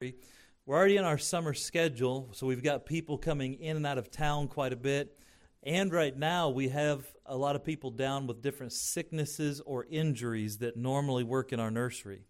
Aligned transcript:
We're 0.00 0.78
already 0.78 0.96
in 0.96 1.04
our 1.04 1.18
summer 1.18 1.52
schedule, 1.52 2.30
so 2.32 2.46
we've 2.46 2.62
got 2.62 2.86
people 2.86 3.18
coming 3.18 3.60
in 3.60 3.76
and 3.76 3.86
out 3.86 3.98
of 3.98 4.10
town 4.10 4.48
quite 4.48 4.72
a 4.72 4.76
bit. 4.76 5.18
And 5.62 5.92
right 5.92 6.16
now, 6.16 6.48
we 6.48 6.68
have 6.68 7.04
a 7.26 7.36
lot 7.36 7.54
of 7.54 7.62
people 7.62 7.90
down 7.90 8.26
with 8.26 8.40
different 8.40 8.72
sicknesses 8.72 9.60
or 9.60 9.84
injuries 9.90 10.56
that 10.58 10.74
normally 10.78 11.22
work 11.22 11.52
in 11.52 11.60
our 11.60 11.70
nursery. 11.70 12.22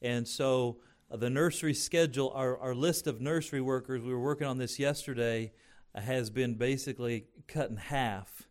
And 0.00 0.26
so, 0.26 0.78
uh, 1.10 1.18
the 1.18 1.28
nursery 1.28 1.74
schedule, 1.74 2.32
our, 2.34 2.56
our 2.56 2.74
list 2.74 3.06
of 3.06 3.20
nursery 3.20 3.60
workers, 3.60 4.00
we 4.00 4.14
were 4.14 4.22
working 4.22 4.46
on 4.46 4.56
this 4.56 4.78
yesterday, 4.78 5.52
uh, 5.94 6.00
has 6.00 6.30
been 6.30 6.54
basically 6.54 7.26
cut 7.46 7.68
in 7.68 7.76
half, 7.76 8.48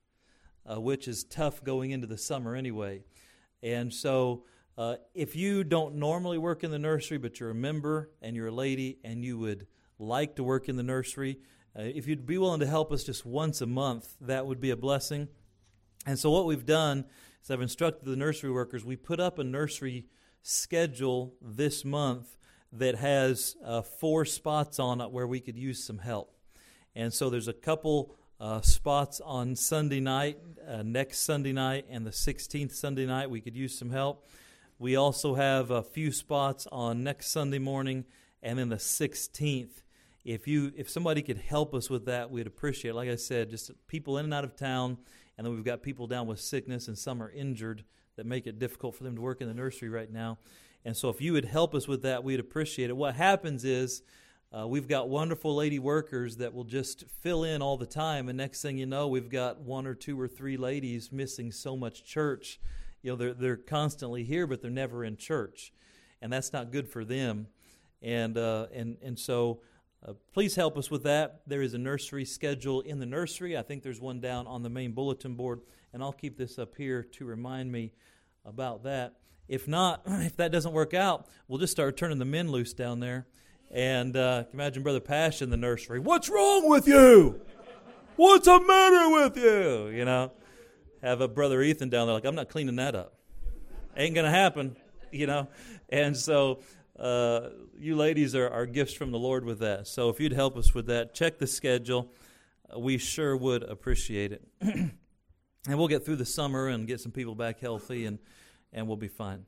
uh, 0.72 0.80
which 0.80 1.08
is 1.08 1.24
tough 1.24 1.64
going 1.64 1.90
into 1.90 2.06
the 2.06 2.20
summer 2.20 2.54
anyway. 2.54 3.02
And 3.64 3.92
so, 3.92 4.44
uh, 4.78 4.96
if 5.14 5.36
you 5.36 5.64
don't 5.64 5.96
normally 5.96 6.38
work 6.38 6.64
in 6.64 6.72
the 6.72 6.80
nursery, 6.80 7.18
but 7.18 7.40
you're 7.40 7.52
a 7.52 7.56
member 7.56 8.12
and 8.22 8.36
you're 8.36 8.48
a 8.48 8.52
lady 8.52 9.00
and 9.04 9.24
you 9.24 9.38
would 9.38 9.68
like 10.00 10.36
to 10.36 10.44
work 10.44 10.68
in 10.68 10.76
the 10.76 10.84
nursery, 10.84 11.40
uh, 11.78 11.84
if 11.84 12.08
you'd 12.08 12.26
be 12.26 12.38
willing 12.38 12.60
to 12.60 12.66
help 12.66 12.92
us 12.92 13.04
just 13.04 13.26
once 13.26 13.62
a 13.62 13.66
month, 13.66 14.16
that 14.20 14.46
would 14.46 14.60
be 14.60 14.72
a 14.72 14.76
blessing. 14.76 15.30
And 16.06 16.20
so, 16.20 16.30
what 16.30 16.46
we've 16.46 16.66
done 16.66 17.06
is 17.42 17.50
I've 17.50 17.62
instructed 17.62 18.06
the 18.06 18.18
nursery 18.18 18.52
workers, 18.52 18.84
we 18.84 18.98
put 18.98 19.20
up 19.20 19.40
a 19.40 19.44
nursery 19.44 20.06
schedule 20.42 21.34
this 21.42 21.86
month 21.86 22.38
that 22.72 22.96
has 22.96 23.56
uh, 23.64 23.82
four 23.82 24.26
spots 24.26 24.78
on 24.78 25.00
it 25.00 25.10
where 25.10 25.26
we 25.26 25.40
could 25.40 25.58
use 25.58 25.84
some 25.84 26.00
help. 26.00 26.36
And 26.96 27.14
so, 27.14 27.30
there's 27.30 27.48
a 27.48 27.54
couple 27.54 28.14
uh, 28.42 28.60
spots 28.60 29.22
on 29.22 29.56
Sunday 29.56 30.02
night, 30.02 30.38
uh, 30.68 30.84
next 30.84 31.20
Sunday 31.20 31.54
night, 31.54 31.86
and 31.90 32.06
the 32.06 32.12
16th 32.12 32.74
Sunday 32.74 33.06
night. 33.06 33.30
We 33.30 33.40
could 33.40 33.56
use 33.56 33.78
some 33.78 33.90
help. 33.90 34.28
We 34.78 34.98
also 34.98 35.36
have 35.36 35.72
a 35.72 35.82
few 35.82 36.12
spots 36.12 36.68
on 36.70 37.02
next 37.02 37.30
Sunday 37.30 37.60
morning 37.60 38.04
and 38.44 38.60
then 38.60 38.68
the 38.68 38.76
16th. 38.76 39.84
If 40.26 40.50
you 40.50 40.74
if 40.76 40.90
somebody 40.90 41.22
could 41.22 41.38
help 41.38 41.74
us 41.74 41.90
with 41.90 42.06
that, 42.08 42.30
we'd 42.30 42.46
appreciate 42.46 42.92
it. 42.92 42.96
Like 42.96 43.08
I 43.08 43.16
said, 43.16 43.50
just 43.50 43.72
people 43.88 44.18
in 44.18 44.26
and 44.26 44.34
out 44.34 44.44
of 44.44 44.58
town, 44.58 44.98
and 45.38 45.48
then 45.48 45.56
we've 45.56 45.64
got 45.64 45.82
people 45.82 46.08
down 46.08 46.28
with 46.28 46.42
sickness 46.42 46.90
and 46.90 46.98
some 46.98 47.24
are 47.24 47.32
injured 47.32 47.86
that 48.18 48.26
make 48.26 48.48
it 48.48 48.60
difficult 48.60 48.96
for 48.96 49.06
them 49.06 49.16
to 49.16 49.22
work 49.22 49.40
in 49.40 49.48
the 49.48 49.54
nursery 49.54 49.88
right 49.88 50.12
now. 50.12 50.40
And 50.84 50.98
so 50.98 51.08
if 51.08 51.22
you 51.22 51.32
would 51.32 51.46
help 51.46 51.74
us 51.74 51.88
with 51.88 52.02
that, 52.02 52.26
we'd 52.26 52.42
appreciate 52.42 52.90
it. 52.90 52.98
What 52.98 53.16
happens 53.16 53.64
is 53.64 54.02
uh, 54.52 54.68
we've 54.68 54.90
got 54.90 55.08
wonderful 55.08 55.56
lady 55.56 55.80
workers 55.80 56.36
that 56.38 56.54
will 56.54 56.66
just 56.66 57.06
fill 57.22 57.46
in 57.46 57.62
all 57.62 57.78
the 57.78 57.86
time, 57.86 58.28
and 58.28 58.38
next 58.38 58.62
thing 58.62 58.78
you 58.78 58.86
know, 58.86 59.08
we've 59.08 59.30
got 59.30 59.62
one 59.62 59.88
or 59.88 59.96
two 59.96 60.20
or 60.20 60.28
three 60.28 60.58
ladies 60.58 61.14
missing 61.14 61.52
so 61.52 61.78
much 61.78 62.04
church 62.04 62.60
you 63.06 63.12
know, 63.12 63.18
they're, 63.18 63.34
they're 63.36 63.56
constantly 63.56 64.24
here, 64.24 64.48
but 64.48 64.64
they're 64.64 64.72
never 64.72 65.06
in 65.06 65.16
church. 65.16 65.72
And 66.24 66.34
that's 66.34 66.52
not 66.52 66.72
good 66.72 66.90
for 66.90 67.06
them. 67.06 67.46
And, 68.02 68.36
uh, 68.36 68.66
and, 68.74 68.98
and 69.04 69.18
so 69.20 69.62
uh, 70.04 70.14
please 70.34 70.56
help 70.56 70.76
us 70.76 70.90
with 70.90 71.04
that. 71.04 71.42
There 71.46 71.62
is 71.62 71.76
a 71.76 71.78
nursery 71.78 72.26
schedule 72.26 72.82
in 72.82 72.98
the 72.98 73.06
nursery. 73.06 73.56
I 73.56 73.62
think 73.62 73.84
there's 73.84 74.02
one 74.02 74.22
down 74.22 74.48
on 74.48 74.64
the 74.64 74.72
main 74.72 74.94
bulletin 74.94 75.36
board. 75.36 75.62
And 75.94 76.02
I'll 76.02 76.14
keep 76.14 76.36
this 76.36 76.58
up 76.58 76.76
here 76.76 77.04
to 77.04 77.26
remind 77.26 77.72
me 77.72 77.94
about 78.44 78.84
that. 78.86 79.14
If 79.48 79.68
not, 79.68 80.02
if 80.08 80.36
that 80.38 80.52
doesn't 80.52 80.74
work 80.74 80.96
out, 80.96 81.28
we'll 81.48 81.60
just 81.60 81.72
start 81.72 81.98
turning 81.98 82.18
the 82.18 82.26
men 82.26 82.50
loose 82.50 82.74
down 82.74 83.02
there. 83.02 83.28
And 83.70 84.18
uh, 84.18 84.46
imagine 84.52 84.82
Brother 84.82 85.00
Pash 85.00 85.44
in 85.44 85.52
the 85.52 85.58
nursery. 85.58 86.00
What's 86.00 86.28
wrong 86.28 86.68
with 86.68 86.88
you? 86.88 87.40
What's 88.16 88.46
the 88.46 88.60
matter 88.62 89.10
with 89.12 89.38
you? 89.38 89.90
You 89.90 90.06
know? 90.06 90.32
Have 91.02 91.22
a 91.22 91.28
brother 91.28 91.62
Ethan 91.62 91.90
down 91.90 92.08
there 92.08 92.14
like, 92.14 92.26
I'm 92.26 92.36
not 92.36 92.50
cleaning 92.50 92.76
that 92.78 92.96
up. 92.96 93.16
Ain't 93.98 94.16
going 94.16 94.26
to 94.26 94.32
happen, 94.32 94.76
you 95.12 95.28
know? 95.28 95.48
And 95.90 96.16
so 96.16 96.60
uh, 97.00 97.50
you 97.78 97.96
ladies 97.96 98.36
are, 98.36 98.50
are 98.50 98.66
gifts 98.66 98.94
from 98.94 99.12
the 99.12 99.20
Lord 99.20 99.46
with 99.46 99.60
that. 99.60 99.88
So 99.88 100.10
if 100.10 100.20
you'd 100.20 100.34
help 100.34 100.58
us 100.58 100.74
with 100.74 100.88
that, 100.88 101.14
check 101.14 101.38
the 101.38 101.48
schedule. 101.48 102.12
Uh, 102.74 102.80
we 102.80 102.98
sure 102.98 103.36
would 103.36 103.64
appreciate 103.64 104.32
it. 104.32 104.44
and 104.62 104.92
we'll 105.68 105.88
get 105.88 106.06
through 106.06 106.18
the 106.18 106.26
summer 106.26 106.68
and 106.68 106.88
get 106.88 107.00
some 107.00 107.12
people 107.12 107.36
back 107.36 107.60
healthy, 107.60 108.06
and, 108.06 108.20
and 108.72 108.88
we'll 108.88 108.98
be 108.98 109.08
fine. 109.08 109.46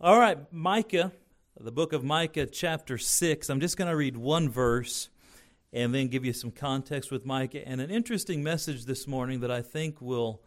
All 0.00 0.18
right, 0.18 0.38
Micah, 0.52 1.12
the 1.58 1.72
book 1.72 1.92
of 1.92 2.04
Micah, 2.04 2.46
chapter 2.46 2.98
6. 2.98 3.50
I'm 3.50 3.60
just 3.60 3.76
going 3.76 3.90
to 3.90 3.96
read 3.96 4.16
one 4.16 4.48
verse 4.48 5.08
and 5.72 5.94
then 5.94 6.08
give 6.08 6.24
you 6.24 6.32
some 6.32 6.50
context 6.50 7.10
with 7.10 7.26
Micah 7.26 7.66
and 7.66 7.80
an 7.80 7.90
interesting 7.90 8.42
message 8.42 8.84
this 8.84 9.06
morning 9.06 9.40
that 9.40 9.50
I 9.50 9.62
think 9.62 10.00
will 10.00 10.42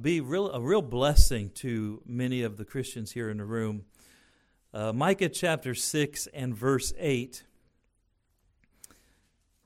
be 0.00 0.20
real, 0.20 0.50
a 0.50 0.60
real 0.60 0.80
blessing 0.80 1.50
to 1.56 2.00
many 2.06 2.42
of 2.42 2.56
the 2.56 2.64
Christians 2.64 3.12
here 3.12 3.28
in 3.28 3.36
the 3.36 3.44
room. 3.44 3.84
Uh, 4.72 4.90
Micah 4.92 5.28
chapter 5.28 5.74
6 5.74 6.28
and 6.32 6.56
verse 6.56 6.94
8. 6.98 7.44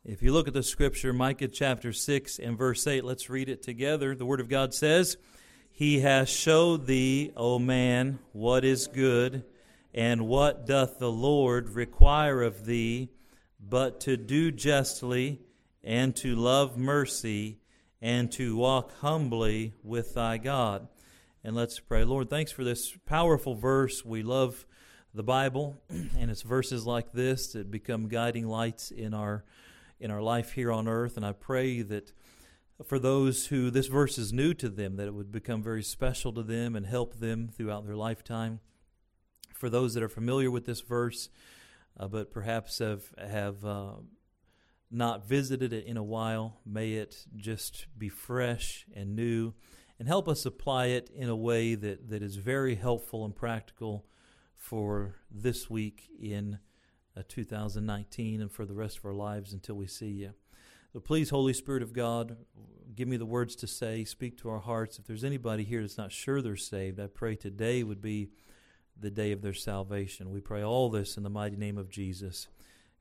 If 0.04 0.22
you 0.22 0.32
look 0.32 0.48
at 0.48 0.54
the 0.54 0.64
scripture, 0.64 1.12
Micah 1.12 1.46
chapter 1.46 1.92
6 1.92 2.40
and 2.40 2.58
verse 2.58 2.86
8, 2.86 3.04
let's 3.04 3.30
read 3.30 3.48
it 3.48 3.62
together. 3.62 4.16
The 4.16 4.26
Word 4.26 4.40
of 4.40 4.48
God 4.48 4.74
says, 4.74 5.16
He 5.70 6.00
has 6.00 6.28
showed 6.28 6.86
thee, 6.86 7.32
O 7.36 7.60
man, 7.60 8.18
what 8.32 8.64
is 8.64 8.88
good, 8.88 9.44
and 9.94 10.26
what 10.26 10.66
doth 10.66 10.98
the 10.98 11.10
Lord 11.10 11.70
require 11.70 12.42
of 12.42 12.66
thee, 12.66 13.10
but 13.60 14.00
to 14.00 14.16
do 14.16 14.50
justly, 14.50 15.40
and 15.84 16.16
to 16.16 16.34
love 16.34 16.76
mercy, 16.76 17.60
and 18.06 18.30
to 18.30 18.54
walk 18.54 18.96
humbly 19.00 19.74
with 19.82 20.14
thy 20.14 20.38
God. 20.38 20.86
And 21.42 21.56
let's 21.56 21.80
pray. 21.80 22.04
Lord, 22.04 22.30
thanks 22.30 22.52
for 22.52 22.62
this 22.62 22.96
powerful 23.04 23.56
verse. 23.56 24.04
We 24.04 24.22
love 24.22 24.64
the 25.12 25.24
Bible, 25.24 25.82
and 25.90 26.30
it's 26.30 26.42
verses 26.42 26.86
like 26.86 27.10
this 27.10 27.48
that 27.54 27.68
become 27.68 28.06
guiding 28.06 28.46
lights 28.46 28.92
in 28.92 29.12
our 29.12 29.44
in 29.98 30.12
our 30.12 30.22
life 30.22 30.52
here 30.52 30.70
on 30.70 30.86
earth. 30.86 31.16
And 31.16 31.26
I 31.26 31.32
pray 31.32 31.82
that 31.82 32.12
for 32.84 33.00
those 33.00 33.46
who 33.46 33.72
this 33.72 33.88
verse 33.88 34.18
is 34.18 34.32
new 34.32 34.54
to 34.54 34.68
them, 34.68 34.94
that 34.98 35.08
it 35.08 35.14
would 35.14 35.32
become 35.32 35.60
very 35.60 35.82
special 35.82 36.32
to 36.34 36.44
them 36.44 36.76
and 36.76 36.86
help 36.86 37.18
them 37.18 37.48
throughout 37.48 37.86
their 37.86 37.96
lifetime. 37.96 38.60
For 39.52 39.68
those 39.68 39.94
that 39.94 40.04
are 40.04 40.08
familiar 40.08 40.48
with 40.48 40.64
this 40.64 40.80
verse, 40.80 41.28
uh, 41.98 42.06
but 42.06 42.30
perhaps 42.30 42.78
have 42.78 43.02
have 43.18 43.64
uh, 43.64 43.94
not 44.90 45.26
visited 45.26 45.72
it 45.72 45.84
in 45.84 45.96
a 45.96 46.02
while, 46.02 46.60
may 46.64 46.94
it 46.94 47.26
just 47.36 47.86
be 47.98 48.08
fresh 48.08 48.86
and 48.94 49.16
new 49.16 49.52
and 49.98 50.08
help 50.08 50.28
us 50.28 50.44
apply 50.44 50.86
it 50.86 51.10
in 51.14 51.28
a 51.28 51.36
way 51.36 51.74
that, 51.74 52.10
that 52.10 52.22
is 52.22 52.36
very 52.36 52.74
helpful 52.74 53.24
and 53.24 53.34
practical 53.34 54.04
for 54.56 55.16
this 55.30 55.70
week 55.70 56.08
in 56.20 56.58
uh, 57.16 57.22
2019 57.28 58.40
and 58.40 58.52
for 58.52 58.66
the 58.66 58.74
rest 58.74 58.98
of 58.98 59.04
our 59.04 59.14
lives 59.14 59.52
until 59.52 59.74
we 59.74 59.86
see 59.86 60.10
you. 60.10 60.32
So 60.92 61.00
please, 61.00 61.30
Holy 61.30 61.52
Spirit 61.52 61.82
of 61.82 61.92
God, 61.92 62.36
give 62.94 63.08
me 63.08 63.16
the 63.16 63.26
words 63.26 63.56
to 63.56 63.66
say, 63.66 64.04
speak 64.04 64.38
to 64.38 64.50
our 64.50 64.60
hearts. 64.60 64.98
If 64.98 65.06
there's 65.06 65.24
anybody 65.24 65.64
here 65.64 65.80
that's 65.80 65.98
not 65.98 66.12
sure 66.12 66.40
they're 66.40 66.56
saved, 66.56 67.00
I 67.00 67.06
pray 67.06 67.36
today 67.36 67.82
would 67.82 68.00
be 68.00 68.28
the 68.98 69.10
day 69.10 69.32
of 69.32 69.42
their 69.42 69.54
salvation. 69.54 70.30
We 70.30 70.40
pray 70.40 70.62
all 70.62 70.90
this 70.90 71.16
in 71.16 71.22
the 71.22 71.30
mighty 71.30 71.56
name 71.56 71.76
of 71.78 71.90
Jesus. 71.90 72.48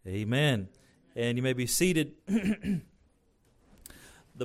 Amen 0.07 0.69
and 1.15 1.37
you 1.37 1.43
may 1.43 1.53
be 1.53 1.65
seated. 1.65 2.13
the 2.27 2.81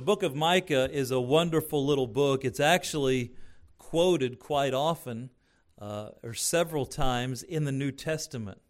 book 0.01 0.23
of 0.23 0.33
Micah 0.35 0.89
is 0.91 1.11
a 1.11 1.19
wonderful 1.19 1.85
little 1.85 2.07
book. 2.07 2.45
It's 2.45 2.59
actually 2.59 3.33
quoted 3.77 4.39
quite 4.39 4.73
often 4.73 5.31
uh, 5.79 6.09
or 6.23 6.33
several 6.33 6.85
times 6.85 7.43
in 7.43 7.65
the 7.65 7.71
New 7.71 7.91
Testament 7.91 8.61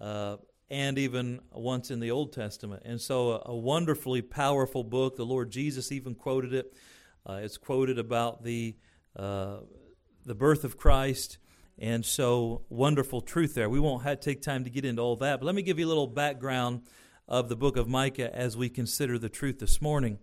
uh, 0.00 0.36
and 0.68 0.98
even 0.98 1.40
once 1.52 1.90
in 1.90 2.00
the 2.00 2.10
Old 2.10 2.32
Testament. 2.32 2.82
And 2.84 3.00
so, 3.00 3.32
a, 3.32 3.42
a 3.46 3.56
wonderfully 3.56 4.20
powerful 4.20 4.84
book. 4.84 5.16
The 5.16 5.24
Lord 5.24 5.50
Jesus 5.50 5.92
even 5.92 6.14
quoted 6.14 6.52
it. 6.52 6.74
Uh, 7.26 7.40
it's 7.42 7.56
quoted 7.56 7.98
about 7.98 8.42
the, 8.42 8.76
uh, 9.16 9.58
the 10.26 10.34
birth 10.34 10.64
of 10.64 10.76
Christ. 10.76 11.38
And 11.78 12.04
so, 12.04 12.62
wonderful 12.68 13.20
truth 13.20 13.54
there. 13.54 13.70
We 13.70 13.80
won't 13.80 14.02
have, 14.02 14.20
take 14.20 14.42
time 14.42 14.64
to 14.64 14.70
get 14.70 14.84
into 14.84 15.00
all 15.00 15.16
that, 15.16 15.40
but 15.40 15.46
let 15.46 15.54
me 15.54 15.62
give 15.62 15.78
you 15.78 15.86
a 15.86 15.88
little 15.88 16.06
background 16.06 16.82
of 17.26 17.48
the 17.48 17.56
book 17.56 17.76
of 17.76 17.88
Micah 17.88 18.34
as 18.34 18.56
we 18.56 18.68
consider 18.68 19.18
the 19.18 19.28
truth 19.28 19.58
this 19.58 19.80
morning. 19.80 20.18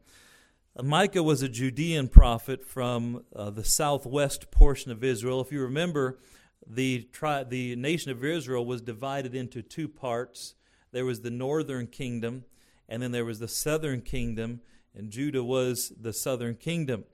Micah 0.81 1.23
was 1.23 1.41
a 1.41 1.49
Judean 1.49 2.07
prophet 2.07 2.63
from 2.63 3.25
uh, 3.35 3.49
the 3.49 3.63
southwest 3.63 4.51
portion 4.51 4.91
of 4.91 5.03
Israel. 5.03 5.41
If 5.41 5.51
you 5.51 5.61
remember, 5.61 6.19
the, 6.65 7.07
tri- 7.11 7.43
the 7.43 7.75
nation 7.75 8.11
of 8.11 8.23
Israel 8.23 8.65
was 8.65 8.81
divided 8.81 9.35
into 9.35 9.61
two 9.61 9.87
parts. 9.87 10.55
There 10.91 11.05
was 11.05 11.21
the 11.21 11.31
northern 11.31 11.87
kingdom, 11.87 12.45
and 12.87 13.01
then 13.01 13.11
there 13.11 13.25
was 13.25 13.39
the 13.39 13.47
southern 13.47 14.01
kingdom, 14.01 14.61
and 14.95 15.09
Judah 15.09 15.43
was 15.43 15.91
the 15.99 16.13
southern 16.13 16.55
kingdom. 16.55 17.05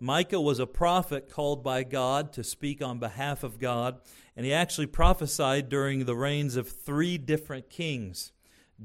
Micah 0.00 0.40
was 0.40 0.58
a 0.58 0.66
prophet 0.66 1.28
called 1.30 1.62
by 1.62 1.82
God 1.82 2.32
to 2.32 2.42
speak 2.42 2.82
on 2.82 2.98
behalf 2.98 3.42
of 3.42 3.58
God, 3.58 4.00
and 4.36 4.46
he 4.46 4.52
actually 4.52 4.86
prophesied 4.86 5.68
during 5.68 6.04
the 6.04 6.16
reigns 6.16 6.56
of 6.56 6.68
three 6.68 7.18
different 7.18 7.68
kings. 7.68 8.32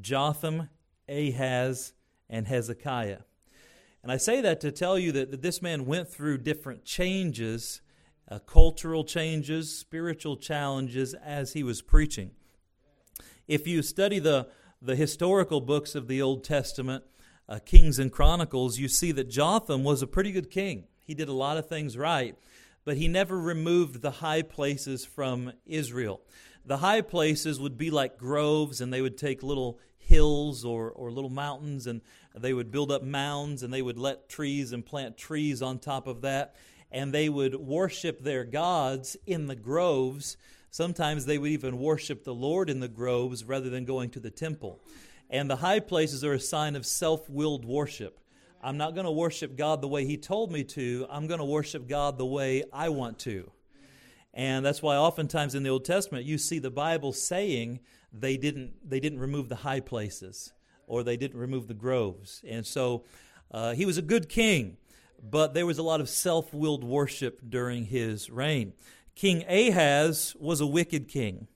Jotham, 0.01 0.69
Ahaz, 1.09 1.93
and 2.29 2.47
Hezekiah. 2.47 3.19
And 4.03 4.11
I 4.11 4.17
say 4.17 4.41
that 4.41 4.61
to 4.61 4.71
tell 4.71 4.97
you 4.97 5.11
that, 5.13 5.31
that 5.31 5.41
this 5.41 5.61
man 5.61 5.85
went 5.85 6.07
through 6.07 6.39
different 6.39 6.85
changes, 6.85 7.81
uh, 8.29 8.39
cultural 8.39 9.03
changes, 9.03 9.77
spiritual 9.77 10.37
challenges 10.37 11.13
as 11.13 11.53
he 11.53 11.63
was 11.63 11.81
preaching. 11.81 12.31
If 13.47 13.67
you 13.67 13.81
study 13.81 14.19
the, 14.19 14.47
the 14.81 14.95
historical 14.95 15.61
books 15.61 15.95
of 15.95 16.07
the 16.07 16.21
Old 16.21 16.43
Testament, 16.43 17.03
uh, 17.49 17.59
Kings 17.65 17.97
and 17.97 18.11
Chronicles, 18.11 18.77
you 18.77 18.87
see 18.87 19.11
that 19.13 19.29
Jotham 19.29 19.83
was 19.83 20.01
a 20.01 20.07
pretty 20.07 20.31
good 20.31 20.51
king. 20.51 20.85
He 21.01 21.13
did 21.13 21.29
a 21.29 21.33
lot 21.33 21.57
of 21.57 21.69
things 21.69 21.97
right, 21.97 22.37
but 22.83 22.97
he 22.97 23.07
never 23.07 23.39
removed 23.39 24.01
the 24.01 24.11
high 24.11 24.41
places 24.41 25.05
from 25.05 25.53
Israel. 25.65 26.21
The 26.67 26.77
high 26.77 26.99
places 26.99 27.61
would 27.61 27.77
be 27.77 27.91
like 27.91 28.17
groves, 28.17 28.81
and 28.81 28.91
they 28.91 29.01
would 29.01 29.17
take 29.17 29.41
little 29.41 29.79
hills 29.97 30.65
or, 30.65 30.91
or 30.91 31.09
little 31.09 31.29
mountains, 31.29 31.87
and 31.87 32.01
they 32.35 32.53
would 32.53 32.71
build 32.71 32.91
up 32.91 33.03
mounds, 33.03 33.63
and 33.63 33.73
they 33.73 33.81
would 33.81 33.97
let 33.97 34.27
trees 34.27 34.73
and 34.73 34.85
plant 34.85 35.17
trees 35.17 35.61
on 35.61 35.79
top 35.79 36.07
of 36.07 36.19
that, 36.21 36.57
and 36.91 37.13
they 37.13 37.29
would 37.29 37.55
worship 37.55 38.21
their 38.21 38.43
gods 38.43 39.15
in 39.25 39.47
the 39.47 39.55
groves. 39.55 40.35
Sometimes 40.69 41.25
they 41.25 41.37
would 41.37 41.51
even 41.51 41.79
worship 41.79 42.25
the 42.25 42.35
Lord 42.35 42.69
in 42.69 42.81
the 42.81 42.89
groves 42.89 43.45
rather 43.45 43.69
than 43.69 43.85
going 43.85 44.09
to 44.09 44.19
the 44.19 44.29
temple. 44.29 44.81
And 45.29 45.49
the 45.49 45.55
high 45.55 45.79
places 45.79 46.21
are 46.25 46.33
a 46.33 46.39
sign 46.39 46.75
of 46.75 46.85
self 46.85 47.29
willed 47.29 47.63
worship. 47.63 48.19
I'm 48.61 48.75
not 48.75 48.93
going 48.93 49.05
to 49.05 49.11
worship 49.11 49.55
God 49.55 49.79
the 49.79 49.87
way 49.87 50.03
He 50.03 50.17
told 50.17 50.51
me 50.51 50.65
to. 50.65 51.07
I'm 51.09 51.27
going 51.27 51.39
to 51.39 51.45
worship 51.45 51.87
God 51.87 52.17
the 52.17 52.25
way 52.25 52.65
I 52.73 52.89
want 52.89 53.19
to. 53.19 53.51
And 54.37 54.63
that's 54.63 54.83
why 54.83 54.95
oftentimes 54.95 55.55
in 55.55 55.63
the 55.63 55.69
Old 55.69 55.83
Testament 55.83 56.23
you 56.23 56.37
see 56.37 56.59
the 56.59 56.69
Bible 56.69 57.11
saying 57.11 57.79
they 58.13 58.37
didn't, 58.37 58.73
they 58.87 58.99
didn't 58.99 59.19
remove 59.19 59.49
the 59.49 59.55
high 59.55 59.79
places 59.79 60.53
or 60.85 61.01
they 61.01 61.17
didn't 61.17 61.39
remove 61.39 61.67
the 61.67 61.73
groves. 61.73 62.43
And 62.47 62.63
so 62.63 63.03
uh, 63.49 63.73
he 63.73 63.83
was 63.83 63.97
a 63.97 64.03
good 64.03 64.29
king, 64.29 64.77
but 65.27 65.55
there 65.55 65.65
was 65.65 65.79
a 65.79 65.83
lot 65.83 66.01
of 66.01 66.07
self 66.07 66.53
willed 66.53 66.83
worship 66.83 67.41
during 67.49 67.85
his 67.85 68.29
reign. 68.29 68.73
King 69.15 69.43
Ahaz 69.49 70.35
was 70.39 70.61
a 70.61 70.67
wicked 70.67 71.07
king 71.07 71.47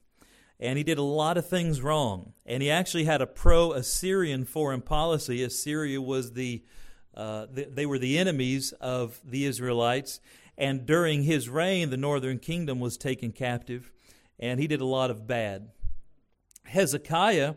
and 0.60 0.76
he 0.76 0.84
did 0.84 0.98
a 0.98 1.04
lot 1.04 1.38
of 1.38 1.48
things 1.48 1.84
wrong. 1.84 2.34
And 2.48 2.64
he 2.64 2.72
actually 2.72 3.04
had 3.04 3.22
a 3.22 3.28
pro 3.28 3.74
Assyrian 3.74 4.44
foreign 4.46 4.82
policy. 4.82 5.44
Assyria 5.44 6.02
was 6.02 6.34
the, 6.34 6.64
uh, 7.14 7.46
the, 7.52 7.66
they 7.66 7.86
were 7.86 8.00
the 8.00 8.18
enemies 8.18 8.72
of 8.82 9.22
the 9.24 9.46
Israelites. 9.46 10.20
And 10.62 10.86
during 10.86 11.24
his 11.24 11.50
reign, 11.50 11.90
the 11.90 11.98
northern 11.98 12.38
kingdom 12.38 12.80
was 12.80 12.96
taken 12.96 13.32
captive, 13.32 13.92
and 14.40 14.60
he 14.60 14.68
did 14.68 14.80
a 14.80 14.86
lot 14.86 15.10
of 15.10 15.26
bad. 15.26 15.72
Hezekiah 16.66 17.56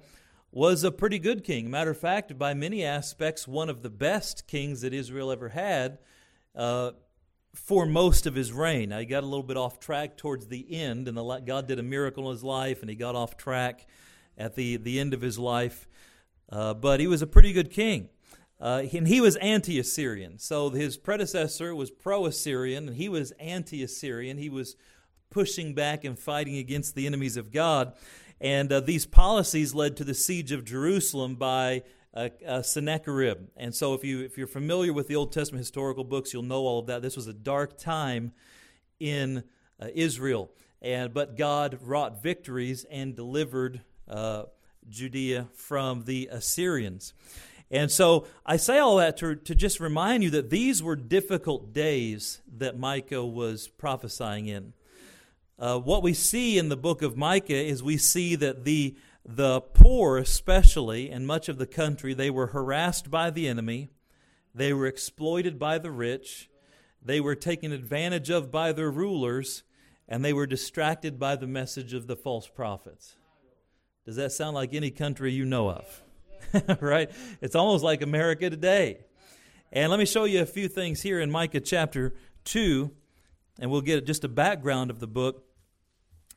was 0.51 0.85
a 0.85 0.91
pretty 0.91 1.19
good 1.19 1.45
king. 1.45 1.71
Matter 1.71 1.91
of 1.91 1.99
fact, 1.99 2.39
by 2.39 2.55
many 2.55 2.83
aspects, 2.83 3.47
one 3.47 3.69
of 3.69 3.83
the 3.83 3.91
best 3.91 4.47
kings 4.47 4.81
that 4.81 4.95
Israel 4.95 5.31
ever 5.31 5.51
had. 5.51 5.99
Uh, 6.57 6.93
for 7.55 7.87
most 7.87 8.27
of 8.27 8.35
his 8.35 8.53
reign. 8.53 8.89
Now, 8.89 8.99
he 8.99 9.07
got 9.07 9.23
a 9.23 9.27
little 9.27 9.45
bit 9.45 9.57
off 9.57 9.79
track 9.79 10.17
towards 10.17 10.49
the 10.49 10.75
end, 10.75 11.07
and 11.07 11.17
the, 11.17 11.41
God 11.41 11.69
did 11.69 11.79
a 11.79 11.85
miracle 11.85 12.25
in 12.25 12.33
his 12.33 12.43
life, 12.43 12.81
and 12.81 12.91
he 12.91 12.97
got 12.97 13.15
off 13.15 13.37
track 13.37 13.87
at 14.37 14.57
the, 14.57 14.77
the 14.77 14.99
end 14.99 15.15
of 15.15 15.21
his 15.21 15.39
life. 15.39 15.87
Uh, 16.51 16.75
but 16.75 17.01
he 17.01 17.07
was 17.07 17.23
a 17.23 17.27
pretty 17.29 17.53
good 17.53 17.71
king. 17.71 18.09
Uh, 18.65 18.83
and 18.95 19.07
he 19.07 19.21
was 19.21 19.37
anti 19.37 19.79
Assyrian. 19.79 20.39
So 20.39 20.71
his 20.71 20.97
predecessor 20.97 21.75
was 21.75 21.91
pro 21.91 22.25
Assyrian, 22.25 22.89
and 22.89 22.97
he 22.97 23.11
was 23.11 23.31
anti 23.33 23.83
Assyrian. 23.83 24.39
He 24.39 24.49
was 24.49 24.75
pushing 25.29 25.75
back 25.75 26.03
and 26.03 26.19
fighting 26.19 26.57
against 26.57 26.95
the 26.95 27.07
enemies 27.07 27.37
of 27.37 27.53
God. 27.53 27.93
And 28.41 28.73
uh, 28.73 28.81
these 28.81 29.05
policies 29.05 29.75
led 29.75 29.99
to 29.99 30.05
the 30.05 30.15
siege 30.15 30.51
of 30.51 30.65
Jerusalem 30.65 31.35
by 31.35 31.83
uh, 32.15 32.31
uh, 32.47 32.63
Sennacherib. 32.63 33.49
And 33.55 33.75
so, 33.75 33.93
if, 33.93 34.03
you, 34.03 34.23
if 34.23 34.39
you're 34.39 34.47
familiar 34.47 34.95
with 34.95 35.09
the 35.09 35.17
Old 35.17 35.31
Testament 35.31 35.61
historical 35.61 36.03
books, 36.03 36.33
you'll 36.33 36.43
know 36.43 36.63
all 36.63 36.79
of 36.79 36.87
that. 36.87 37.03
This 37.03 37.17
was 37.17 37.27
a 37.27 37.35
dark 37.35 37.77
time 37.77 38.33
in 38.99 39.45
uh, 39.79 39.89
Israel. 39.95 40.51
And, 40.81 41.13
but 41.13 41.37
God 41.37 41.81
wrought 41.83 42.23
victories 42.23 42.87
and 42.91 43.15
delivered 43.15 43.83
uh, 44.09 44.45
Judea 44.89 45.49
from 45.53 46.05
the 46.05 46.31
Assyrians. 46.33 47.13
And 47.71 47.91
so 47.91 48.27
I 48.45 48.57
say 48.57 48.79
all 48.79 48.97
that 48.97 49.17
to, 49.19 49.35
to 49.35 49.55
just 49.55 49.81
remind 49.81 50.23
you 50.23 50.31
that 50.31 50.51
these 50.51 50.83
were 50.83 50.97
difficult 50.97 51.73
days 51.73 52.41
that 52.57 52.79
Micah 52.79 53.25
was 53.25 53.69
prophesying 53.69 54.47
in. 54.47 54.75
Uh, 55.59 55.79
what 55.79 56.03
we 56.03 56.15
see 56.15 56.59
in 56.59 56.69
the 56.69 56.77
book 56.77 57.03
of 57.03 57.17
Micah 57.17 57.55
is 57.55 57.83
we 57.83 57.97
see 57.97 58.35
that 58.37 58.65
the 58.65 58.97
the 59.27 59.63
poor, 59.63 60.19
especially, 60.19 61.11
in 61.11 61.25
much 61.25 61.49
of 61.49 61.57
the 61.57 61.67
country, 61.67 62.13
they 62.13 62.29
were 62.29 62.49
harassed 62.49 63.11
by 63.11 63.31
the 63.31 63.49
enemy, 63.49 63.89
they 64.55 64.73
were 64.73 64.87
exploited 64.87 65.59
by 65.59 65.79
the 65.79 65.91
rich, 65.91 66.51
they 67.03 67.21
were 67.21 67.35
taken 67.35 67.73
advantage 67.73 68.29
of 68.29 68.51
by 68.51 68.73
their 68.73 68.91
rulers, 68.91 69.63
and 70.07 70.23
they 70.23 70.35
were 70.35 70.47
distracted 70.47 71.19
by 71.19 71.37
the 71.37 71.47
message 71.47 71.95
of 71.95 72.07
the 72.07 72.17
false 72.17 72.47
prophets. 72.47 73.17
Does 74.05 74.17
that 74.17 74.33
sound 74.33 74.55
like 74.55 74.75
any 74.75 74.91
country 74.91 75.33
you 75.33 75.47
know 75.47 75.71
of? 75.71 76.03
right? 76.81 77.11
It's 77.41 77.55
almost 77.55 77.85
like 77.85 78.03
America 78.03 78.51
today. 78.51 78.99
And 79.73 79.91
let 79.91 79.99
me 79.99 80.07
show 80.07 80.25
you 80.25 80.41
a 80.41 80.47
few 80.47 80.69
things 80.69 81.03
here 81.03 81.21
in 81.21 81.31
Micah 81.31 81.61
chapter 81.61 82.15
2, 82.45 82.91
and 83.59 83.71
we'll 83.71 83.81
get 83.81 84.07
just 84.07 84.23
a 84.25 84.29
background 84.29 84.91
of 84.91 85.01
the 85.01 85.07
book 85.07 85.45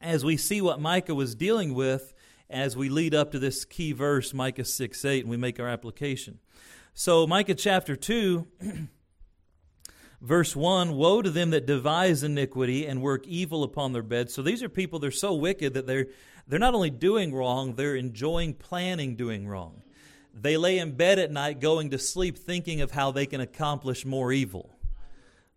as 0.02 0.26
we 0.26 0.38
see 0.38 0.62
what 0.62 0.80
Micah 0.80 1.16
was 1.16 1.36
dealing 1.36 1.74
with 1.74 2.14
as 2.50 2.78
we 2.78 2.90
lead 2.90 3.14
up 3.14 3.32
to 3.32 3.40
this 3.40 3.66
key 3.66 3.92
verse, 3.92 4.34
Micah 4.34 4.66
6 4.66 5.06
8, 5.06 5.22
and 5.22 5.30
we 5.30 5.38
make 5.38 5.60
our 5.60 5.68
application. 5.68 6.40
So, 6.94 7.28
Micah 7.28 7.56
chapter 7.56 7.96
2, 7.96 8.48
verse 10.22 10.56
1 10.56 10.96
Woe 10.96 11.22
to 11.22 11.30
them 11.30 11.52
that 11.52 11.66
devise 11.66 12.24
iniquity 12.24 12.86
and 12.86 13.02
work 13.02 13.28
evil 13.28 13.64
upon 13.64 13.94
their 13.94 14.04
beds. 14.04 14.34
So, 14.34 14.42
these 14.42 14.64
are 14.64 14.70
people, 14.70 15.00
they're 15.00 15.12
so 15.12 15.34
wicked 15.36 15.74
that 15.74 15.86
they're, 15.86 16.08
they're 16.48 16.60
not 16.60 16.74
only 16.74 16.90
doing 16.90 17.34
wrong, 17.34 17.76
they're 17.76 17.96
enjoying 17.96 18.54
planning 18.54 19.16
doing 19.16 19.48
wrong. 19.48 19.84
They 20.40 20.58
lay 20.58 20.78
in 20.78 20.92
bed 20.92 21.20
at 21.20 21.32
night 21.32 21.60
going 21.60 21.90
to 21.92 21.98
sleep 21.98 22.38
thinking 22.38 22.82
of 22.82 22.92
how 22.92 23.12
they 23.12 23.26
can 23.26 23.42
accomplish 23.42 24.06
more 24.06 24.32
evil. 24.32 24.70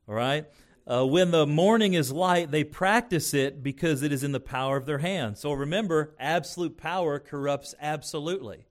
All 0.09 0.15
right? 0.15 0.47
Uh, 0.91 1.06
when 1.06 1.31
the 1.31 1.47
morning 1.47 1.94
is 1.94 2.11
light, 2.11 2.50
they 2.50 2.65
practice 2.65 3.35
it 3.35 3.62
because 3.62 4.03
it 4.03 4.11
is 4.11 4.25
in 4.25 4.32
the 4.32 4.41
power 4.41 4.77
of 4.77 4.87
their 4.87 4.99
hands. 4.99 5.41
So 5.41 5.53
remember, 5.53 6.15
absolute 6.19 6.77
power 6.77 7.19
corrupts 7.19 7.75
absolutely. 7.81 8.67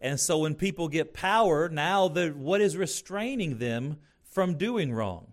And 0.00 0.18
so 0.18 0.38
when 0.38 0.54
people 0.54 0.88
get 0.88 1.12
power, 1.12 1.68
now 1.68 2.08
what 2.08 2.60
is 2.60 2.76
restraining 2.76 3.58
them 3.58 3.98
from 4.24 4.56
doing 4.56 4.92
wrong? 4.92 5.32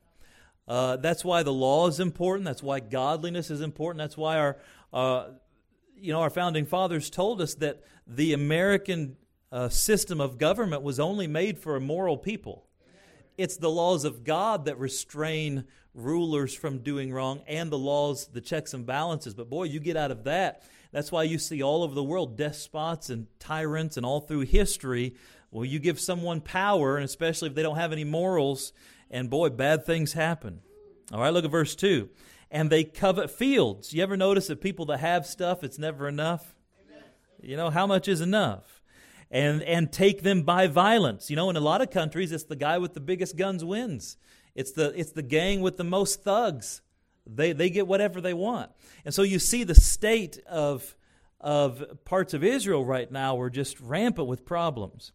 Uh, 0.68 0.98
that's 0.98 1.24
why 1.24 1.44
the 1.44 1.54
law 1.54 1.88
is 1.88 2.00
important. 2.02 2.46
That's 2.46 2.62
why 2.62 2.82
godliness 2.82 3.50
is 3.50 3.62
important. 3.62 4.00
That's 4.00 4.18
why 4.18 4.38
our, 4.38 4.58
uh, 4.92 5.28
you 5.96 6.12
know, 6.12 6.20
our 6.20 6.30
founding 6.30 6.66
fathers 6.66 7.10
told 7.10 7.42
us 7.42 7.56
that 7.56 7.82
the 8.06 8.34
American 8.34 9.16
uh, 9.52 9.70
system 9.70 10.20
of 10.20 10.38
government 10.38 10.82
was 10.82 11.00
only 11.00 11.28
made 11.28 11.58
for 11.58 11.76
a 11.76 11.82
moral 11.82 12.18
people. 12.18 12.66
It's 13.38 13.58
the 13.58 13.70
laws 13.70 14.04
of 14.04 14.24
God 14.24 14.66
that 14.66 14.80
restrain 14.80 15.66
rulers 15.94 16.56
from 16.56 16.80
doing 16.80 17.12
wrong 17.14 17.42
and 17.48 17.72
the 17.72 17.78
laws, 17.78 18.28
the 18.28 18.42
checks 18.42 18.74
and 18.74 18.86
balances. 18.86 19.34
But 19.34 19.50
boy, 19.50 19.66
you 19.66 19.80
get 19.80 19.98
out 19.98 20.12
of 20.12 20.24
that. 20.24 20.64
That's 20.92 21.12
why 21.12 21.24
you 21.24 21.38
see 21.38 21.62
all 21.62 21.84
over 21.84 21.94
the 21.94 22.04
world 22.04 22.38
despots 22.38 23.10
and 23.10 23.28
tyrants 23.40 23.98
and 23.98 24.06
all 24.06 24.22
through 24.22 24.42
history. 24.42 25.16
Well, 25.52 25.66
you 25.66 25.80
give 25.80 26.00
someone 26.00 26.42
power, 26.42 26.96
and 26.96 27.06
especially 27.06 27.50
if 27.50 27.56
they 27.56 27.62
don't 27.62 27.78
have 27.78 27.92
any 27.92 28.04
morals, 28.04 28.74
and 29.12 29.30
boy, 29.30 29.50
bad 29.50 29.86
things 29.86 30.14
happen. 30.14 30.62
All 31.12 31.20
right, 31.20 31.32
look 31.32 31.46
at 31.46 31.52
verse 31.52 31.76
2. 31.76 32.10
And 32.50 32.70
they 32.70 32.84
covet 32.84 33.30
fields. 33.30 33.94
You 33.94 34.04
ever 34.04 34.18
notice 34.18 34.48
that 34.48 34.62
people 34.62 34.86
that 34.88 35.00
have 35.00 35.26
stuff, 35.26 35.64
it's 35.64 35.78
never 35.78 36.08
enough? 36.08 36.56
You 37.42 37.56
know, 37.56 37.70
how 37.70 37.86
much 37.86 38.08
is 38.08 38.22
enough? 38.22 38.77
And, 39.30 39.62
and 39.64 39.92
take 39.92 40.24
them 40.24 40.44
by 40.44 40.68
violence. 40.68 41.30
You 41.30 41.36
know, 41.36 41.50
in 41.50 41.58
a 41.58 41.62
lot 41.62 41.82
of 41.82 41.90
countries, 41.90 42.32
it's 42.32 42.46
the 42.46 42.56
guy 42.56 42.78
with 42.78 42.94
the 42.94 43.02
biggest 43.02 43.36
guns 43.36 43.64
wins. 43.64 44.16
It's 44.56 44.72
the, 44.72 44.98
it's 44.98 45.12
the 45.12 45.22
gang 45.22 45.60
with 45.60 45.76
the 45.76 45.84
most 45.84 46.24
thugs. 46.24 46.82
They, 47.26 47.52
they 47.52 47.70
get 47.70 47.88
whatever 47.88 48.22
they 48.22 48.34
want. 48.34 48.72
And 49.04 49.14
so 49.14 49.24
you 49.24 49.38
see 49.38 49.66
the 49.66 49.76
state 49.76 50.40
of, 50.48 50.96
of 51.42 51.84
parts 52.06 52.34
of 52.34 52.44
Israel 52.44 52.86
right 52.86 53.12
now 53.12 53.38
are 53.40 53.50
just 53.50 53.80
rampant 53.82 54.30
with 54.30 54.46
problems. 54.46 55.12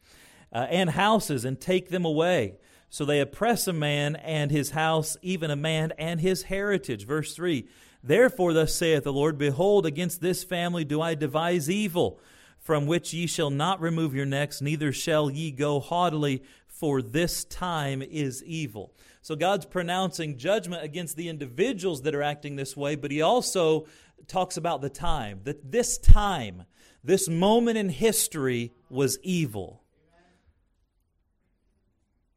Uh, 0.53 0.67
and 0.69 0.91
houses, 0.91 1.47
and 1.47 1.59
take 1.59 1.89
them 1.89 2.05
away. 2.05 2.57
So 2.91 3.07
they 3.07 3.21
oppress 3.21 3.67
a 3.67 3.73
man 3.73 4.17
and 4.17 4.51
his 4.51 4.73
house, 4.73 5.17
even 5.23 5.51
a 5.51 5.57
man 5.57 5.95
and 5.97 6.21
his 6.21 6.43
heritage. 6.43 7.07
Verse 7.07 7.35
3 7.35 7.67
Therefore, 8.03 8.53
thus 8.53 8.75
saith 8.75 9.05
the 9.05 9.15
Lord, 9.15 9.39
Behold, 9.39 9.87
against 9.87 10.21
this 10.21 10.45
family 10.45 10.85
do 10.85 11.01
I 11.01 11.15
devise 11.15 11.71
evil, 11.71 12.21
from 12.63 12.87
which 12.87 13.13
ye 13.13 13.27
shall 13.27 13.51
not 13.51 13.81
remove 13.81 14.15
your 14.15 14.25
necks, 14.25 14.63
neither 14.63 14.93
shall 14.93 15.29
ye 15.29 15.51
go 15.51 15.81
haughtily, 15.81 16.43
for 16.69 17.03
this 17.03 17.45
time 17.45 18.03
is 18.03 18.43
evil. 18.45 18.95
So 19.21 19.37
God's 19.37 19.67
pronouncing 19.67 20.39
judgment 20.39 20.83
against 20.83 21.17
the 21.17 21.29
individuals 21.29 22.03
that 22.03 22.15
are 22.15 22.23
acting 22.23 22.57
this 22.57 22.77
way, 22.77 22.95
but 22.95 23.11
He 23.11 23.21
also 23.21 23.87
talks 24.29 24.57
about 24.57 24.81
the 24.81 24.89
time, 24.89 25.41
that 25.45 25.71
this 25.73 25.99
time, 25.99 26.65
this 27.03 27.29
moment 27.29 27.79
in 27.79 27.89
history 27.89 28.73
was 28.89 29.19
evil. 29.23 29.83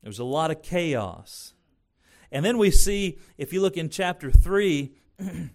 There 0.02 0.10
was 0.10 0.20
a 0.20 0.24
lot 0.24 0.52
of 0.52 0.62
chaos. 0.62 1.54
And 2.32 2.44
then 2.44 2.58
we 2.58 2.72
see, 2.72 3.20
if 3.38 3.54
you 3.54 3.62
look 3.62 3.78
in 3.78 3.90
chapter 3.90 4.30
3, 4.30 4.92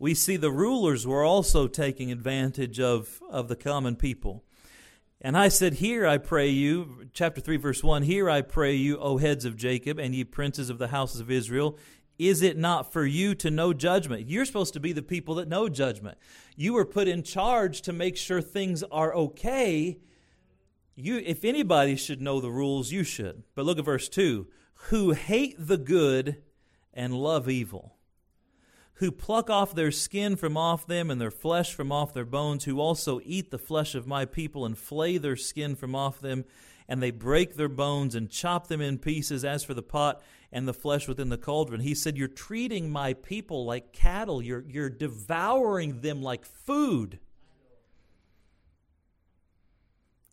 we 0.00 0.14
see 0.14 0.36
the 0.36 0.50
rulers 0.50 1.06
were 1.06 1.22
also 1.22 1.68
taking 1.68 2.10
advantage 2.10 2.80
of, 2.80 3.20
of 3.28 3.48
the 3.48 3.54
common 3.54 3.94
people. 3.94 4.42
And 5.20 5.36
I 5.36 5.48
said, 5.48 5.74
Here 5.74 6.06
I 6.06 6.16
pray 6.16 6.48
you, 6.48 7.06
chapter 7.12 7.42
3, 7.42 7.58
verse 7.58 7.84
1, 7.84 8.04
Here 8.04 8.30
I 8.30 8.40
pray 8.40 8.74
you, 8.74 8.96
O 8.96 9.18
heads 9.18 9.44
of 9.44 9.56
Jacob, 9.56 9.98
and 9.98 10.14
ye 10.14 10.24
princes 10.24 10.70
of 10.70 10.78
the 10.78 10.88
houses 10.88 11.20
of 11.20 11.30
Israel, 11.30 11.78
is 12.18 12.40
it 12.40 12.56
not 12.56 12.90
for 12.90 13.04
you 13.04 13.34
to 13.36 13.50
know 13.50 13.74
judgment? 13.74 14.28
You're 14.28 14.46
supposed 14.46 14.72
to 14.72 14.80
be 14.80 14.92
the 14.92 15.02
people 15.02 15.34
that 15.34 15.48
know 15.48 15.68
judgment. 15.68 16.16
You 16.56 16.72
were 16.72 16.86
put 16.86 17.06
in 17.06 17.22
charge 17.22 17.82
to 17.82 17.92
make 17.92 18.16
sure 18.16 18.40
things 18.40 18.82
are 18.84 19.14
okay. 19.14 19.98
You, 20.96 21.18
if 21.18 21.44
anybody 21.44 21.96
should 21.96 22.22
know 22.22 22.40
the 22.40 22.50
rules, 22.50 22.90
you 22.90 23.04
should. 23.04 23.42
But 23.54 23.66
look 23.66 23.78
at 23.78 23.84
verse 23.84 24.08
2 24.08 24.46
who 24.84 25.12
hate 25.12 25.56
the 25.58 25.76
good 25.76 26.42
and 26.94 27.14
love 27.14 27.50
evil 27.50 27.98
who 29.00 29.10
pluck 29.10 29.48
off 29.48 29.74
their 29.74 29.90
skin 29.90 30.36
from 30.36 30.58
off 30.58 30.86
them 30.86 31.10
and 31.10 31.18
their 31.18 31.30
flesh 31.30 31.72
from 31.72 31.90
off 31.90 32.12
their 32.12 32.26
bones, 32.26 32.64
who 32.64 32.78
also 32.78 33.18
eat 33.24 33.50
the 33.50 33.58
flesh 33.58 33.94
of 33.94 34.06
my 34.06 34.26
people 34.26 34.66
and 34.66 34.76
flay 34.76 35.16
their 35.16 35.36
skin 35.36 35.74
from 35.74 35.94
off 35.94 36.20
them, 36.20 36.44
and 36.86 37.02
they 37.02 37.10
break 37.10 37.56
their 37.56 37.70
bones 37.70 38.14
and 38.14 38.30
chop 38.30 38.66
them 38.66 38.82
in 38.82 38.98
pieces 38.98 39.42
as 39.42 39.64
for 39.64 39.72
the 39.72 39.82
pot 39.82 40.20
and 40.52 40.68
the 40.68 40.74
flesh 40.74 41.08
within 41.08 41.30
the 41.30 41.38
cauldron. 41.38 41.80
He 41.80 41.94
said, 41.94 42.18
You're 42.18 42.28
treating 42.28 42.90
my 42.90 43.14
people 43.14 43.64
like 43.64 43.94
cattle, 43.94 44.42
you're, 44.42 44.66
you're 44.68 44.90
devouring 44.90 46.02
them 46.02 46.20
like 46.20 46.44
food. 46.44 47.18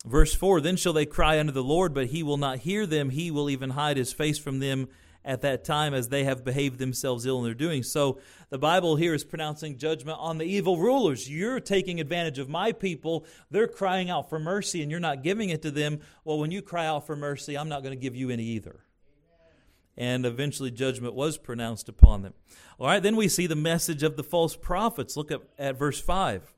Verse 0.04 0.34
4 0.34 0.60
Then 0.60 0.76
shall 0.76 0.92
they 0.92 1.06
cry 1.06 1.40
unto 1.40 1.52
the 1.52 1.64
Lord, 1.64 1.94
but 1.94 2.08
he 2.08 2.22
will 2.22 2.36
not 2.36 2.58
hear 2.58 2.84
them. 2.84 3.08
He 3.08 3.30
will 3.30 3.48
even 3.48 3.70
hide 3.70 3.96
his 3.96 4.12
face 4.12 4.38
from 4.38 4.58
them 4.58 4.88
at 5.24 5.42
that 5.42 5.64
time 5.64 5.94
as 5.94 6.08
they 6.08 6.24
have 6.24 6.44
behaved 6.44 6.78
themselves 6.78 7.26
ill 7.26 7.38
in 7.38 7.44
their 7.44 7.54
doing. 7.54 7.82
So 7.82 8.18
the 8.50 8.58
Bible 8.58 8.96
here 8.96 9.14
is 9.14 9.24
pronouncing 9.24 9.76
judgment 9.76 10.18
on 10.20 10.38
the 10.38 10.44
evil 10.44 10.78
rulers. 10.78 11.28
You're 11.28 11.60
taking 11.60 12.00
advantage 12.00 12.38
of 12.38 12.48
my 12.48 12.72
people. 12.72 13.26
They're 13.50 13.68
crying 13.68 14.10
out 14.10 14.30
for 14.30 14.38
mercy 14.38 14.82
and 14.82 14.90
you're 14.90 15.00
not 15.00 15.22
giving 15.22 15.50
it 15.50 15.62
to 15.62 15.70
them. 15.70 16.00
Well, 16.24 16.38
when 16.38 16.50
you 16.50 16.62
cry 16.62 16.86
out 16.86 17.06
for 17.06 17.16
mercy, 17.16 17.56
I'm 17.56 17.68
not 17.68 17.82
going 17.82 17.94
to 17.94 18.00
give 18.00 18.16
you 18.16 18.30
any 18.30 18.44
either. 18.44 18.80
And 19.96 20.24
eventually 20.24 20.70
judgment 20.70 21.14
was 21.14 21.36
pronounced 21.36 21.88
upon 21.88 22.22
them. 22.22 22.34
All 22.78 22.86
right, 22.86 23.02
then 23.02 23.16
we 23.16 23.28
see 23.28 23.48
the 23.48 23.56
message 23.56 24.04
of 24.04 24.16
the 24.16 24.22
false 24.22 24.54
prophets. 24.54 25.16
Look 25.16 25.32
at, 25.32 25.42
at 25.58 25.76
verse 25.76 26.00
5. 26.00 26.54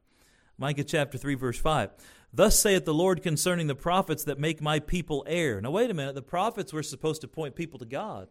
Micah 0.59 0.85
chapter 0.85 1.17
3, 1.17 1.35
verse 1.37 1.59
5. 1.59 1.91
Thus 2.33 2.59
saith 2.59 2.85
the 2.85 2.95
Lord 2.95 3.23
concerning 3.23 3.67
the 3.67 3.75
prophets 3.75 4.25
that 4.25 4.39
make 4.39 4.61
my 4.61 4.79
people 4.79 5.25
err. 5.27 5.61
Now, 5.61 5.71
wait 5.71 5.91
a 5.91 5.95
minute. 5.95 6.15
The 6.15 6.23
prophets 6.23 6.73
were 6.73 6.83
supposed 6.83 7.23
to 7.23 7.29
point 7.29 7.57
people 7.57 7.79
to 7.79 7.87
God. 7.87 8.29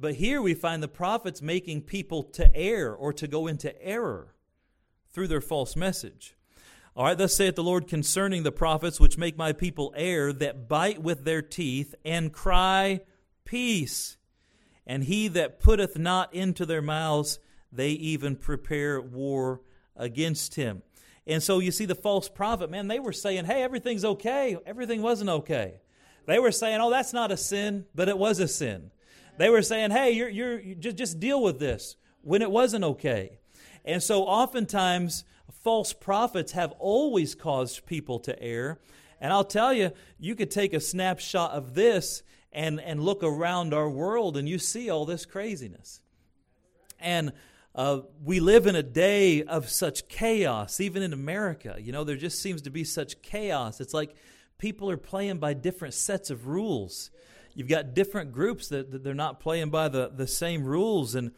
But 0.00 0.14
here 0.14 0.40
we 0.40 0.54
find 0.54 0.82
the 0.82 0.88
prophets 0.88 1.42
making 1.42 1.82
people 1.82 2.22
to 2.22 2.54
err 2.54 2.94
or 2.94 3.12
to 3.14 3.26
go 3.26 3.46
into 3.46 3.80
error 3.82 4.34
through 5.10 5.28
their 5.28 5.40
false 5.40 5.74
message. 5.74 6.36
All 6.94 7.04
right, 7.04 7.18
thus 7.18 7.34
saith 7.34 7.54
the 7.54 7.62
Lord 7.62 7.88
concerning 7.88 8.42
the 8.42 8.52
prophets 8.52 9.00
which 9.00 9.18
make 9.18 9.36
my 9.36 9.52
people 9.52 9.92
err, 9.96 10.32
that 10.32 10.68
bite 10.68 11.02
with 11.02 11.24
their 11.24 11.42
teeth 11.42 11.94
and 12.04 12.32
cry, 12.32 13.00
Peace. 13.44 14.16
And 14.86 15.04
he 15.04 15.28
that 15.28 15.60
putteth 15.60 15.96
not 15.96 16.34
into 16.34 16.66
their 16.66 16.82
mouths, 16.82 17.38
they 17.70 17.90
even 17.90 18.36
prepare 18.36 19.00
war 19.00 19.60
against 19.96 20.54
him. 20.54 20.82
And 21.26 21.42
so 21.42 21.58
you 21.58 21.70
see 21.70 21.84
the 21.84 21.94
false 21.94 22.28
prophet, 22.28 22.70
man, 22.70 22.88
they 22.88 22.98
were 22.98 23.12
saying, 23.12 23.44
Hey, 23.44 23.62
everything's 23.62 24.04
okay. 24.04 24.56
Everything 24.66 25.02
wasn't 25.02 25.30
okay. 25.30 25.80
They 26.26 26.38
were 26.38 26.52
saying, 26.52 26.80
Oh, 26.80 26.90
that's 26.90 27.12
not 27.12 27.32
a 27.32 27.36
sin, 27.36 27.86
but 27.94 28.08
it 28.08 28.18
was 28.18 28.38
a 28.38 28.48
sin. 28.48 28.90
They 29.38 29.50
were 29.50 29.62
saying, 29.62 29.92
hey, 29.92 30.10
you're, 30.10 30.28
you're, 30.28 30.60
you 30.60 30.74
just, 30.74 30.96
just 30.96 31.20
deal 31.20 31.42
with 31.42 31.58
this 31.58 31.96
when 32.22 32.42
it 32.42 32.50
wasn't 32.50 32.84
okay. 32.84 33.38
And 33.84 34.02
so 34.02 34.24
oftentimes, 34.24 35.24
false 35.62 35.92
prophets 35.92 36.52
have 36.52 36.72
always 36.78 37.34
caused 37.34 37.86
people 37.86 38.18
to 38.20 38.42
err. 38.42 38.80
And 39.20 39.32
I'll 39.32 39.44
tell 39.44 39.72
you, 39.72 39.92
you 40.18 40.34
could 40.34 40.50
take 40.50 40.72
a 40.72 40.80
snapshot 40.80 41.52
of 41.52 41.74
this 41.74 42.22
and, 42.52 42.80
and 42.80 43.02
look 43.02 43.22
around 43.22 43.72
our 43.72 43.88
world 43.88 44.36
and 44.36 44.48
you 44.48 44.58
see 44.58 44.90
all 44.90 45.06
this 45.06 45.24
craziness. 45.24 46.00
And 46.98 47.32
uh, 47.74 48.00
we 48.24 48.40
live 48.40 48.66
in 48.66 48.74
a 48.74 48.82
day 48.82 49.44
of 49.44 49.68
such 49.68 50.08
chaos, 50.08 50.80
even 50.80 51.02
in 51.02 51.12
America. 51.12 51.76
You 51.78 51.92
know, 51.92 52.02
there 52.02 52.16
just 52.16 52.42
seems 52.42 52.62
to 52.62 52.70
be 52.70 52.82
such 52.82 53.22
chaos. 53.22 53.80
It's 53.80 53.94
like 53.94 54.16
people 54.58 54.90
are 54.90 54.96
playing 54.96 55.38
by 55.38 55.54
different 55.54 55.94
sets 55.94 56.30
of 56.30 56.48
rules 56.48 57.10
you've 57.58 57.66
got 57.66 57.92
different 57.92 58.30
groups 58.30 58.68
that, 58.68 58.92
that 58.92 59.02
they're 59.02 59.14
not 59.14 59.40
playing 59.40 59.68
by 59.70 59.88
the, 59.88 60.12
the 60.14 60.28
same 60.28 60.62
rules. 60.62 61.16
And, 61.16 61.32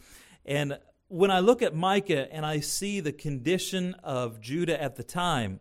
and 0.44 0.78
when 1.08 1.30
I 1.30 1.40
look 1.40 1.62
at 1.62 1.74
Micah 1.74 2.30
and 2.30 2.44
I 2.44 2.60
see 2.60 3.00
the 3.00 3.10
condition 3.10 3.94
of 4.04 4.38
Judah 4.38 4.80
at 4.80 4.96
the 4.96 5.02
time, 5.02 5.60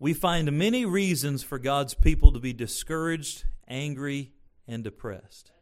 we 0.00 0.12
find 0.12 0.50
many 0.50 0.84
reasons 0.84 1.44
for 1.44 1.60
God's 1.60 1.94
people 1.94 2.32
to 2.32 2.40
be 2.40 2.52
discouraged, 2.52 3.44
angry, 3.68 4.32
and 4.66 4.82
depressed. 4.82 5.52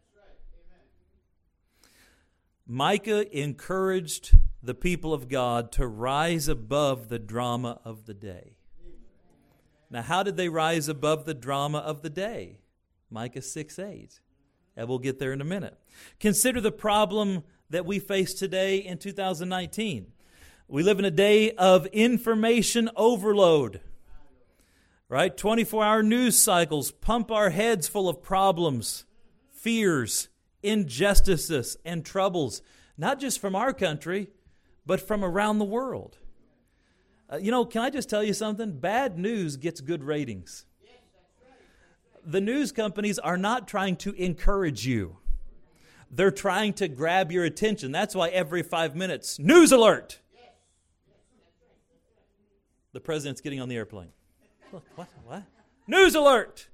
Micah 2.66 3.38
encouraged 3.38 4.38
the 4.62 4.74
people 4.74 5.12
of 5.12 5.28
God 5.28 5.70
to 5.72 5.86
rise 5.86 6.48
above 6.48 7.10
the 7.10 7.18
drama 7.18 7.78
of 7.84 8.06
the 8.06 8.14
day. 8.14 8.56
Now, 9.90 10.00
how 10.00 10.22
did 10.22 10.38
they 10.38 10.48
rise 10.48 10.88
above 10.88 11.26
the 11.26 11.34
drama 11.34 11.78
of 11.80 12.00
the 12.00 12.08
day? 12.08 12.60
Micah 13.14 13.40
6 13.40 13.78
8. 13.78 14.20
And 14.76 14.88
we'll 14.88 14.98
get 14.98 15.20
there 15.20 15.32
in 15.32 15.40
a 15.40 15.44
minute. 15.44 15.78
Consider 16.18 16.60
the 16.60 16.72
problem 16.72 17.44
that 17.70 17.86
we 17.86 18.00
face 18.00 18.34
today 18.34 18.78
in 18.78 18.98
2019. 18.98 20.12
We 20.66 20.82
live 20.82 20.98
in 20.98 21.04
a 21.04 21.12
day 21.12 21.52
of 21.52 21.86
information 21.86 22.90
overload. 22.96 23.80
Right? 25.08 25.34
24 25.34 25.84
hour 25.84 26.02
news 26.02 26.40
cycles 26.40 26.90
pump 26.90 27.30
our 27.30 27.50
heads 27.50 27.86
full 27.86 28.08
of 28.08 28.20
problems, 28.20 29.04
fears, 29.52 30.28
injustices, 30.64 31.76
and 31.84 32.04
troubles, 32.04 32.62
not 32.98 33.20
just 33.20 33.40
from 33.40 33.54
our 33.54 33.72
country, 33.72 34.28
but 34.84 35.00
from 35.00 35.24
around 35.24 35.58
the 35.58 35.64
world. 35.64 36.18
Uh, 37.32 37.36
you 37.36 37.52
know, 37.52 37.64
can 37.64 37.82
I 37.82 37.90
just 37.90 38.10
tell 38.10 38.24
you 38.24 38.34
something? 38.34 38.80
Bad 38.80 39.18
news 39.18 39.56
gets 39.56 39.80
good 39.80 40.02
ratings 40.02 40.66
the 42.24 42.40
news 42.40 42.72
companies 42.72 43.18
are 43.18 43.36
not 43.36 43.68
trying 43.68 43.96
to 43.96 44.12
encourage 44.14 44.86
you. 44.86 45.18
They're 46.10 46.30
trying 46.30 46.74
to 46.74 46.88
grab 46.88 47.32
your 47.32 47.44
attention. 47.44 47.92
That's 47.92 48.14
why 48.14 48.28
every 48.28 48.62
five 48.62 48.94
minutes, 48.94 49.38
news 49.38 49.72
alert. 49.72 50.20
The 52.92 53.00
president's 53.00 53.40
getting 53.40 53.60
on 53.60 53.68
the 53.68 53.76
airplane. 53.76 54.10
What? 54.94 55.08
What? 55.24 55.42
News 55.86 56.14
alert 56.14 56.68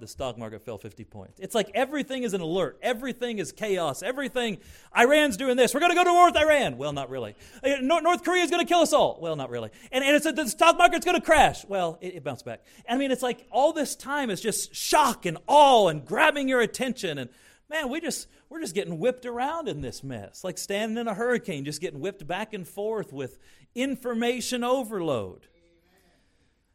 the 0.00 0.08
stock 0.08 0.38
market 0.38 0.64
fell 0.64 0.78
50 0.78 1.04
points. 1.04 1.38
It's 1.38 1.54
like 1.54 1.70
everything 1.74 2.22
is 2.22 2.34
an 2.34 2.40
alert. 2.40 2.78
Everything 2.82 3.38
is 3.38 3.52
chaos. 3.52 4.02
Everything, 4.02 4.58
Iran's 4.96 5.36
doing 5.36 5.56
this. 5.56 5.74
We're 5.74 5.80
going 5.80 5.92
to 5.92 5.96
go 5.96 6.04
to 6.04 6.12
war 6.12 6.26
with 6.26 6.36
Iran. 6.36 6.78
Well, 6.78 6.92
not 6.92 7.10
really. 7.10 7.36
Uh, 7.62 7.76
North 7.80 8.24
Korea 8.24 8.42
is 8.42 8.50
going 8.50 8.64
to 8.64 8.68
kill 8.68 8.80
us 8.80 8.92
all. 8.92 9.18
Well, 9.20 9.36
not 9.36 9.50
really. 9.50 9.70
And, 9.92 10.02
and 10.02 10.16
it's 10.16 10.24
the 10.24 10.48
stock 10.48 10.78
market's 10.78 11.04
going 11.04 11.18
to 11.18 11.24
crash. 11.24 11.64
Well, 11.66 11.98
it, 12.00 12.16
it 12.16 12.24
bounced 12.24 12.44
back. 12.44 12.62
I 12.88 12.96
mean, 12.96 13.10
it's 13.10 13.22
like 13.22 13.46
all 13.50 13.72
this 13.72 13.94
time 13.94 14.30
is 14.30 14.40
just 14.40 14.74
shock 14.74 15.26
and 15.26 15.38
awe 15.46 15.88
and 15.88 16.04
grabbing 16.04 16.48
your 16.48 16.60
attention. 16.60 17.18
And 17.18 17.30
man, 17.68 17.88
we 17.88 18.00
just, 18.00 18.26
we're 18.48 18.60
just 18.60 18.74
getting 18.74 18.98
whipped 18.98 19.26
around 19.26 19.68
in 19.68 19.80
this 19.80 20.02
mess. 20.02 20.42
Like 20.42 20.58
standing 20.58 20.98
in 20.98 21.06
a 21.06 21.14
hurricane, 21.14 21.64
just 21.64 21.80
getting 21.80 22.00
whipped 22.00 22.26
back 22.26 22.54
and 22.54 22.66
forth 22.66 23.12
with 23.12 23.38
information 23.74 24.64
overload. 24.64 25.46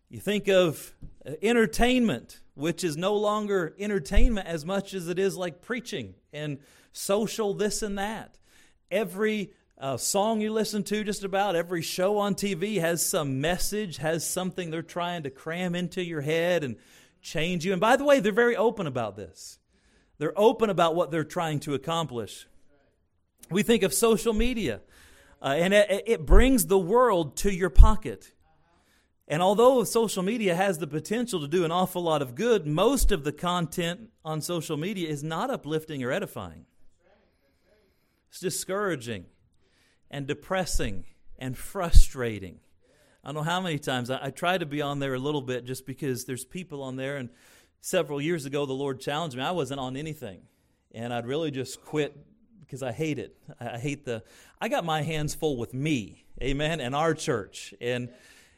You 0.10 0.20
think 0.20 0.48
of 0.48 0.94
uh, 1.26 1.32
entertainment 1.42 2.40
which 2.56 2.84
is 2.84 2.98
no 2.98 3.16
longer 3.16 3.76
entertainment 3.78 4.48
as 4.48 4.66
much 4.66 4.94
as 4.94 5.08
it 5.08 5.20
is 5.20 5.38
like 5.38 5.62
preaching 5.62 6.16
and 6.34 6.58
social 6.94 7.54
this 7.54 7.82
and 7.82 7.98
that. 7.98 8.38
Every 8.90 9.52
uh, 9.78 9.98
song 9.98 10.40
you 10.40 10.54
listen 10.54 10.84
to, 10.84 11.04
just 11.04 11.24
about 11.24 11.56
every 11.56 11.82
show 11.82 12.18
on 12.18 12.34
TV 12.36 12.80
has 12.80 13.06
some 13.06 13.42
message, 13.42 13.98
has 13.98 14.28
something 14.28 14.72
they're 14.72 14.82
trying 14.82 15.24
to 15.24 15.30
cram 15.30 15.76
into 15.76 16.04
your 16.04 16.22
head 16.22 16.64
and 16.64 16.78
change 17.22 17.66
you. 17.66 17.74
And 17.74 17.82
by 17.82 17.98
the 17.98 18.06
way, 18.06 18.22
they're 18.22 18.32
very 18.32 18.56
open 18.56 18.88
about 18.88 19.18
this. 19.18 19.60
They're 20.18 20.38
open 20.40 20.70
about 20.70 20.96
what 20.96 21.12
they're 21.12 21.26
trying 21.26 21.60
to 21.62 21.74
accomplish. 21.74 22.48
We 23.50 23.64
think 23.64 23.84
of 23.84 23.94
social 23.94 24.34
media, 24.34 24.82
uh, 25.42 25.56
and 25.58 25.74
it, 25.74 26.04
it 26.08 26.26
brings 26.26 26.68
the 26.68 26.80
world 26.80 27.36
to 27.38 27.54
your 27.54 27.70
pocket. 27.70 28.32
And 29.28 29.42
although 29.42 29.84
social 29.84 30.22
media 30.22 30.56
has 30.56 30.78
the 30.78 30.88
potential 30.88 31.40
to 31.40 31.48
do 31.48 31.66
an 31.66 31.72
awful 31.72 32.04
lot 32.04 32.22
of 32.22 32.36
good, 32.36 32.68
most 32.68 33.12
of 33.12 33.24
the 33.24 33.32
content 33.32 34.10
on 34.24 34.40
social 34.40 34.78
media 34.78 35.10
is 35.10 35.24
not 35.24 35.50
uplifting 35.50 36.04
or 36.04 36.12
edifying. 36.12 36.66
It's 38.30 38.40
discouraging 38.40 39.26
and 40.12 40.28
depressing 40.28 41.06
and 41.40 41.58
frustrating. 41.58 42.60
I 43.24 43.30
don't 43.30 43.36
know 43.36 43.42
how 43.44 43.62
many 43.62 43.80
times 43.80 44.12
I, 44.12 44.26
I, 44.26 44.30
try 44.30 44.60
to 44.60 44.66
be 44.68 44.84
on 44.84 45.00
there 45.00 45.16
a 45.16 45.20
little 45.20 45.42
bit 45.42 45.66
just 45.66 45.88
because 45.88 46.26
there's 46.26 46.46
people 46.46 46.84
on 46.84 46.96
there. 46.96 47.18
And 47.18 47.30
several 47.82 48.22
years 48.22 48.46
ago, 48.46 48.68
the 48.68 48.74
Lord 48.74 49.00
challenged 49.00 49.36
me. 49.36 49.42
I 49.42 49.52
wasn't 49.52 49.80
on 49.80 49.98
anything, 49.98 50.42
and 50.92 51.12
I'd 51.12 51.26
really 51.26 51.50
just 51.50 51.84
quit 51.84 52.16
because 52.60 52.84
I 52.84 52.92
hate 52.92 53.18
it. 53.18 53.36
I 53.60 53.80
hate 53.80 54.06
the. 54.06 54.24
I 54.62 54.70
got 54.70 54.86
my 54.86 55.02
hands 55.02 55.34
full 55.34 55.58
with 55.58 55.74
me, 55.74 56.26
Amen, 56.44 56.80
and 56.80 56.94
our 56.96 57.16
church, 57.16 57.74
and. 57.82 58.10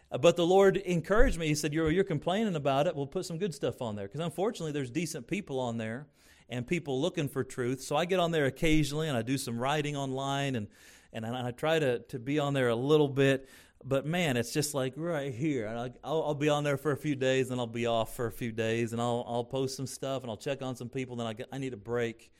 But 0.10 0.38
the 0.38 0.46
Lord 0.46 0.78
encouraged 0.78 1.38
me. 1.38 1.48
He 1.48 1.56
said, 1.56 1.74
"You're 1.74 1.92
you're 1.92 2.04
complaining 2.04 2.56
about 2.56 2.88
it. 2.88 2.96
We'll 2.96 3.08
put 3.08 3.26
some 3.26 3.38
good 3.38 3.54
stuff 3.54 3.82
on 3.82 3.96
there 3.96 4.08
because 4.08 4.22
unfortunately, 4.22 4.72
there's 4.72 4.90
decent 4.90 5.28
people 5.28 5.60
on 5.60 5.78
there, 5.78 6.08
and 6.50 6.66
people 6.66 7.02
looking 7.02 7.28
for 7.28 7.44
truth. 7.44 7.82
So 7.82 7.96
I 7.96 8.06
get 8.06 8.20
on 8.20 8.32
there 8.32 8.46
occasionally, 8.46 9.10
and 9.10 9.18
I 9.18 9.22
do 9.22 9.38
some 9.38 9.60
writing 9.60 9.98
online, 9.98 10.56
and 10.56 10.68
and 11.12 11.26
I 11.26 11.52
try 11.52 11.80
to 11.80 12.00
to 12.00 12.20
be 12.20 12.40
on 12.40 12.54
there 12.54 12.70
a 12.70 12.76
little 12.76 13.10
bit 13.10 13.50
but 13.84 14.06
man, 14.06 14.38
it's 14.38 14.52
just 14.52 14.74
like 14.74 14.94
right 14.96 15.34
here. 15.34 15.68
I'll, 15.68 16.24
I'll, 16.24 16.36
be 16.36 16.50
on 16.50 16.64
there 16.64 16.78
for 16.78 16.92
a 16.92 16.98
few 16.98 17.16
days, 17.16 17.52
and 17.52 17.60
I'll 17.60 17.68
be 17.68 17.86
off 17.86 18.16
for 18.16 18.26
a 18.26 18.32
few 18.32 18.52
days, 18.52 18.92
and 18.92 19.02
I'll, 19.02 19.24
I'll 19.28 19.44
post 19.44 19.78
some 19.78 19.88
stuff, 19.88 20.24
and 20.24 20.30
I'll 20.30 20.38
check 20.38 20.62
on 20.62 20.76
some 20.76 20.90
people. 20.90 21.16
Then 21.16 21.28
I, 21.28 21.34
get, 21.34 21.48
I 21.52 21.58
need 21.58 21.74
a 21.74 21.78
break, 21.78 22.32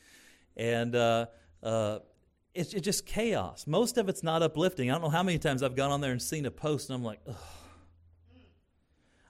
and 0.58 0.96
uh, 0.96 1.28
uh, 1.64 2.00
it's, 2.54 2.74
it's 2.74 2.84
just 2.84 3.06
chaos. 3.06 3.66
Most 3.68 3.98
of 3.98 4.10
it's 4.10 4.24
not 4.24 4.42
uplifting. 4.42 4.90
I 4.90 4.94
don't 4.96 5.04
know 5.04 5.10
how 5.10 5.24
many 5.24 5.38
times 5.38 5.64
I've 5.64 5.76
gone 5.76 5.92
on 5.92 6.02
there 6.02 6.12
and 6.12 6.22
seen 6.22 6.46
a 6.46 6.52
post, 6.52 6.90
and 6.90 6.96
I'm 6.96 7.04
like, 7.04 7.22
Ugh. 7.28 7.36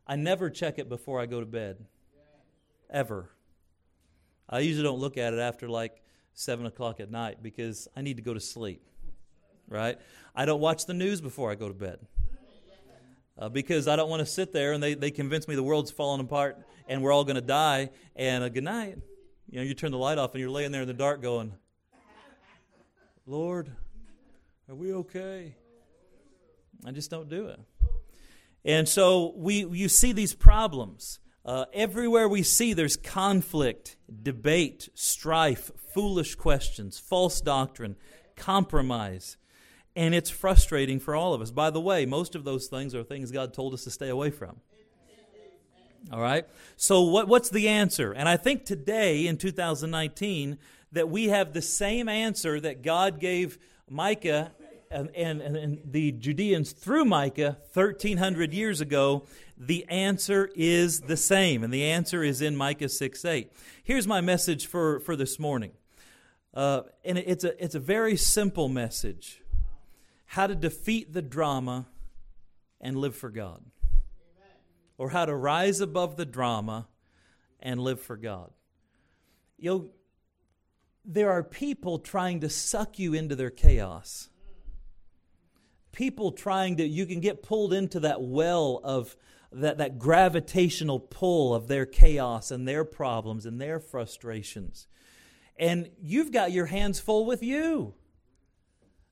I 0.07 0.15
never 0.15 0.49
check 0.49 0.79
it 0.79 0.89
before 0.89 1.19
I 1.19 1.25
go 1.25 1.39
to 1.39 1.45
bed, 1.45 1.85
ever. 2.89 3.29
I 4.49 4.59
usually 4.59 4.83
don't 4.83 4.99
look 4.99 5.17
at 5.17 5.33
it 5.33 5.39
after 5.39 5.67
like 5.67 6.01
seven 6.33 6.65
o'clock 6.65 6.99
at 6.99 7.11
night 7.11 7.43
because 7.43 7.87
I 7.95 8.01
need 8.01 8.15
to 8.15 8.23
go 8.23 8.33
to 8.33 8.39
sleep 8.39 8.87
right? 9.67 9.97
I 10.35 10.45
don't 10.45 10.61
watch 10.61 10.85
the 10.85 10.93
news 10.93 11.21
before 11.21 11.51
I 11.51 11.55
go 11.55 11.67
to 11.67 11.73
bed 11.73 11.99
uh, 13.37 13.49
because 13.49 13.87
I 13.87 13.95
don't 13.95 14.09
want 14.09 14.21
to 14.21 14.25
sit 14.25 14.53
there 14.53 14.73
and 14.73 14.81
they, 14.81 14.93
they 14.93 15.11
convince 15.11 15.47
me 15.47 15.55
the 15.55 15.63
world's 15.63 15.91
falling 15.91 16.21
apart 16.21 16.57
and 16.87 17.01
we're 17.01 17.11
all 17.11 17.23
going 17.23 17.35
to 17.35 17.41
die. 17.41 17.89
And 18.15 18.43
a 18.43 18.49
good 18.49 18.63
night. 18.63 18.97
You 19.49 19.59
know, 19.59 19.63
you 19.63 19.73
turn 19.73 19.91
the 19.91 19.97
light 19.97 20.17
off 20.17 20.33
and 20.33 20.41
you're 20.41 20.49
laying 20.49 20.71
there 20.71 20.81
in 20.81 20.87
the 20.87 20.93
dark 20.93 21.21
going, 21.21 21.53
Lord, 23.25 23.71
are 24.69 24.75
we 24.75 24.93
okay? 24.93 25.55
I 26.85 26.91
just 26.91 27.09
don't 27.09 27.29
do 27.29 27.47
it. 27.47 27.59
And 28.67 28.87
so 28.87 29.33
we, 29.35 29.65
you 29.65 29.89
see 29.89 30.11
these 30.11 30.35
problems. 30.35 31.19
Uh, 31.43 31.65
everywhere 31.73 32.27
we 32.27 32.43
see, 32.43 32.73
there's 32.73 32.97
conflict, 32.97 33.97
debate, 34.21 34.89
strife, 34.93 35.71
foolish 35.93 36.35
questions, 36.35 36.99
false 36.99 37.41
doctrine, 37.41 37.95
compromise 38.35 39.37
and 39.97 40.13
it's 40.13 40.29
frustrating 40.29 40.99
for 40.99 41.15
all 41.15 41.33
of 41.33 41.41
us. 41.41 41.49
By 41.49 41.71
the 41.71 41.81
way, 41.81 42.05
most 42.05 42.35
of 42.35 42.43
those 42.43 42.67
things 42.67 42.93
are 42.93 43.03
things 43.03 43.31
God 43.31 43.51
told 43.51 43.73
us 43.73 43.83
to 43.85 43.89
stay 43.89 44.09
away 44.09 44.29
from. 44.29 44.57
All 46.13 46.21
right? 46.21 46.45
So, 46.77 47.01
what, 47.01 47.27
what's 47.27 47.49
the 47.49 47.67
answer? 47.67 48.13
And 48.13 48.29
I 48.29 48.37
think 48.37 48.63
today 48.63 49.25
in 49.25 49.37
2019 49.37 50.59
that 50.91 51.09
we 51.09 51.29
have 51.29 51.51
the 51.51 51.63
same 51.63 52.07
answer 52.07 52.59
that 52.59 52.83
God 52.83 53.19
gave 53.19 53.57
Micah 53.89 54.51
and, 54.91 55.09
and, 55.15 55.41
and 55.41 55.79
the 55.85 56.11
Judeans 56.11 56.71
through 56.71 57.05
Micah 57.05 57.57
1,300 57.73 58.53
years 58.53 58.81
ago. 58.81 59.25
The 59.57 59.85
answer 59.89 60.49
is 60.55 61.01
the 61.01 61.17
same, 61.17 61.63
and 61.63 61.73
the 61.73 61.83
answer 61.83 62.23
is 62.23 62.41
in 62.41 62.55
Micah 62.55 62.89
6 62.89 63.25
8. 63.25 63.51
Here's 63.83 64.07
my 64.07 64.21
message 64.21 64.67
for, 64.67 64.99
for 64.99 65.15
this 65.15 65.39
morning. 65.39 65.71
Uh, 66.53 66.81
and 67.05 67.17
it's 67.17 67.43
a, 67.43 67.63
it's 67.63 67.75
a 67.75 67.79
very 67.79 68.15
simple 68.15 68.67
message 68.67 69.41
how 70.25 70.47
to 70.47 70.55
defeat 70.55 71.13
the 71.13 71.21
drama 71.21 71.87
and 72.81 72.97
live 72.97 73.15
for 73.15 73.29
God. 73.29 73.63
Or 74.97 75.09
how 75.09 75.25
to 75.25 75.35
rise 75.35 75.79
above 75.79 76.17
the 76.17 76.25
drama 76.25 76.87
and 77.59 77.79
live 77.79 78.01
for 78.01 78.17
God. 78.17 78.51
You 79.57 79.69
know, 79.69 79.89
there 81.05 81.31
are 81.31 81.43
people 81.43 81.99
trying 81.99 82.41
to 82.41 82.49
suck 82.49 82.99
you 82.99 83.13
into 83.13 83.35
their 83.35 83.49
chaos. 83.49 84.29
People 85.97 86.31
trying 86.31 86.77
to, 86.77 86.87
you 86.87 87.07
can 87.07 87.21
get 87.21 87.41
pulled 87.41 87.73
into 87.73 87.99
that 88.01 88.21
well 88.21 88.79
of 88.83 89.15
that, 89.51 89.79
that 89.79 89.97
gravitational 89.97 90.99
pull 90.99 91.55
of 91.55 91.67
their 91.67 91.87
chaos 91.87 92.51
and 92.51 92.67
their 92.67 92.85
problems 92.85 93.47
and 93.47 93.59
their 93.59 93.79
frustrations. 93.79 94.85
And 95.57 95.89
you've 95.99 96.31
got 96.31 96.51
your 96.51 96.67
hands 96.67 96.99
full 96.99 97.25
with 97.25 97.41
you. 97.41 97.95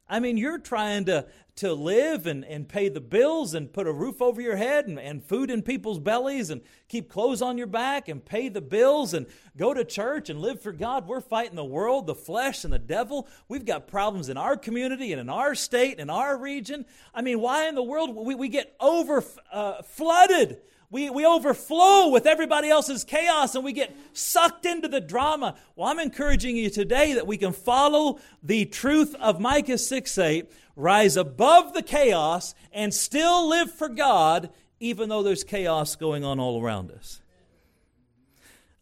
I 0.07 0.19
mean, 0.19 0.37
you're 0.37 0.59
trying 0.59 1.05
to, 1.05 1.25
to 1.55 1.73
live 1.73 2.27
and, 2.27 2.43
and 2.43 2.67
pay 2.67 2.89
the 2.89 2.99
bills 2.99 3.53
and 3.53 3.71
put 3.71 3.87
a 3.87 3.93
roof 3.93 4.21
over 4.21 4.41
your 4.41 4.57
head 4.57 4.87
and, 4.87 4.99
and 4.99 5.23
food 5.23 5.49
in 5.49 5.61
people's 5.61 5.99
bellies 5.99 6.49
and 6.49 6.61
keep 6.89 7.09
clothes 7.09 7.41
on 7.41 7.57
your 7.57 7.67
back 7.67 8.09
and 8.09 8.25
pay 8.25 8.49
the 8.49 8.61
bills 8.61 9.13
and 9.13 9.25
go 9.55 9.73
to 9.73 9.85
church 9.85 10.29
and 10.29 10.41
live 10.41 10.61
for 10.61 10.73
God. 10.73 11.07
We're 11.07 11.21
fighting 11.21 11.55
the 11.55 11.63
world, 11.63 12.07
the 12.07 12.15
flesh, 12.15 12.65
and 12.65 12.73
the 12.73 12.79
devil. 12.79 13.27
We've 13.47 13.65
got 13.65 13.87
problems 13.87 14.27
in 14.27 14.37
our 14.37 14.57
community 14.57 15.13
and 15.13 15.21
in 15.21 15.29
our 15.29 15.55
state 15.55 15.93
and 15.93 16.01
in 16.01 16.09
our 16.09 16.37
region. 16.37 16.85
I 17.13 17.21
mean, 17.21 17.39
why 17.39 17.69
in 17.69 17.75
the 17.75 17.83
world 17.83 18.13
we, 18.15 18.35
we 18.35 18.49
get 18.49 18.75
over 18.81 19.23
uh, 19.51 19.81
flooded 19.83 20.61
we, 20.89 21.09
we 21.09 21.25
overflow 21.25 22.09
with 22.09 22.25
everybody 22.25 22.69
else's 22.69 23.03
chaos 23.03 23.55
and 23.55 23.63
we 23.63 23.73
get 23.73 23.95
sucked 24.13 24.65
into 24.65 24.87
the 24.87 25.01
drama. 25.01 25.55
Well, 25.75 25.89
I'm 25.89 25.99
encouraging 25.99 26.55
you 26.55 26.69
today 26.69 27.13
that 27.13 27.27
we 27.27 27.37
can 27.37 27.53
follow 27.53 28.19
the 28.43 28.65
truth 28.65 29.15
of 29.15 29.39
Micah 29.39 29.77
6 29.77 30.17
8, 30.17 30.51
rise 30.75 31.17
above 31.17 31.73
the 31.73 31.81
chaos, 31.81 32.53
and 32.71 32.93
still 32.93 33.49
live 33.49 33.71
for 33.71 33.89
God, 33.89 34.49
even 34.79 35.09
though 35.09 35.23
there's 35.23 35.43
chaos 35.43 35.95
going 35.95 36.23
on 36.23 36.39
all 36.39 36.61
around 36.61 36.91
us. 36.91 37.21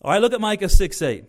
All 0.01 0.11
right, 0.11 0.21
look 0.21 0.33
at 0.33 0.41
Micah 0.41 0.69
6 0.69 1.01
8. 1.01 1.25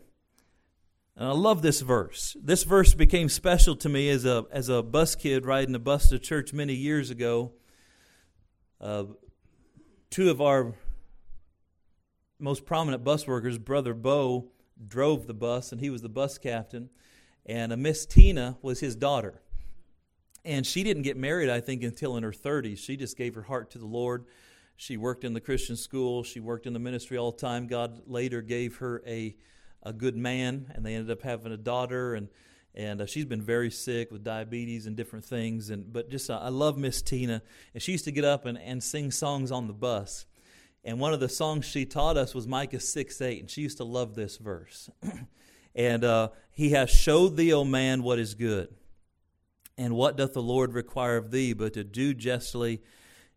And 1.16 1.28
I 1.28 1.32
love 1.32 1.62
this 1.62 1.80
verse. 1.80 2.36
This 2.42 2.64
verse 2.64 2.92
became 2.92 3.28
special 3.28 3.76
to 3.76 3.88
me 3.88 4.08
as 4.08 4.24
a, 4.24 4.46
as 4.50 4.68
a 4.68 4.82
bus 4.82 5.14
kid 5.14 5.46
riding 5.46 5.74
a 5.76 5.78
bus 5.78 6.08
to 6.08 6.18
church 6.18 6.52
many 6.52 6.74
years 6.74 7.10
ago. 7.10 7.52
Uh, 8.80 9.04
two 10.14 10.30
of 10.30 10.40
our 10.40 10.72
most 12.38 12.64
prominent 12.64 13.02
bus 13.02 13.26
workers, 13.26 13.58
Brother 13.58 13.92
Bo, 13.92 14.46
drove 14.86 15.26
the 15.26 15.34
bus, 15.34 15.72
and 15.72 15.80
he 15.80 15.90
was 15.90 16.02
the 16.02 16.08
bus 16.08 16.38
captain. 16.38 16.88
And 17.44 17.72
a 17.72 17.76
Miss 17.76 18.06
Tina 18.06 18.56
was 18.62 18.78
his 18.78 18.94
daughter. 18.94 19.42
And 20.44 20.64
she 20.64 20.84
didn't 20.84 21.02
get 21.02 21.16
married, 21.16 21.50
I 21.50 21.60
think, 21.60 21.82
until 21.82 22.16
in 22.16 22.22
her 22.22 22.30
30s. 22.30 22.78
She 22.78 22.96
just 22.96 23.16
gave 23.16 23.34
her 23.34 23.42
heart 23.42 23.72
to 23.72 23.78
the 23.78 23.88
Lord. 23.88 24.26
She 24.76 24.96
worked 24.96 25.24
in 25.24 25.32
the 25.32 25.40
Christian 25.40 25.74
school. 25.74 26.22
She 26.22 26.38
worked 26.38 26.68
in 26.68 26.74
the 26.74 26.78
ministry 26.78 27.18
all 27.18 27.32
the 27.32 27.38
time. 27.38 27.66
God 27.66 28.02
later 28.06 28.40
gave 28.40 28.76
her 28.76 29.02
a, 29.04 29.34
a 29.82 29.92
good 29.92 30.16
man, 30.16 30.70
and 30.76 30.86
they 30.86 30.94
ended 30.94 31.10
up 31.10 31.22
having 31.22 31.50
a 31.50 31.56
daughter. 31.56 32.14
And 32.14 32.28
and 32.74 33.00
uh, 33.00 33.06
she's 33.06 33.24
been 33.24 33.42
very 33.42 33.70
sick 33.70 34.10
with 34.10 34.24
diabetes 34.24 34.86
and 34.86 34.96
different 34.96 35.24
things. 35.24 35.70
And 35.70 35.92
but 35.92 36.10
just 36.10 36.28
uh, 36.28 36.38
I 36.42 36.48
love 36.48 36.76
Miss 36.76 37.02
Tina, 37.02 37.42
and 37.72 37.82
she 37.82 37.92
used 37.92 38.04
to 38.04 38.12
get 38.12 38.24
up 38.24 38.46
and, 38.46 38.58
and 38.58 38.82
sing 38.82 39.10
songs 39.10 39.52
on 39.52 39.66
the 39.66 39.72
bus. 39.72 40.26
And 40.84 41.00
one 41.00 41.14
of 41.14 41.20
the 41.20 41.28
songs 41.28 41.64
she 41.64 41.86
taught 41.86 42.16
us 42.16 42.34
was 42.34 42.46
Micah 42.46 42.80
six 42.80 43.20
eight, 43.20 43.40
and 43.40 43.50
she 43.50 43.62
used 43.62 43.78
to 43.78 43.84
love 43.84 44.14
this 44.14 44.36
verse. 44.36 44.90
and 45.74 46.04
uh, 46.04 46.30
he 46.50 46.70
has 46.70 46.90
showed 46.90 47.36
thee, 47.36 47.52
O 47.52 47.64
man, 47.64 48.02
what 48.02 48.18
is 48.18 48.34
good, 48.34 48.74
and 49.78 49.94
what 49.94 50.16
doth 50.16 50.34
the 50.34 50.42
Lord 50.42 50.74
require 50.74 51.16
of 51.16 51.30
thee, 51.30 51.52
but 51.52 51.74
to 51.74 51.84
do 51.84 52.14
justly. 52.14 52.82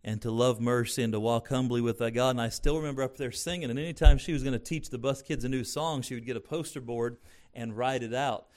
And 0.04 0.22
to 0.22 0.32
love 0.32 0.62
mercy 0.62 1.04
and 1.04 1.12
to 1.12 1.20
walk 1.20 1.50
humbly 1.50 1.82
with 1.82 1.98
thy 1.98 2.12
God. 2.12 2.30
And 2.30 2.40
I 2.40 2.48
still 2.48 2.78
remember 2.78 3.04
up 3.04 3.18
there 3.18 3.32
singing. 3.32 3.70
And 3.70 3.78
anytime 3.78 4.18
she 4.18 4.32
was 4.32 4.42
going 4.42 4.54
to 4.54 4.60
teach 4.60 4.90
the 4.90 4.98
bus 4.98 5.22
kids 5.22 5.44
a 5.44 5.50
new 5.50 5.66
song, 5.66 6.02
she 6.02 6.14
would 6.14 6.26
get 6.26 6.38
a 6.38 6.40
poster 6.40 6.80
board 6.80 7.18
and 7.54 7.76
write 7.76 8.04
it 8.04 8.14
out. 8.14 8.48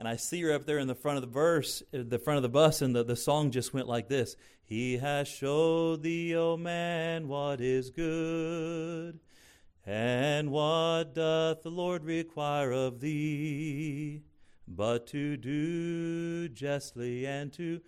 And 0.00 0.08
I 0.08 0.16
see 0.16 0.40
her 0.40 0.54
up 0.54 0.64
there 0.64 0.78
in 0.78 0.88
the 0.88 0.94
front 0.94 1.18
of 1.18 1.22
the 1.22 1.28
verse, 1.28 1.82
the 1.92 2.18
front 2.18 2.38
of 2.38 2.42
the 2.42 2.48
bus, 2.48 2.80
and 2.80 2.96
the, 2.96 3.04
the 3.04 3.16
song 3.16 3.50
just 3.50 3.74
went 3.74 3.86
like 3.86 4.08
this 4.08 4.34
He 4.64 4.96
has 4.96 5.28
showed 5.28 6.02
thee, 6.02 6.34
O 6.34 6.56
man, 6.56 7.28
what 7.28 7.60
is 7.60 7.90
good, 7.90 9.20
and 9.84 10.50
what 10.50 11.14
doth 11.14 11.62
the 11.62 11.70
Lord 11.70 12.04
require 12.04 12.72
of 12.72 13.00
thee, 13.00 14.22
but 14.66 15.06
to 15.08 15.36
do 15.36 16.48
justly 16.48 17.26
and 17.26 17.52
to 17.52 17.82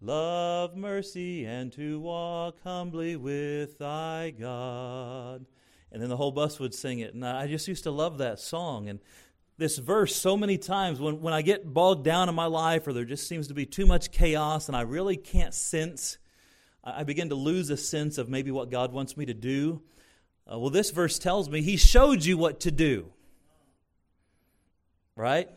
love 0.00 0.74
mercy 0.74 1.44
and 1.44 1.70
to 1.74 2.00
walk 2.00 2.56
humbly 2.64 3.14
with 3.16 3.76
thy 3.76 4.30
God. 4.30 5.44
And 5.92 6.02
then 6.02 6.08
the 6.08 6.16
whole 6.16 6.32
bus 6.32 6.58
would 6.58 6.74
sing 6.74 7.00
it. 7.00 7.14
And 7.14 7.26
I 7.26 7.46
just 7.46 7.68
used 7.68 7.84
to 7.84 7.90
love 7.90 8.18
that 8.18 8.38
song. 8.38 8.88
And 8.88 9.00
this 9.58 9.76
verse 9.76 10.14
so 10.14 10.36
many 10.36 10.56
times 10.56 11.00
when, 11.00 11.20
when 11.20 11.34
I 11.34 11.42
get 11.42 11.74
bogged 11.74 12.04
down 12.04 12.28
in 12.28 12.34
my 12.34 12.46
life 12.46 12.86
or 12.86 12.92
there 12.92 13.04
just 13.04 13.26
seems 13.26 13.48
to 13.48 13.54
be 13.54 13.66
too 13.66 13.86
much 13.86 14.12
chaos 14.12 14.68
and 14.68 14.76
I 14.76 14.82
really 14.82 15.16
can't 15.16 15.52
sense, 15.52 16.18
I 16.84 17.02
begin 17.02 17.28
to 17.30 17.34
lose 17.34 17.68
a 17.68 17.76
sense 17.76 18.18
of 18.18 18.28
maybe 18.28 18.52
what 18.52 18.70
God 18.70 18.92
wants 18.92 19.16
me 19.16 19.26
to 19.26 19.34
do. 19.34 19.82
Uh, 20.50 20.58
well, 20.58 20.70
this 20.70 20.92
verse 20.92 21.18
tells 21.18 21.50
me 21.50 21.60
He 21.60 21.76
showed 21.76 22.24
you 22.24 22.38
what 22.38 22.60
to 22.60 22.70
do. 22.70 23.12
Right? 25.16 25.48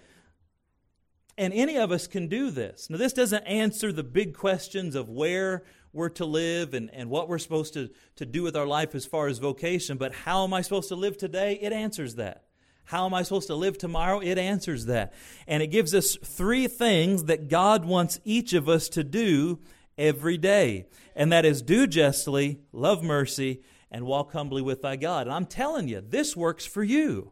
And 1.38 1.54
any 1.54 1.78
of 1.78 1.92
us 1.92 2.08
can 2.08 2.28
do 2.28 2.50
this. 2.50 2.90
Now, 2.90 2.98
this 2.98 3.14
doesn't 3.14 3.44
answer 3.44 3.94
the 3.94 4.04
big 4.04 4.36
questions 4.36 4.96
of 4.96 5.10
where 5.10 5.64
we're 5.94 6.10
to 6.10 6.26
live 6.26 6.74
and, 6.74 6.90
and 6.92 7.10
what 7.10 7.30
we're 7.30 7.38
supposed 7.38 7.74
to, 7.76 7.92
to 8.16 8.26
do 8.26 8.42
with 8.42 8.56
our 8.56 8.66
life 8.66 8.96
as 8.96 9.06
far 9.06 9.28
as 9.28 9.38
vocation, 9.38 9.98
but 9.98 10.14
how 10.14 10.44
am 10.44 10.54
I 10.54 10.62
supposed 10.62 10.90
to 10.90 10.96
live 10.96 11.18
today? 11.18 11.60
It 11.62 11.72
answers 11.72 12.16
that. 12.16 12.46
How 12.86 13.06
am 13.06 13.14
I 13.14 13.24
supposed 13.24 13.48
to 13.48 13.56
live 13.56 13.78
tomorrow? 13.78 14.20
It 14.20 14.38
answers 14.38 14.86
that. 14.86 15.14
And 15.48 15.64
it 15.64 15.68
gives 15.68 15.94
us 15.94 16.18
three 16.24 16.68
things 16.68 17.26
that 17.26 17.48
God 17.48 17.86
wants 17.86 18.20
each 18.26 18.54
of 18.54 18.68
us 18.68 18.90
to 18.90 19.04
do 19.04 19.60
every 19.98 20.38
day. 20.38 20.88
And 21.16 21.32
that 21.32 21.46
is 21.46 21.62
do 21.62 21.88
justly, 21.88 22.60
love 22.72 23.04
mercy, 23.04 23.62
and 23.92 24.06
walk 24.06 24.32
humbly 24.32 24.62
with 24.62 24.82
thy 24.82 24.96
God. 24.96 25.28
And 25.28 25.34
I'm 25.34 25.46
telling 25.46 25.88
you, 25.88 26.02
this 26.02 26.36
works 26.36 26.66
for 26.66 26.84
you. 26.84 27.32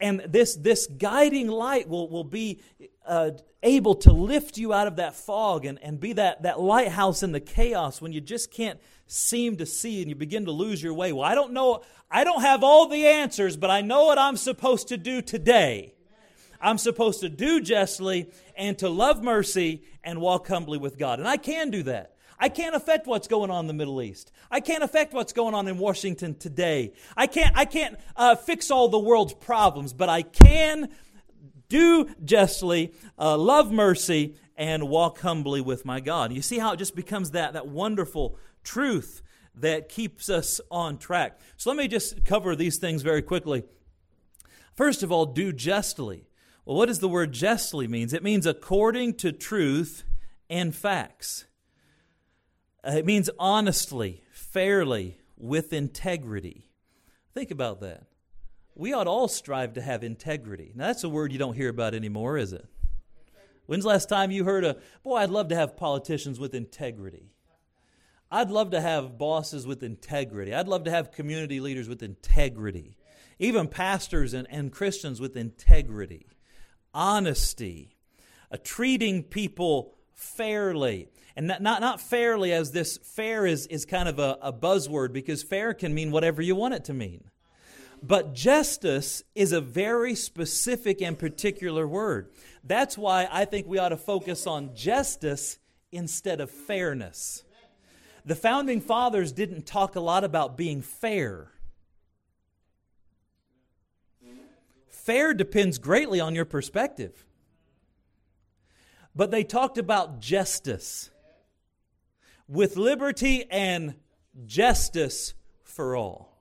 And 0.00 0.20
this, 0.20 0.56
this 0.56 0.86
guiding 0.86 1.48
light 1.48 1.88
will, 1.88 2.08
will 2.10 2.24
be 2.24 2.60
uh, 3.06 3.30
able 3.62 3.94
to 3.96 4.12
lift 4.12 4.58
you 4.58 4.72
out 4.72 4.86
of 4.86 4.96
that 4.96 5.14
fog 5.14 5.64
and, 5.64 5.82
and 5.82 5.98
be 5.98 6.12
that, 6.14 6.42
that 6.42 6.60
lighthouse 6.60 7.22
in 7.22 7.32
the 7.32 7.40
chaos 7.40 8.00
when 8.00 8.12
you 8.12 8.20
just 8.20 8.50
can't 8.50 8.78
seem 9.06 9.56
to 9.56 9.66
see 9.66 10.00
and 10.02 10.08
you 10.08 10.14
begin 10.14 10.44
to 10.44 10.52
lose 10.52 10.82
your 10.82 10.94
way. 10.94 11.12
Well, 11.12 11.24
I 11.24 11.34
don't 11.34 11.52
know, 11.52 11.82
I 12.10 12.24
don't 12.24 12.42
have 12.42 12.62
all 12.62 12.88
the 12.88 13.06
answers, 13.06 13.56
but 13.56 13.70
I 13.70 13.80
know 13.80 14.06
what 14.06 14.18
I'm 14.18 14.36
supposed 14.36 14.88
to 14.88 14.96
do 14.96 15.22
today. 15.22 15.94
I'm 16.60 16.78
supposed 16.78 17.20
to 17.20 17.28
do 17.28 17.60
justly 17.60 18.30
and 18.56 18.78
to 18.78 18.88
love 18.88 19.22
mercy 19.22 19.82
and 20.02 20.20
walk 20.20 20.48
humbly 20.48 20.78
with 20.78 20.98
God. 20.98 21.18
And 21.18 21.28
I 21.28 21.36
can 21.36 21.70
do 21.70 21.82
that. 21.84 22.12
I 22.38 22.48
can't 22.48 22.76
affect 22.76 23.06
what's 23.06 23.28
going 23.28 23.50
on 23.50 23.60
in 23.60 23.66
the 23.66 23.72
Middle 23.72 24.02
East. 24.02 24.30
I 24.50 24.60
can't 24.60 24.84
affect 24.84 25.14
what's 25.14 25.32
going 25.32 25.54
on 25.54 25.68
in 25.68 25.78
Washington 25.78 26.34
today. 26.34 26.92
I 27.16 27.26
can't, 27.26 27.56
I 27.56 27.64
can't 27.64 27.98
uh, 28.14 28.34
fix 28.36 28.70
all 28.70 28.88
the 28.88 28.98
world's 28.98 29.32
problems, 29.32 29.92
but 29.92 30.08
I 30.08 30.22
can 30.22 30.90
do 31.68 32.08
justly, 32.24 32.92
uh, 33.18 33.36
love 33.36 33.72
mercy, 33.72 34.36
and 34.56 34.88
walk 34.88 35.20
humbly 35.20 35.60
with 35.60 35.84
my 35.84 36.00
God. 36.00 36.32
You 36.32 36.42
see 36.42 36.58
how 36.58 36.72
it 36.72 36.78
just 36.78 36.96
becomes 36.96 37.32
that, 37.32 37.52
that 37.52 37.68
wonderful 37.68 38.38
truth 38.64 39.22
that 39.54 39.88
keeps 39.88 40.28
us 40.28 40.60
on 40.70 40.98
track. 40.98 41.38
So 41.56 41.70
let 41.70 41.76
me 41.76 41.88
just 41.88 42.24
cover 42.24 42.56
these 42.56 42.78
things 42.78 43.02
very 43.02 43.22
quickly. 43.22 43.64
First 44.74 45.02
of 45.02 45.10
all, 45.10 45.26
do 45.26 45.52
justly. 45.52 46.26
Well, 46.64 46.76
what 46.76 46.86
does 46.86 46.98
the 46.98 47.08
word 47.08 47.32
justly 47.32 47.86
means? 47.86 48.12
It 48.12 48.22
means 48.22 48.46
according 48.46 49.14
to 49.14 49.32
truth 49.32 50.04
and 50.50 50.74
facts. 50.74 51.46
Uh, 52.86 52.92
it 52.92 53.06
means 53.06 53.30
honestly, 53.38 54.22
fairly, 54.32 55.18
with 55.36 55.72
integrity. 55.72 56.70
Think 57.34 57.50
about 57.50 57.80
that. 57.80 58.04
We 58.76 58.92
ought 58.92 59.06
all 59.06 59.26
strive 59.26 59.72
to 59.74 59.80
have 59.80 60.04
integrity. 60.04 60.72
Now, 60.74 60.88
that's 60.88 61.02
a 61.02 61.08
word 61.08 61.32
you 61.32 61.38
don't 61.38 61.54
hear 61.54 61.70
about 61.70 61.94
anymore, 61.94 62.36
is 62.36 62.52
it? 62.52 62.66
When's 63.64 63.84
the 63.84 63.88
last 63.88 64.08
time 64.08 64.30
you 64.30 64.44
heard 64.44 64.64
a, 64.64 64.76
boy, 65.02 65.16
I'd 65.16 65.30
love 65.30 65.48
to 65.48 65.56
have 65.56 65.78
politicians 65.78 66.38
with 66.38 66.54
integrity? 66.54 67.32
I'd 68.30 68.50
love 68.50 68.70
to 68.72 68.80
have 68.80 69.16
bosses 69.16 69.66
with 69.66 69.82
integrity. 69.82 70.54
I'd 70.54 70.68
love 70.68 70.84
to 70.84 70.90
have 70.90 71.10
community 71.10 71.58
leaders 71.58 71.88
with 71.88 72.02
integrity. 72.02 72.98
Even 73.38 73.66
pastors 73.66 74.34
and, 74.34 74.46
and 74.50 74.70
Christians 74.70 75.20
with 75.20 75.36
integrity, 75.36 76.26
honesty, 76.92 77.96
uh, 78.52 78.58
treating 78.62 79.22
people 79.22 79.94
fairly. 80.14 81.08
And 81.34 81.46
not, 81.46 81.62
not, 81.62 81.80
not 81.80 82.00
fairly 82.00 82.52
as 82.52 82.72
this 82.72 82.98
fair 82.98 83.46
is, 83.46 83.66
is 83.68 83.86
kind 83.86 84.08
of 84.08 84.18
a, 84.18 84.38
a 84.42 84.52
buzzword 84.52 85.12
because 85.12 85.42
fair 85.42 85.72
can 85.72 85.94
mean 85.94 86.10
whatever 86.10 86.42
you 86.42 86.54
want 86.54 86.74
it 86.74 86.84
to 86.84 86.94
mean. 86.94 87.24
But 88.02 88.34
justice 88.34 89.22
is 89.34 89.52
a 89.52 89.60
very 89.60 90.14
specific 90.14 91.00
and 91.02 91.18
particular 91.18 91.88
word. 91.88 92.30
That's 92.62 92.96
why 92.96 93.28
I 93.30 93.44
think 93.44 93.66
we 93.66 93.78
ought 93.78 93.88
to 93.90 93.96
focus 93.96 94.46
on 94.46 94.74
justice 94.74 95.58
instead 95.90 96.40
of 96.40 96.50
fairness. 96.50 97.44
The 98.24 98.34
founding 98.34 98.80
fathers 98.80 99.32
didn't 99.32 99.66
talk 99.66 99.96
a 99.96 100.00
lot 100.00 100.24
about 100.24 100.56
being 100.56 100.82
fair. 100.82 101.52
Fair 104.88 105.32
depends 105.32 105.78
greatly 105.78 106.18
on 106.18 106.34
your 106.34 106.44
perspective. 106.44 107.24
But 109.14 109.30
they 109.30 109.44
talked 109.44 109.78
about 109.78 110.20
justice 110.20 111.10
with 112.48 112.76
liberty 112.76 113.44
and 113.50 113.94
justice 114.44 115.34
for 115.62 115.96
all. 115.96 116.35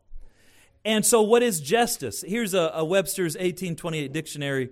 And 0.85 1.03
so, 1.03 1.23
what 1.23 1.41
is 1.41 1.59
justice? 1.59 2.23
Here's 2.25 2.53
a, 2.53 2.71
a, 2.75 2.85
Webster's 2.85 3.33
1828 3.33 4.13
dictionary 4.13 4.69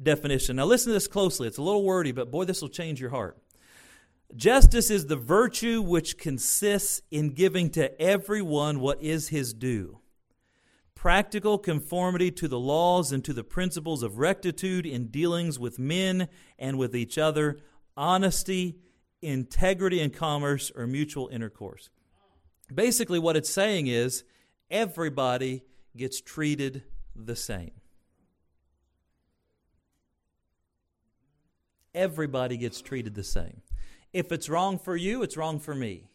definition. 0.00 0.54
Now, 0.54 0.66
listen 0.66 0.90
to 0.90 0.94
this 0.94 1.08
closely. 1.08 1.48
It's 1.48 1.58
a 1.58 1.62
little 1.62 1.82
wordy, 1.82 2.12
but 2.12 2.30
boy, 2.30 2.44
this 2.44 2.62
will 2.62 2.68
change 2.68 3.00
your 3.00 3.10
heart. 3.10 3.36
Justice 4.36 4.88
is 4.88 5.06
the 5.06 5.16
virtue 5.16 5.82
which 5.82 6.16
consists 6.16 7.02
in 7.10 7.30
giving 7.30 7.70
to 7.70 8.00
everyone 8.00 8.78
what 8.78 9.02
is 9.02 9.28
his 9.28 9.52
due. 9.52 9.98
Practical 10.94 11.58
conformity 11.58 12.30
to 12.30 12.46
the 12.46 12.58
laws 12.58 13.10
and 13.10 13.24
to 13.24 13.32
the 13.32 13.44
principles 13.44 14.04
of 14.04 14.18
rectitude 14.18 14.86
in 14.86 15.08
dealings 15.08 15.58
with 15.58 15.78
men 15.78 16.28
and 16.56 16.78
with 16.78 16.94
each 16.94 17.18
other, 17.18 17.58
honesty, 17.96 18.76
integrity 19.22 20.00
in 20.00 20.10
commerce, 20.10 20.70
or 20.76 20.86
mutual 20.86 21.28
intercourse. 21.32 21.90
Basically, 22.72 23.18
what 23.18 23.36
it's 23.36 23.50
saying 23.50 23.88
is 23.88 24.22
everybody 24.70 25.62
gets 25.96 26.20
treated 26.20 26.82
the 27.14 27.36
same. 27.36 27.72
Everybody 31.94 32.56
gets 32.56 32.80
treated 32.80 33.14
the 33.14 33.24
same. 33.24 33.62
If 34.12 34.30
it's 34.30 34.48
wrong 34.48 34.78
for 34.78 34.96
you, 34.96 35.22
it's 35.22 35.36
wrong 35.36 35.58
for 35.58 35.74
me. 35.74 36.08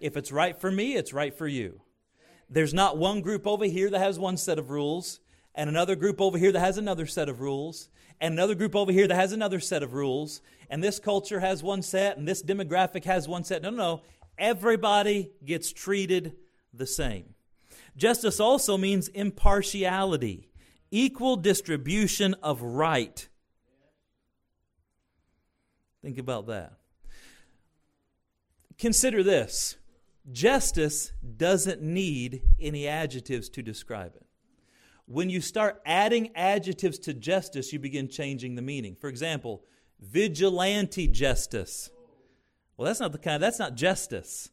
If 0.00 0.16
it's 0.16 0.32
right 0.32 0.58
for 0.58 0.70
me, 0.70 0.96
it's 0.96 1.12
right 1.12 1.36
for 1.36 1.46
you. 1.46 1.82
There's 2.48 2.74
not 2.74 2.96
one 2.96 3.20
group 3.20 3.46
over 3.46 3.66
here 3.66 3.90
that 3.90 3.98
has 3.98 4.18
one 4.18 4.36
set 4.36 4.58
of 4.58 4.70
rules, 4.70 5.20
and 5.54 5.68
another 5.68 5.94
group 5.94 6.20
over 6.20 6.38
here 6.38 6.52
that 6.52 6.60
has 6.60 6.78
another 6.78 7.06
set 7.06 7.28
of 7.28 7.40
rules, 7.40 7.90
and 8.20 8.32
another 8.32 8.54
group 8.54 8.74
over 8.74 8.90
here 8.92 9.06
that 9.06 9.14
has 9.14 9.32
another 9.32 9.60
set 9.60 9.82
of 9.82 9.92
rules, 9.92 10.40
and 10.68 10.82
this 10.82 10.98
culture 10.98 11.40
has 11.40 11.62
one 11.62 11.82
set, 11.82 12.16
and 12.16 12.26
this 12.26 12.42
demographic 12.42 13.04
has 13.04 13.28
one 13.28 13.44
set. 13.44 13.62
No, 13.62 13.70
no, 13.70 13.76
no. 13.76 14.02
Everybody 14.38 15.32
gets 15.44 15.72
treated 15.72 16.34
the 16.72 16.86
same. 16.86 17.34
Justice 18.00 18.40
also 18.40 18.78
means 18.78 19.08
impartiality, 19.08 20.48
equal 20.90 21.36
distribution 21.36 22.34
of 22.42 22.62
right. 22.62 23.28
Think 26.00 26.16
about 26.16 26.46
that. 26.46 26.78
Consider 28.78 29.22
this 29.22 29.76
justice 30.32 31.12
doesn't 31.36 31.82
need 31.82 32.40
any 32.58 32.88
adjectives 32.88 33.50
to 33.50 33.62
describe 33.62 34.16
it. 34.16 34.24
When 35.04 35.28
you 35.28 35.42
start 35.42 35.82
adding 35.84 36.34
adjectives 36.34 36.98
to 37.00 37.12
justice, 37.12 37.70
you 37.70 37.78
begin 37.78 38.08
changing 38.08 38.54
the 38.54 38.62
meaning. 38.62 38.96
For 38.98 39.10
example, 39.10 39.62
vigilante 40.00 41.06
justice. 41.06 41.90
Well, 42.78 42.86
that's 42.86 43.00
not 43.00 43.12
the 43.12 43.18
kind, 43.18 43.42
that's 43.42 43.58
not 43.58 43.74
justice. 43.74 44.48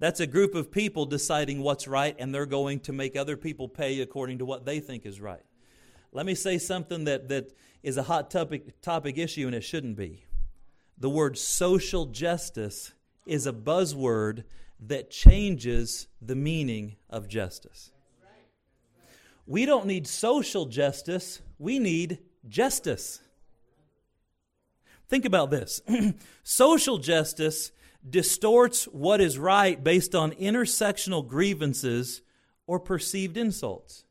That's 0.00 0.18
a 0.18 0.26
group 0.26 0.54
of 0.54 0.72
people 0.72 1.04
deciding 1.04 1.60
what's 1.62 1.86
right 1.86 2.16
and 2.18 2.34
they're 2.34 2.46
going 2.46 2.80
to 2.80 2.92
make 2.92 3.16
other 3.16 3.36
people 3.36 3.68
pay 3.68 4.00
according 4.00 4.38
to 4.38 4.46
what 4.46 4.64
they 4.64 4.80
think 4.80 5.04
is 5.04 5.20
right. 5.20 5.42
Let 6.10 6.24
me 6.24 6.34
say 6.34 6.56
something 6.56 7.04
that, 7.04 7.28
that 7.28 7.52
is 7.82 7.98
a 7.98 8.02
hot 8.02 8.30
topic, 8.30 8.80
topic 8.80 9.18
issue 9.18 9.46
and 9.46 9.54
it 9.54 9.60
shouldn't 9.60 9.96
be. 9.96 10.24
The 10.96 11.10
word 11.10 11.36
social 11.36 12.06
justice 12.06 12.92
is 13.26 13.46
a 13.46 13.52
buzzword 13.52 14.44
that 14.86 15.10
changes 15.10 16.08
the 16.22 16.34
meaning 16.34 16.96
of 17.10 17.28
justice. 17.28 17.92
We 19.46 19.66
don't 19.66 19.86
need 19.86 20.06
social 20.06 20.64
justice, 20.64 21.42
we 21.58 21.78
need 21.78 22.20
justice. 22.48 23.20
Think 25.08 25.26
about 25.26 25.50
this 25.50 25.82
social 26.42 26.96
justice 26.96 27.72
distorts 28.08 28.84
what 28.84 29.20
is 29.20 29.38
right 29.38 29.82
based 29.82 30.14
on 30.14 30.32
intersectional 30.32 31.26
grievances 31.26 32.22
or 32.66 32.80
perceived 32.80 33.36
insults. 33.36 34.04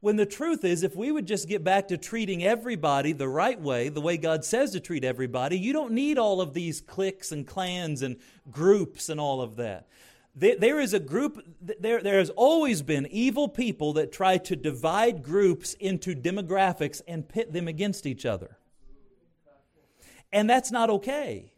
When 0.00 0.16
the 0.16 0.26
truth 0.26 0.64
is, 0.64 0.82
if 0.82 0.94
we 0.94 1.10
would 1.10 1.26
just 1.26 1.48
get 1.48 1.64
back 1.64 1.88
to 1.88 1.96
treating 1.96 2.44
everybody 2.44 3.12
the 3.12 3.28
right 3.28 3.60
way, 3.60 3.88
the 3.88 4.00
way 4.00 4.16
God 4.16 4.44
says 4.44 4.72
to 4.72 4.80
treat 4.80 5.04
everybody, 5.04 5.58
you 5.58 5.72
don't 5.72 5.92
need 5.92 6.18
all 6.18 6.40
of 6.40 6.54
these 6.54 6.80
cliques 6.80 7.32
and 7.32 7.46
clans 7.46 8.02
and 8.02 8.16
groups 8.50 9.08
and 9.08 9.18
all 9.18 9.40
of 9.40 9.56
that. 9.56 9.88
There 10.34 10.78
is 10.78 10.92
a 10.92 11.00
group, 11.00 11.42
there, 11.60 12.02
there 12.02 12.18
has 12.18 12.28
always 12.30 12.82
been 12.82 13.06
evil 13.10 13.48
people 13.48 13.94
that 13.94 14.12
try 14.12 14.36
to 14.36 14.54
divide 14.54 15.22
groups 15.22 15.72
into 15.74 16.14
demographics 16.14 17.00
and 17.08 17.26
pit 17.26 17.54
them 17.54 17.66
against 17.66 18.04
each 18.04 18.26
other. 18.26 18.58
And 20.30 20.48
that's 20.50 20.70
not 20.70 20.90
okay. 20.90 21.52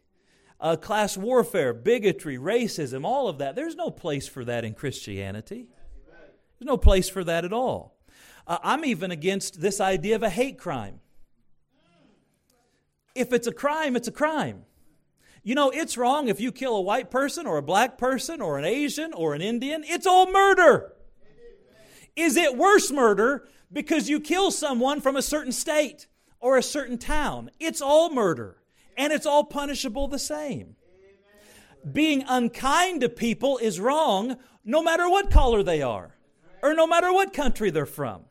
Uh, 0.61 0.75
class 0.75 1.15
warfare, 1.15 1.73
bigotry, 1.73 2.37
racism, 2.37 3.05
all 3.05 3.29
of 3.29 3.37
that, 3.37 3.55
there's 3.55 3.75
no 3.75 3.89
place 3.89 4.27
for 4.27 4.43
that 4.43 4.65
in 4.65 4.73
Christianity. 4.73 5.67
There's 6.59 6.67
no 6.67 6.77
place 6.77 7.07
for 7.07 7.23
that 7.23 7.45
at 7.45 7.53
all. 7.53 7.97
Uh, 8.45 8.57
I'm 8.61 8.83
even 8.83 9.11
against 9.11 9.61
this 9.61 9.79
idea 9.79 10.15
of 10.15 10.23
a 10.23 10.29
hate 10.29 10.57
crime. 10.57 10.99
If 13.15 13.31
it's 13.31 13.47
a 13.47 13.53
crime, 13.53 13.95
it's 13.95 14.07
a 14.07 14.11
crime. 14.11 14.65
You 15.43 15.55
know, 15.55 15.69
it's 15.69 15.97
wrong 15.97 16.27
if 16.27 16.41
you 16.41 16.51
kill 16.51 16.75
a 16.75 16.81
white 16.81 17.09
person 17.09 17.47
or 17.47 17.57
a 17.57 17.63
black 17.63 17.97
person 17.97 18.41
or 18.41 18.57
an 18.57 18.65
Asian 18.65 19.13
or 19.13 19.33
an 19.33 19.41
Indian. 19.41 19.83
It's 19.85 20.05
all 20.05 20.31
murder. 20.31 20.93
Is 22.15 22.35
it 22.35 22.57
worse 22.57 22.91
murder 22.91 23.47
because 23.71 24.09
you 24.09 24.19
kill 24.19 24.51
someone 24.51 24.99
from 24.99 25.15
a 25.15 25.21
certain 25.21 25.53
state 25.53 26.07
or 26.41 26.57
a 26.57 26.63
certain 26.63 26.97
town? 26.97 27.49
It's 27.59 27.81
all 27.81 28.13
murder, 28.13 28.57
and 28.99 29.13
it's 29.13 29.25
all 29.25 29.45
punishable 29.45 30.09
the 30.09 30.19
same. 30.19 30.75
Being 31.89 32.25
unkind 32.27 32.99
to 33.01 33.09
people 33.09 33.57
is 33.57 33.79
wrong 33.79 34.37
no 34.65 34.83
matter 34.83 35.09
what 35.09 35.31
color 35.31 35.63
they 35.63 35.81
are 35.81 36.17
or 36.61 36.73
no 36.73 36.85
matter 36.85 37.11
what 37.11 37.33
country 37.33 37.69
they're 37.71 37.85
from. 37.85 38.25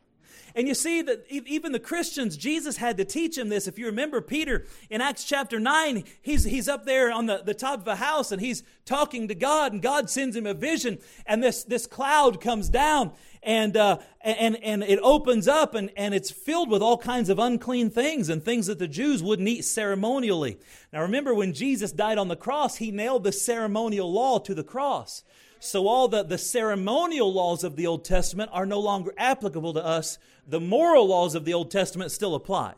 And 0.59 0.67
you 0.67 0.75
see 0.75 1.03
that 1.03 1.25
even 1.31 1.71
the 1.71 1.79
Christians, 1.79 2.37
Jesus 2.37 2.79
had 2.79 2.97
to 2.97 3.05
teach 3.05 3.37
them 3.37 3.49
this. 3.49 3.69
If 3.69 3.79
you 3.79 3.87
remember 3.87 4.21
Peter 4.21 4.67
in 4.91 5.01
Acts 5.01 5.23
chapter 5.23 5.61
9, 5.61 6.03
he's, 6.21 6.43
he's 6.43 6.69
up 6.69 6.85
there 6.85 7.13
on 7.13 7.27
the, 7.27 7.43
the 7.45 7.55
top 7.55 7.83
of 7.83 7.87
a 7.87 7.95
house 7.95 8.33
and 8.33 8.43
he's 8.43 8.65
talking 8.85 9.29
to 9.29 9.37
God, 9.37 9.73
and 9.73 9.81
God 9.81 10.11
sends 10.11 10.35
him 10.35 10.47
a 10.47 10.55
vision, 10.55 10.99
and 11.27 11.45
this, 11.45 11.63
this 11.63 11.87
cloud 11.87 12.41
comes 12.41 12.69
down 12.69 13.13
and, 13.41 13.77
uh, 13.77 13.99
and, 14.21 14.57
and 14.57 14.83
it 14.83 14.99
opens 15.01 15.47
up 15.47 15.77
and, 15.77 15.93
and 15.97 16.13
it's 16.13 16.33
filled 16.33 16.71
with 16.71 16.83
all 16.83 16.99
kinds 16.99 17.29
of 17.29 17.39
unclean 17.39 17.89
things 17.89 18.29
and 18.29 18.45
things 18.45 18.67
that 18.67 18.81
the 18.81 18.89
Jews 18.89 19.23
wouldn't 19.23 19.47
eat 19.47 19.65
ceremonially. 19.65 20.59
Now 20.93 21.03
remember, 21.03 21.35
when 21.35 21.53
Jesus 21.53 21.93
died 21.93 22.19
on 22.19 22.27
the 22.27 22.35
cross, 22.35 22.79
he 22.79 22.91
nailed 22.91 23.23
the 23.23 23.31
ceremonial 23.31 24.13
law 24.13 24.41
to 24.41 24.57
the 24.57 24.65
cross. 24.65 25.23
So 25.61 25.89
all 25.89 26.09
the, 26.09 26.23
the 26.23 26.39
ceremonial 26.39 27.33
laws 27.33 27.65
of 27.65 27.77
the 27.77 27.87
Old 27.87 28.05
Testament 28.05 28.51
are 28.53 28.67
no 28.67 28.81
longer 28.81 29.13
applicable 29.17 29.75
to 29.75 29.85
us. 29.85 30.19
The 30.47 30.61
moral 30.61 31.09
laws 31.09 31.35
of 31.35 31.45
the 31.45 31.55
Old 31.55 31.71
Testament 31.71 32.13
still 32.13 32.35
apply. 32.35 32.75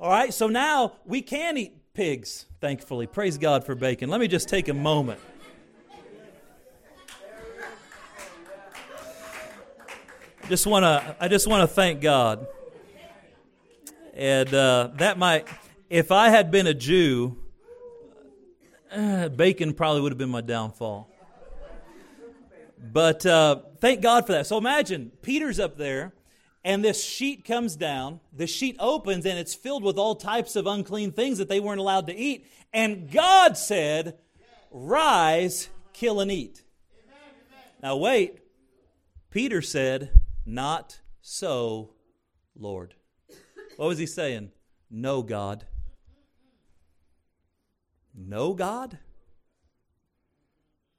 All 0.00 0.10
right, 0.10 0.32
so 0.32 0.48
now 0.48 0.94
we 1.04 1.22
can 1.22 1.56
eat 1.58 1.76
pigs, 1.94 2.46
thankfully. 2.60 3.06
Praise 3.06 3.38
God 3.38 3.64
for 3.64 3.74
bacon. 3.74 4.10
Let 4.10 4.20
me 4.20 4.26
just 4.26 4.48
take 4.48 4.68
a 4.68 4.74
moment. 4.74 5.20
Just 10.48 10.66
want 10.66 10.82
to. 10.82 11.16
I 11.20 11.28
just 11.28 11.46
want 11.46 11.62
to 11.62 11.72
thank 11.72 12.00
God, 12.00 12.48
and 14.12 14.52
uh, 14.52 14.90
that 14.96 15.16
might. 15.16 15.46
If 15.88 16.10
I 16.10 16.30
had 16.30 16.50
been 16.50 16.66
a 16.66 16.74
Jew, 16.74 17.36
uh, 18.90 19.28
bacon 19.28 19.72
probably 19.72 20.00
would 20.00 20.10
have 20.10 20.18
been 20.18 20.30
my 20.30 20.40
downfall. 20.40 21.11
But 22.82 23.24
uh, 23.24 23.60
thank 23.80 24.00
God 24.00 24.26
for 24.26 24.32
that. 24.32 24.46
So 24.46 24.58
imagine 24.58 25.12
Peter's 25.22 25.60
up 25.60 25.76
there, 25.76 26.12
and 26.64 26.84
this 26.84 27.02
sheet 27.04 27.44
comes 27.44 27.76
down. 27.76 28.18
The 28.32 28.48
sheet 28.48 28.76
opens, 28.80 29.24
and 29.24 29.38
it's 29.38 29.54
filled 29.54 29.84
with 29.84 29.98
all 29.98 30.16
types 30.16 30.56
of 30.56 30.66
unclean 30.66 31.12
things 31.12 31.38
that 31.38 31.48
they 31.48 31.60
weren't 31.60 31.78
allowed 31.78 32.08
to 32.08 32.16
eat. 32.16 32.46
And 32.72 33.10
God 33.10 33.56
said, 33.56 34.18
Rise, 34.72 35.68
kill, 35.92 36.20
and 36.20 36.32
eat. 36.32 36.62
Now, 37.82 37.96
wait. 37.96 38.40
Peter 39.30 39.62
said, 39.62 40.20
Not 40.44 41.00
so, 41.20 41.90
Lord. 42.56 42.94
What 43.76 43.86
was 43.86 43.98
he 43.98 44.06
saying? 44.06 44.50
No, 44.90 45.22
God. 45.22 45.66
No, 48.14 48.54
God? 48.54 48.98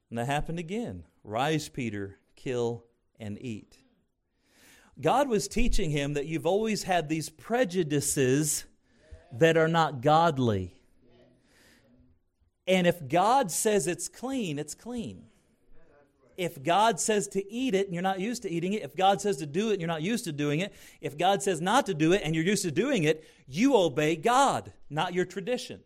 And 0.10 0.18
that 0.18 0.26
happened 0.26 0.60
again. 0.60 1.04
Rise, 1.24 1.70
Peter, 1.70 2.18
kill 2.36 2.84
and 3.20 3.38
eat. 3.42 3.78
God 5.00 5.28
was 5.28 5.48
teaching 5.48 5.90
him 5.90 6.14
that 6.14 6.28
you've 6.28 6.46
always 6.46 6.84
had 6.84 7.10
these 7.10 7.30
prejudices 7.30 8.66
that 9.32 9.58
are 9.58 9.68
not 9.68 10.02
godly. 10.02 10.76
And 12.68 12.86
if 12.86 13.08
God 13.08 13.52
says 13.52 13.88
it's 13.88 14.08
clean, 14.08 14.60
it's 14.60 14.76
clean. 14.76 15.26
If 16.36 16.64
God 16.64 17.00
says 17.00 17.28
to 17.30 17.52
eat 17.52 17.76
it 17.76 17.86
and 17.86 17.94
you're 17.94 18.02
not 18.02 18.20
used 18.20 18.42
to 18.44 18.50
eating 18.50 18.74
it, 18.74 18.84
if 18.84 18.96
God 18.96 19.22
says 19.22 19.38
to 19.38 19.46
do 19.46 19.70
it 19.70 19.74
and 19.74 19.82
you're 19.82 19.88
not 19.88 20.02
used 20.02 20.26
to 20.26 20.32
doing 20.32 20.62
it, 20.62 20.74
if 21.00 21.18
God 21.18 21.44
says 21.44 21.62
not 21.62 21.86
to 21.88 21.94
do 21.94 22.12
it 22.12 22.22
and 22.24 22.34
you're 22.34 22.44
used 22.44 22.64
to 22.64 22.72
doing 22.72 23.04
it, 23.04 23.24
you 23.48 23.76
obey 23.76 24.16
God, 24.16 24.74
not 24.90 25.14
your 25.14 25.26
tradition. 25.26 25.82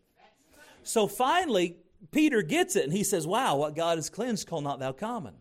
So 0.82 1.06
finally, 1.06 1.76
Peter 2.10 2.42
gets 2.42 2.76
it 2.76 2.84
and 2.84 2.92
he 2.92 3.04
says, 3.04 3.26
Wow, 3.26 3.56
what 3.56 3.76
God 3.76 3.98
has 3.98 4.10
cleansed, 4.10 4.48
call 4.48 4.60
not 4.60 4.78
thou 4.78 4.92
common. 4.92 5.34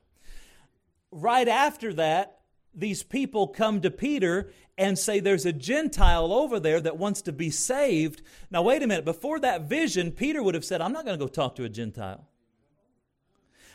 Right 1.11 1.47
after 1.47 1.93
that, 1.93 2.39
these 2.73 3.03
people 3.03 3.47
come 3.47 3.81
to 3.81 3.91
Peter 3.91 4.51
and 4.77 4.97
say, 4.97 5.19
There's 5.19 5.45
a 5.45 5.53
Gentile 5.53 6.33
over 6.33 6.59
there 6.59 6.81
that 6.81 6.97
wants 6.97 7.21
to 7.23 7.31
be 7.31 7.49
saved. 7.49 8.21
Now, 8.51 8.61
wait 8.61 8.83
a 8.83 8.87
minute. 8.87 9.05
Before 9.05 9.39
that 9.39 9.63
vision, 9.63 10.11
Peter 10.11 10.43
would 10.43 10.55
have 10.55 10.65
said, 10.65 10.81
I'm 10.81 10.93
not 10.93 11.05
going 11.05 11.17
to 11.17 11.23
go 11.23 11.29
talk 11.29 11.55
to 11.55 11.63
a 11.63 11.69
Gentile. 11.69 12.27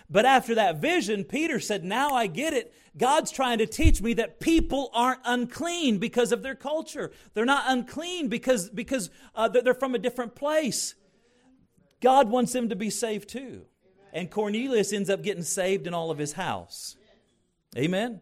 But 0.09 0.27
after 0.27 0.55
that 0.57 0.77
vision, 0.77 1.25
Peter 1.25 1.59
said, 1.59 1.85
Now 1.85 2.11
I 2.11 2.27
get 2.27 2.53
it. 2.53 2.75
God's 2.97 3.31
trying 3.31 3.59
to 3.59 3.67
teach 3.67 4.03
me 4.03 4.13
that 4.15 4.41
people 4.41 4.91
aren't 4.93 5.21
unclean 5.25 5.99
because 5.99 6.31
of 6.31 6.43
their 6.43 6.55
culture. 6.55 7.11
They're 7.33 7.47
not 7.47 7.65
unclean 7.67 8.29
because, 8.29 8.69
because 8.69 9.11
uh, 9.35 9.49
they're 9.49 9.73
from 9.73 9.95
a 9.95 9.99
different 9.99 10.35
place. 10.35 10.95
God 12.03 12.29
wants 12.29 12.53
them 12.53 12.69
to 12.69 12.77
be 12.77 12.91
saved 12.91 13.29
too. 13.29 13.63
And 14.13 14.31
Cornelius 14.31 14.93
ends 14.93 15.09
up 15.09 15.23
getting 15.23 15.43
saved 15.43 15.87
in 15.87 15.95
all 15.95 16.11
of 16.11 16.19
his 16.19 16.33
house. 16.33 16.97
Amen. 17.77 18.21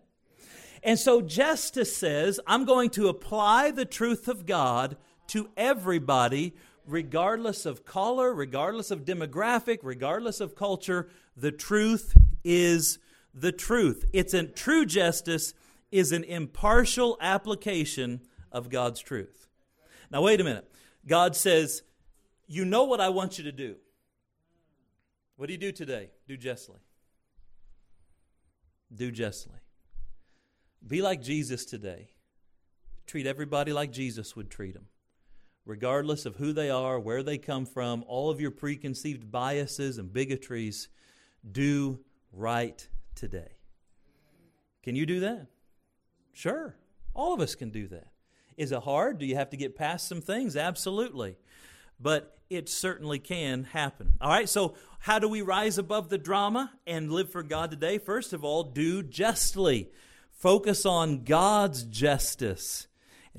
And 0.83 0.99
so 0.99 1.21
justice 1.21 1.95
says, 1.97 2.39
I'm 2.47 2.65
going 2.65 2.91
to 2.91 3.09
apply 3.09 3.73
the 3.73 3.85
truth 3.85 4.29
of 4.29 4.47
God 4.47 4.97
to 5.29 5.51
everybody, 5.57 6.55
regardless 6.87 7.67
of 7.67 7.85
color, 7.85 8.33
regardless 8.33 8.91
of 8.91 9.05
demographic, 9.05 9.79
regardless 9.83 10.41
of 10.41 10.55
culture. 10.55 11.09
The 11.37 11.53
truth 11.53 12.17
is 12.45 12.99
the 13.35 13.53
truth. 13.53 14.05
It's 14.13 14.35
a 14.35 14.45
true 14.45 14.87
justice 14.87 15.55
is 15.91 16.13
an 16.13 16.25
impartial 16.25 17.17
application 17.21 18.21
of 18.53 18.71
God's 18.71 19.01
truth. 19.01 19.49
Now, 20.11 20.23
wait 20.23 20.41
a 20.41 20.45
minute. 20.45 20.71
God 21.07 21.37
says, 21.37 21.83
you 22.51 22.65
know 22.65 22.83
what 22.83 23.01
I 23.01 23.11
want 23.11 23.39
you 23.39 23.45
to 23.45 23.53
do. 23.53 23.77
What 25.37 25.47
do 25.47 25.53
you 25.53 25.59
do 25.59 25.71
today? 25.71 26.11
Do 26.27 26.37
justly. 26.37 26.81
Do 28.93 29.13
justly. 29.13 29.61
Be 30.85 31.01
like 31.01 31.23
Jesus 31.23 31.65
today. 31.65 32.09
Treat 33.07 33.29
everybody 33.29 33.73
like 33.73 33.93
Jesus 33.93 34.35
would 34.35 34.51
treat 34.51 34.75
them. 34.75 34.87
Regardless 35.65 36.27
of 36.27 36.37
who 36.37 36.53
they 36.53 36.71
are, 36.71 36.99
where 36.99 37.23
they 37.23 37.39
come 37.39 37.67
from, 37.67 38.05
all 38.09 38.31
of 38.31 38.41
your 38.41 38.51
preconceived 38.51 39.31
biases 39.31 39.99
and 39.99 40.13
bigotries, 40.13 40.89
do 41.53 42.01
right 42.33 42.89
today. 43.15 43.53
Can 44.83 44.97
you 44.97 45.07
do 45.07 45.21
that? 45.21 45.47
Sure. 46.33 46.75
All 47.15 47.33
of 47.33 47.41
us 47.41 47.55
can 47.55 47.71
do 47.71 47.87
that. 47.89 48.09
Is 48.57 48.73
it 48.73 48.83
hard? 48.83 49.19
Do 49.19 49.27
you 49.27 49.37
have 49.37 49.51
to 49.51 49.57
get 49.57 49.77
past 49.77 50.09
some 50.09 50.21
things? 50.21 50.57
Absolutely 50.57 51.37
but 52.01 52.39
it 52.49 52.69
certainly 52.69 53.19
can 53.19 53.65
happen. 53.65 54.13
All 54.21 54.31
right, 54.31 54.49
so 54.49 54.75
how 55.01 55.19
do 55.19 55.29
we 55.29 55.43
rise 55.43 55.79
above 55.79 56.09
the 56.09 56.19
drama 56.19 56.73
and 56.87 57.13
live 57.13 57.31
for 57.31 57.43
God 57.43 57.71
today? 57.71 57.99
First 57.99 58.33
of 58.33 58.45
all, 58.45 58.65
do 58.65 59.03
justly. 59.03 59.91
Focus 60.33 60.85
on 60.85 61.25
God's 61.25 61.85
justice. 61.85 62.89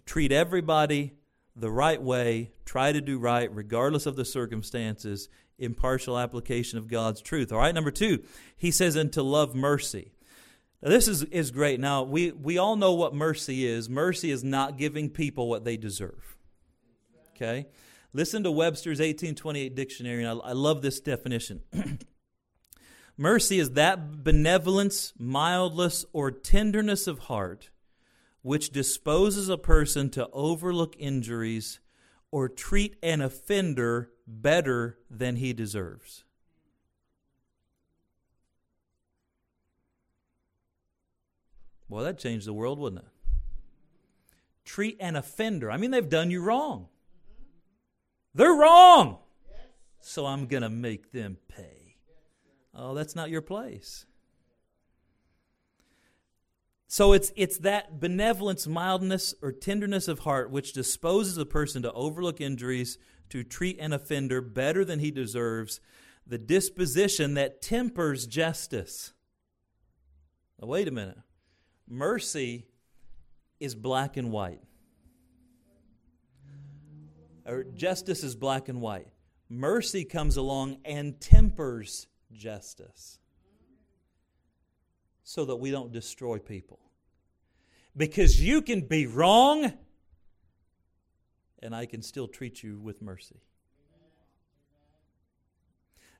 Treat 0.06 0.32
everybody 0.32 1.14
the 1.56 1.70
right 1.70 2.02
way. 2.02 2.52
Try 2.66 2.92
to 2.92 3.02
do 3.02 3.20
right, 3.20 3.54
regardless 3.54 4.06
of 4.06 4.16
the 4.16 4.26
circumstances. 4.26 5.28
Impartial 5.60 6.18
application 6.18 6.78
of 6.78 6.88
God's 6.88 7.22
truth. 7.22 7.52
All 7.52 7.60
right, 7.60 7.76
number 7.76 7.92
two, 7.92 8.24
he 8.56 8.72
says, 8.72 8.96
and 8.96 9.12
to 9.14 9.22
love 9.22 9.54
mercy. 9.54 10.14
Now, 10.82 10.90
this 10.90 11.08
is, 11.08 11.24
is 11.24 11.52
great. 11.52 11.80
Now, 11.80 12.04
we, 12.04 12.32
we 12.32 12.58
all 12.58 12.76
know 12.76 12.94
what 12.94 13.14
mercy 13.14 13.66
is. 13.66 13.90
Mercy 13.90 14.32
is 14.32 14.44
not 14.44 14.78
giving 14.78 15.10
people 15.10 15.48
what 15.48 15.66
they 15.66 15.78
deserve. 15.78 16.38
Okay? 17.36 17.68
Listen 18.14 18.44
to 18.44 18.52
Webster's 18.52 19.00
1828 19.00 19.76
dictionary, 19.76 20.24
and 20.24 20.42
I, 20.42 20.50
I 20.50 20.52
love 20.52 20.82
this 20.82 21.00
definition. 21.00 21.62
Mercy 23.18 23.60
is 23.60 23.72
that 23.72 24.24
benevolence, 24.24 25.14
mildness, 25.18 26.06
or 26.12 26.32
tenderness 26.32 27.08
of 27.08 27.20
heart 27.20 27.70
which 28.42 28.72
disposes 28.72 29.50
a 29.50 29.58
person 29.58 30.10
to 30.10 30.28
overlook 30.34 30.96
injuries 30.98 31.80
or 32.32 32.50
treat 32.50 32.96
an 33.04 33.22
offender 33.22 34.10
better 34.26 34.98
than 35.10 35.36
he 35.36 35.54
deserves. 35.54 36.24
Well, 41.88 42.06
that 42.06 42.18
changed 42.18 42.48
the 42.48 42.54
world, 42.54 42.80
wouldn't 42.80 43.04
it? 43.04 43.08
Treat 44.64 44.96
an 45.00 45.16
offender. 45.16 45.70
I 45.70 45.78
mean, 45.78 45.92
they've 45.92 46.08
done 46.08 46.32
you 46.32 46.42
wrong. 46.42 46.88
They're 48.34 48.54
wrong. 48.54 49.18
So 50.00 50.26
I'm 50.26 50.48
going 50.48 50.64
to 50.64 50.70
make 50.70 51.12
them 51.12 51.38
pay. 51.48 51.96
Oh, 52.74 52.94
that's 52.94 53.16
not 53.16 53.30
your 53.30 53.42
place. 53.42 54.06
So 56.88 57.14
it's, 57.14 57.32
it's 57.36 57.60
that 57.60 58.00
benevolence, 58.00 58.68
mildness, 58.68 59.34
or 59.42 59.52
tenderness 59.52 60.08
of 60.08 60.20
heart 60.20 60.52
which 60.52 60.74
disposes 60.74 61.38
a 61.38 61.46
person 61.46 61.84
to 61.84 61.92
overlook 61.94 62.42
injuries, 62.42 62.98
to 63.30 63.44
treat 63.44 63.80
an 63.80 63.94
offender 63.94 64.42
better 64.42 64.84
than 64.84 65.00
he 65.00 65.12
deserves, 65.12 65.80
the 66.28 66.38
disposition 66.38 67.34
that 67.36 67.62
tempers 67.62 68.28
justice. 68.28 69.14
Now, 70.60 70.68
wait 70.68 70.88
a 70.88 70.92
minute. 70.92 71.18
Mercy 71.88 72.68
is 73.60 73.76
black 73.76 74.18
and 74.18 74.32
white. 74.32 74.62
Or 77.52 77.66
justice 77.66 78.24
is 78.24 78.36
black 78.36 78.70
and 78.70 78.80
white. 78.80 79.08
Mercy 79.50 80.06
comes 80.06 80.38
along 80.38 80.78
and 80.86 81.20
tempers 81.20 82.08
justice 82.32 83.20
so 85.24 85.44
that 85.44 85.58
we 85.58 85.70
don't 85.70 85.92
destroy 85.92 86.40
people. 86.40 86.80
Because 87.96 88.42
you 88.42 88.62
can 88.62 88.88
be 88.88 89.06
wrong 89.06 89.74
and 91.62 91.76
I 91.76 91.86
can 91.86 92.02
still 92.02 92.30
treat 92.30 92.64
you 92.64 92.80
with 92.80 93.02
mercy. 93.02 93.42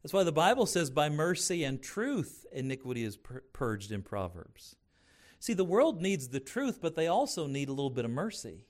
That's 0.04 0.12
why 0.12 0.24
the 0.24 0.34
Bible 0.34 0.66
says, 0.66 0.90
by 0.90 1.08
mercy 1.08 1.64
and 1.64 1.82
truth, 1.82 2.46
iniquity 2.52 3.04
is 3.04 3.18
purged 3.54 3.92
in 3.94 4.02
Proverbs. 4.02 4.76
See, 5.40 5.54
the 5.54 5.64
world 5.64 6.02
needs 6.02 6.28
the 6.28 6.40
truth, 6.42 6.80
but 6.82 6.96
they 6.96 7.08
also 7.08 7.48
need 7.48 7.70
a 7.70 7.74
little 7.74 7.90
bit 7.90 8.04
of 8.04 8.12
mercy. 8.12 8.66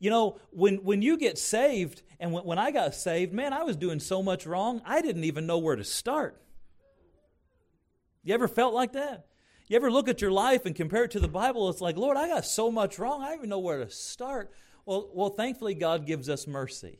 You 0.00 0.10
know, 0.10 0.40
when, 0.50 0.76
when 0.76 1.02
you 1.02 1.16
get 1.16 1.38
saved, 1.38 2.02
and 2.18 2.32
when, 2.32 2.44
when 2.44 2.58
I 2.58 2.72
got 2.72 2.94
saved, 2.94 3.32
man, 3.32 3.52
I 3.52 3.62
was 3.62 3.76
doing 3.76 4.00
so 4.00 4.22
much 4.22 4.46
wrong, 4.46 4.82
I 4.84 5.02
didn't 5.02 5.24
even 5.24 5.46
know 5.46 5.58
where 5.58 5.76
to 5.76 5.84
start. 5.84 6.42
You 8.24 8.34
ever 8.34 8.48
felt 8.48 8.74
like 8.74 8.94
that? 8.94 9.26
You 9.68 9.76
ever 9.76 9.90
look 9.90 10.08
at 10.08 10.20
your 10.20 10.32
life 10.32 10.66
and 10.66 10.74
compare 10.74 11.04
it 11.04 11.12
to 11.12 11.20
the 11.20 11.28
Bible? 11.28 11.70
It's 11.70 11.80
like, 11.80 11.96
Lord, 11.96 12.16
I 12.16 12.26
got 12.26 12.44
so 12.44 12.72
much 12.72 12.98
wrong, 12.98 13.22
I 13.22 13.28
don't 13.28 13.38
even 13.38 13.50
know 13.50 13.60
where 13.60 13.84
to 13.84 13.90
start. 13.90 14.50
Well, 14.84 15.08
well, 15.14 15.30
thankfully, 15.30 15.74
God 15.74 16.06
gives 16.06 16.28
us 16.28 16.48
mercy. 16.48 16.98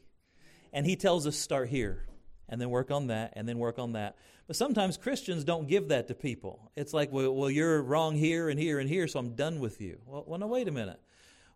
And 0.73 0.87
He 0.87 0.95
tells 0.95 1.27
us, 1.27 1.37
start 1.37 1.69
here 1.69 2.07
and 2.51 2.61
then 2.61 2.69
work 2.69 2.91
on 2.91 3.07
that, 3.07 3.33
and 3.37 3.49
then 3.49 3.59
work 3.59 3.79
on 3.79 3.93
that. 3.93 4.17
But 4.47 4.57
sometimes 4.57 4.97
Christians 4.97 5.45
don't 5.45 5.69
give 5.69 5.89
that 5.89 6.09
to 6.09 6.15
people. 6.15 6.73
It's 6.75 6.93
like, 6.93 7.13
well, 7.13 7.33
well 7.33 7.51
you're 7.51 7.81
wrong 7.81 8.17
here 8.17 8.49
and 8.49 8.59
here 8.59 8.81
and 8.81 8.89
here, 8.89 9.07
so 9.07 9.21
I'm 9.21 9.37
done 9.37 9.61
with 9.61 9.81
you. 9.81 10.01
Well, 10.05 10.25
well 10.27 10.39
no, 10.41 10.49
wait 10.49 10.67
a 10.67 10.73
minute. 10.73 11.01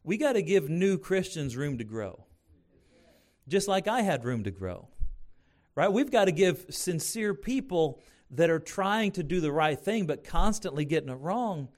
We 0.05 0.19
got 0.19 0.35
to 0.35 0.43
give 0.43 0.69
new 0.69 0.99
Christians 0.99 1.57
room 1.57 1.79
to 1.79 1.85
grow, 1.85 2.25
just 3.49 3.67
like 3.67 3.88
I 3.88 4.03
had 4.03 4.25
room 4.25 4.45
to 4.45 4.51
grow. 4.51 4.88
Right? 5.75 5.90
We've 5.90 6.11
got 6.11 6.27
to 6.27 6.33
give 6.33 6.67
sincere 6.69 7.35
people 7.35 8.01
that 8.31 8.51
are 8.51 8.61
trying 8.61 9.12
to 9.12 9.23
do 9.23 9.40
the 9.40 9.51
right 9.51 9.79
thing 9.79 10.07
but 10.07 10.23
constantly 10.23 10.85
getting 10.85 11.09
it 11.09 11.14
wrong, 11.14 11.69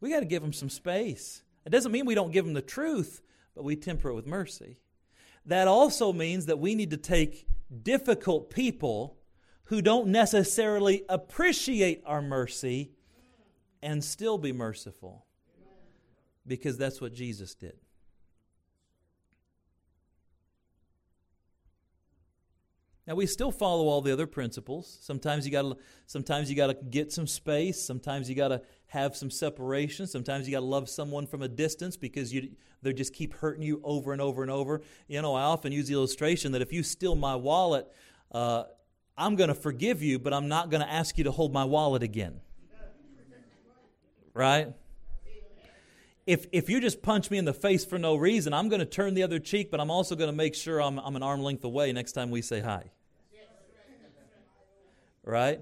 we 0.00 0.10
got 0.10 0.20
to 0.20 0.26
give 0.26 0.42
them 0.42 0.52
some 0.52 0.68
space. 0.68 1.42
It 1.64 1.70
doesn't 1.70 1.92
mean 1.92 2.06
we 2.06 2.14
don't 2.14 2.32
give 2.32 2.44
them 2.44 2.54
the 2.54 2.62
truth, 2.62 3.22
but 3.54 3.64
we 3.64 3.76
temper 3.76 4.10
it 4.10 4.14
with 4.14 4.26
mercy. 4.26 4.78
That 5.46 5.68
also 5.68 6.12
means 6.12 6.46
that 6.46 6.58
we 6.58 6.74
need 6.74 6.90
to 6.90 6.96
take 6.96 7.46
difficult 7.82 8.50
people 8.50 9.16
who 9.64 9.80
don't 9.80 10.08
necessarily 10.08 11.04
appreciate 11.08 12.02
our 12.04 12.22
mercy 12.22 12.92
and 13.82 14.02
still 14.02 14.38
be 14.38 14.52
merciful 14.52 15.25
because 16.46 16.76
that's 16.76 17.00
what 17.00 17.12
Jesus 17.12 17.54
did. 17.54 17.76
Now 23.06 23.14
we 23.14 23.26
still 23.26 23.52
follow 23.52 23.86
all 23.86 24.00
the 24.00 24.12
other 24.12 24.26
principles. 24.26 24.98
Sometimes 25.00 25.46
you 25.46 25.52
got 25.52 25.62
to 25.62 25.76
sometimes 26.06 26.50
you 26.50 26.56
got 26.56 26.66
to 26.68 26.74
get 26.74 27.12
some 27.12 27.26
space, 27.26 27.80
sometimes 27.80 28.28
you 28.28 28.34
got 28.34 28.48
to 28.48 28.62
have 28.88 29.16
some 29.16 29.30
separation, 29.30 30.06
sometimes 30.06 30.48
you 30.48 30.52
got 30.52 30.60
to 30.60 30.66
love 30.66 30.88
someone 30.88 31.26
from 31.26 31.42
a 31.42 31.48
distance 31.48 31.96
because 31.96 32.34
you 32.34 32.50
they 32.82 32.92
just 32.92 33.14
keep 33.14 33.34
hurting 33.34 33.62
you 33.62 33.80
over 33.84 34.12
and 34.12 34.20
over 34.20 34.42
and 34.42 34.50
over. 34.50 34.82
You 35.06 35.22
know, 35.22 35.34
I 35.34 35.42
often 35.42 35.72
use 35.72 35.86
the 35.86 35.94
illustration 35.94 36.52
that 36.52 36.62
if 36.62 36.72
you 36.72 36.82
steal 36.82 37.14
my 37.14 37.36
wallet, 37.36 37.86
uh, 38.32 38.64
I'm 39.16 39.36
going 39.36 39.48
to 39.48 39.54
forgive 39.54 40.02
you, 40.02 40.18
but 40.18 40.34
I'm 40.34 40.48
not 40.48 40.70
going 40.70 40.82
to 40.82 40.90
ask 40.90 41.16
you 41.16 41.24
to 41.24 41.30
hold 41.30 41.52
my 41.52 41.64
wallet 41.64 42.02
again. 42.02 42.40
Right? 44.34 44.74
If, 46.26 46.46
if 46.52 46.68
you 46.68 46.80
just 46.80 47.02
punch 47.02 47.30
me 47.30 47.38
in 47.38 47.44
the 47.44 47.54
face 47.54 47.84
for 47.84 47.98
no 47.98 48.16
reason, 48.16 48.52
I'm 48.52 48.68
going 48.68 48.80
to 48.80 48.86
turn 48.86 49.14
the 49.14 49.22
other 49.22 49.38
cheek, 49.38 49.70
but 49.70 49.80
I'm 49.80 49.90
also 49.90 50.16
going 50.16 50.30
to 50.30 50.36
make 50.36 50.54
sure 50.54 50.82
I'm, 50.82 50.98
I'm 50.98 51.14
an 51.14 51.22
arm 51.22 51.40
length 51.42 51.64
away 51.64 51.92
next 51.92 52.12
time 52.12 52.30
we 52.30 52.42
say 52.42 52.60
hi 52.60 52.90
right? 55.26 55.60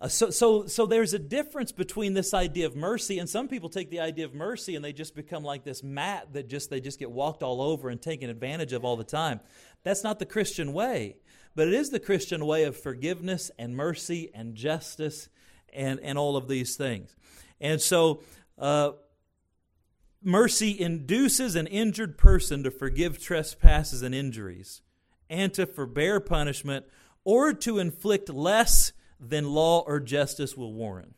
Uh, 0.00 0.06
so, 0.06 0.30
so, 0.30 0.66
so 0.66 0.86
there's 0.86 1.12
a 1.12 1.18
difference 1.18 1.72
between 1.72 2.14
this 2.14 2.32
idea 2.32 2.66
of 2.66 2.76
mercy, 2.76 3.18
and 3.18 3.28
some 3.28 3.48
people 3.48 3.68
take 3.68 3.90
the 3.90 3.98
idea 3.98 4.24
of 4.24 4.32
mercy 4.32 4.76
and 4.76 4.84
they 4.84 4.92
just 4.92 5.14
become 5.14 5.42
like 5.42 5.64
this 5.64 5.82
mat 5.82 6.28
that 6.32 6.48
just 6.48 6.70
they 6.70 6.80
just 6.80 7.00
get 7.00 7.10
walked 7.10 7.42
all 7.42 7.60
over 7.60 7.90
and 7.90 8.00
taken 8.00 8.30
advantage 8.30 8.72
of 8.72 8.84
all 8.84 8.96
the 8.96 9.04
time. 9.04 9.40
That's 9.82 10.04
not 10.04 10.20
the 10.20 10.26
Christian 10.26 10.72
way, 10.72 11.16
but 11.56 11.66
it 11.66 11.74
is 11.74 11.90
the 11.90 11.98
Christian 11.98 12.46
way 12.46 12.62
of 12.62 12.76
forgiveness 12.76 13.50
and 13.58 13.76
mercy 13.76 14.30
and 14.32 14.54
justice 14.54 15.28
and 15.72 15.98
and 16.00 16.16
all 16.16 16.36
of 16.36 16.46
these 16.46 16.76
things. 16.76 17.14
And 17.60 17.80
so, 17.80 18.22
uh, 18.56 18.92
mercy 20.22 20.78
induces 20.78 21.54
an 21.54 21.66
injured 21.66 22.18
person 22.18 22.62
to 22.62 22.70
forgive 22.70 23.18
trespasses 23.18 24.02
and 24.02 24.14
injuries, 24.14 24.82
and 25.30 25.52
to 25.54 25.66
forbear 25.66 26.20
punishment 26.20 26.86
or 27.24 27.52
to 27.52 27.78
inflict 27.78 28.30
less 28.30 28.92
than 29.20 29.50
law 29.50 29.80
or 29.80 30.00
justice 30.00 30.56
will 30.56 30.72
warrant. 30.72 31.14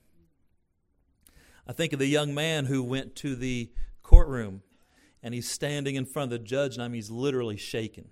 I 1.67 1.73
think 1.73 1.93
of 1.93 1.99
the 1.99 2.07
young 2.07 2.35
man 2.35 2.67
who 2.67 2.83
went 2.83 3.15
to 3.17 3.37
the 3.37 3.71
courtroom 4.03 4.63
and 5.23 5.35
he's 5.35 5.49
standing 5.49 5.95
in 5.95 6.07
front 6.07 6.33
of 6.33 6.41
the 6.41 6.45
judge, 6.45 6.75
and 6.75 6.83
I 6.83 6.89
mean, 6.89 6.95
he's 6.95 7.11
literally 7.11 7.57
shaking. 7.57 8.09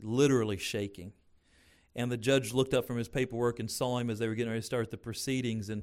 Literally 0.00 0.58
shaking. 0.58 1.12
And 1.96 2.12
the 2.12 2.16
judge 2.16 2.52
looked 2.52 2.74
up 2.74 2.86
from 2.86 2.98
his 2.98 3.08
paperwork 3.08 3.58
and 3.58 3.70
saw 3.70 3.98
him 3.98 4.10
as 4.10 4.18
they 4.18 4.28
were 4.28 4.34
getting 4.34 4.50
ready 4.50 4.60
to 4.60 4.66
start 4.66 4.90
the 4.90 4.98
proceedings. 4.98 5.70
And, 5.70 5.82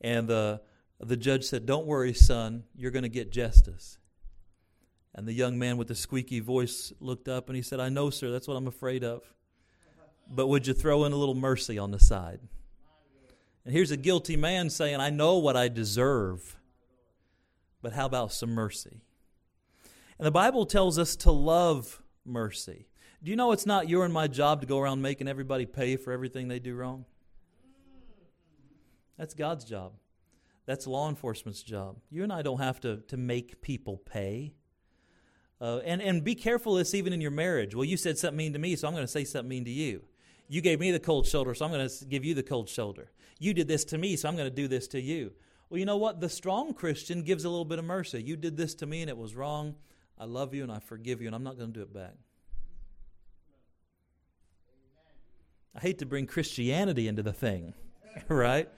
and 0.00 0.28
the, 0.28 0.60
the 1.00 1.16
judge 1.16 1.44
said, 1.44 1.66
Don't 1.66 1.86
worry, 1.86 2.14
son, 2.14 2.64
you're 2.76 2.90
going 2.90 3.02
to 3.02 3.08
get 3.08 3.30
justice. 3.30 3.98
And 5.14 5.28
the 5.28 5.32
young 5.32 5.58
man 5.58 5.76
with 5.76 5.88
the 5.88 5.94
squeaky 5.94 6.40
voice 6.40 6.92
looked 6.98 7.28
up 7.28 7.48
and 7.48 7.56
he 7.56 7.62
said, 7.62 7.78
I 7.78 7.88
know, 7.88 8.10
sir, 8.10 8.30
that's 8.30 8.48
what 8.48 8.56
I'm 8.56 8.66
afraid 8.66 9.04
of 9.04 9.22
but 10.30 10.48
would 10.48 10.66
you 10.66 10.74
throw 10.74 11.04
in 11.04 11.12
a 11.12 11.16
little 11.16 11.34
mercy 11.34 11.78
on 11.78 11.90
the 11.90 11.98
side? 11.98 12.40
And 13.64 13.72
here's 13.72 13.90
a 13.90 13.96
guilty 13.96 14.36
man 14.36 14.70
saying, 14.70 15.00
I 15.00 15.10
know 15.10 15.38
what 15.38 15.56
I 15.56 15.68
deserve, 15.68 16.56
but 17.82 17.92
how 17.92 18.06
about 18.06 18.32
some 18.32 18.50
mercy? 18.50 19.00
And 20.18 20.26
the 20.26 20.30
Bible 20.30 20.66
tells 20.66 20.98
us 20.98 21.16
to 21.16 21.30
love 21.30 22.02
mercy. 22.24 22.86
Do 23.22 23.30
you 23.30 23.36
know 23.36 23.52
it's 23.52 23.66
not 23.66 23.88
your 23.88 24.04
and 24.04 24.12
my 24.12 24.28
job 24.28 24.60
to 24.60 24.66
go 24.66 24.78
around 24.78 25.00
making 25.00 25.28
everybody 25.28 25.64
pay 25.64 25.96
for 25.96 26.12
everything 26.12 26.48
they 26.48 26.58
do 26.58 26.74
wrong? 26.74 27.06
That's 29.16 29.34
God's 29.34 29.64
job. 29.64 29.92
That's 30.66 30.86
law 30.86 31.08
enforcement's 31.08 31.62
job. 31.62 31.98
You 32.10 32.22
and 32.22 32.32
I 32.32 32.42
don't 32.42 32.60
have 32.60 32.80
to, 32.80 32.98
to 33.08 33.16
make 33.16 33.60
people 33.60 33.98
pay. 33.98 34.54
Uh, 35.60 35.80
and, 35.84 36.00
and 36.02 36.24
be 36.24 36.34
careful 36.34 36.74
this 36.74 36.94
even 36.94 37.12
in 37.12 37.20
your 37.20 37.30
marriage. 37.30 37.74
Well, 37.74 37.84
you 37.84 37.96
said 37.96 38.18
something 38.18 38.36
mean 38.36 38.52
to 38.54 38.58
me, 38.58 38.76
so 38.76 38.88
I'm 38.88 38.94
going 38.94 39.04
to 39.04 39.10
say 39.10 39.24
something 39.24 39.48
mean 39.48 39.64
to 39.64 39.70
you. 39.70 40.02
You 40.48 40.60
gave 40.60 40.80
me 40.80 40.90
the 40.90 41.00
cold 41.00 41.26
shoulder, 41.26 41.54
so 41.54 41.64
I'm 41.64 41.70
going 41.70 41.88
to 41.88 42.04
give 42.06 42.24
you 42.24 42.34
the 42.34 42.42
cold 42.42 42.68
shoulder. 42.68 43.10
You 43.38 43.54
did 43.54 43.68
this 43.68 43.84
to 43.86 43.98
me, 43.98 44.16
so 44.16 44.28
I'm 44.28 44.36
going 44.36 44.48
to 44.48 44.54
do 44.54 44.68
this 44.68 44.88
to 44.88 45.00
you. 45.00 45.32
Well, 45.68 45.78
you 45.78 45.86
know 45.86 45.96
what? 45.96 46.20
The 46.20 46.28
strong 46.28 46.74
Christian 46.74 47.22
gives 47.22 47.44
a 47.44 47.48
little 47.48 47.64
bit 47.64 47.78
of 47.78 47.84
mercy. 47.84 48.22
You 48.22 48.36
did 48.36 48.56
this 48.56 48.74
to 48.76 48.86
me 48.86 49.00
and 49.00 49.10
it 49.10 49.16
was 49.16 49.34
wrong. 49.34 49.74
I 50.18 50.24
love 50.24 50.54
you 50.54 50.62
and 50.62 50.70
I 50.70 50.78
forgive 50.78 51.20
you, 51.20 51.26
and 51.26 51.34
I'm 51.34 51.42
not 51.42 51.58
going 51.58 51.72
to 51.72 51.78
do 51.78 51.82
it 51.82 51.92
back. 51.92 52.14
I 55.74 55.80
hate 55.80 55.98
to 55.98 56.06
bring 56.06 56.26
Christianity 56.26 57.08
into 57.08 57.22
the 57.22 57.32
thing, 57.32 57.74
right? 58.28 58.68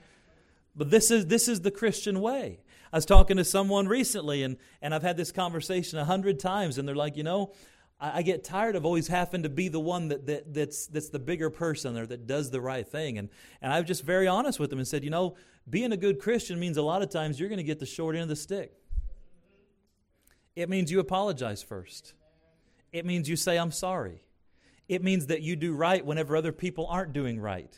But 0.77 0.91
this 0.91 1.11
is 1.11 1.25
this 1.25 1.47
is 1.47 1.61
the 1.61 1.71
Christian 1.71 2.21
way. 2.21 2.59
I 2.93 2.97
was 2.97 3.05
talking 3.05 3.37
to 3.37 3.43
someone 3.43 3.87
recently, 3.87 4.43
and, 4.43 4.57
and 4.81 4.93
I've 4.95 5.03
had 5.03 5.17
this 5.17 5.31
conversation 5.31 5.99
a 5.99 6.05
hundred 6.05 6.39
times, 6.39 6.77
and 6.77 6.87
they're 6.87 6.95
like, 6.95 7.17
you 7.17 7.23
know, 7.23 7.51
I, 7.99 8.19
I, 8.19 8.21
get 8.21 8.43
tired 8.43 8.75
of 8.75 8.85
always 8.85 9.07
having 9.07 9.43
to 9.43 9.49
be 9.49 9.67
the 9.67 9.79
one 9.79 10.07
that, 10.07 10.25
that, 10.27 10.53
that's, 10.53 10.87
that's 10.87 11.09
the 11.09 11.19
bigger 11.19 11.49
person 11.49 11.97
or 11.97 12.05
that 12.05 12.27
does 12.27 12.49
the 12.49 12.61
right 12.61 12.87
thing. 12.87 13.17
And, 13.17 13.29
and 13.61 13.73
I 13.73 13.79
was 13.79 13.87
just 13.87 14.03
very 14.03 14.27
honest 14.27 14.59
with 14.59 14.69
them 14.69 14.79
and 14.79 14.87
said, 14.87 15.03
you 15.03 15.09
know, 15.09 15.35
being 15.69 15.91
a 15.91 15.97
good 15.97 16.19
Christian 16.19 16.59
means 16.59 16.77
a 16.77 16.81
lot 16.81 17.01
of 17.01 17.09
times 17.09 17.39
you're 17.39 17.49
going 17.49 17.57
to 17.57 17.63
get 17.63 17.79
the 17.79 17.85
short 17.85 18.15
end 18.15 18.23
of 18.23 18.29
the 18.29 18.35
stick. 18.35 18.71
It 20.55 20.69
means 20.69 20.91
you 20.91 20.99
apologize 20.99 21.61
first. 21.61 22.13
It 22.93 23.05
means 23.05 23.27
you 23.27 23.35
say, 23.35 23.57
I'm 23.57 23.71
sorry. 23.71 24.23
It 24.87 25.03
means 25.03 25.27
that 25.27 25.41
you 25.41 25.55
do 25.55 25.73
right 25.73 26.05
whenever 26.05 26.37
other 26.37 26.53
people 26.53 26.87
aren't 26.87 27.11
doing 27.11 27.39
right. 27.39 27.77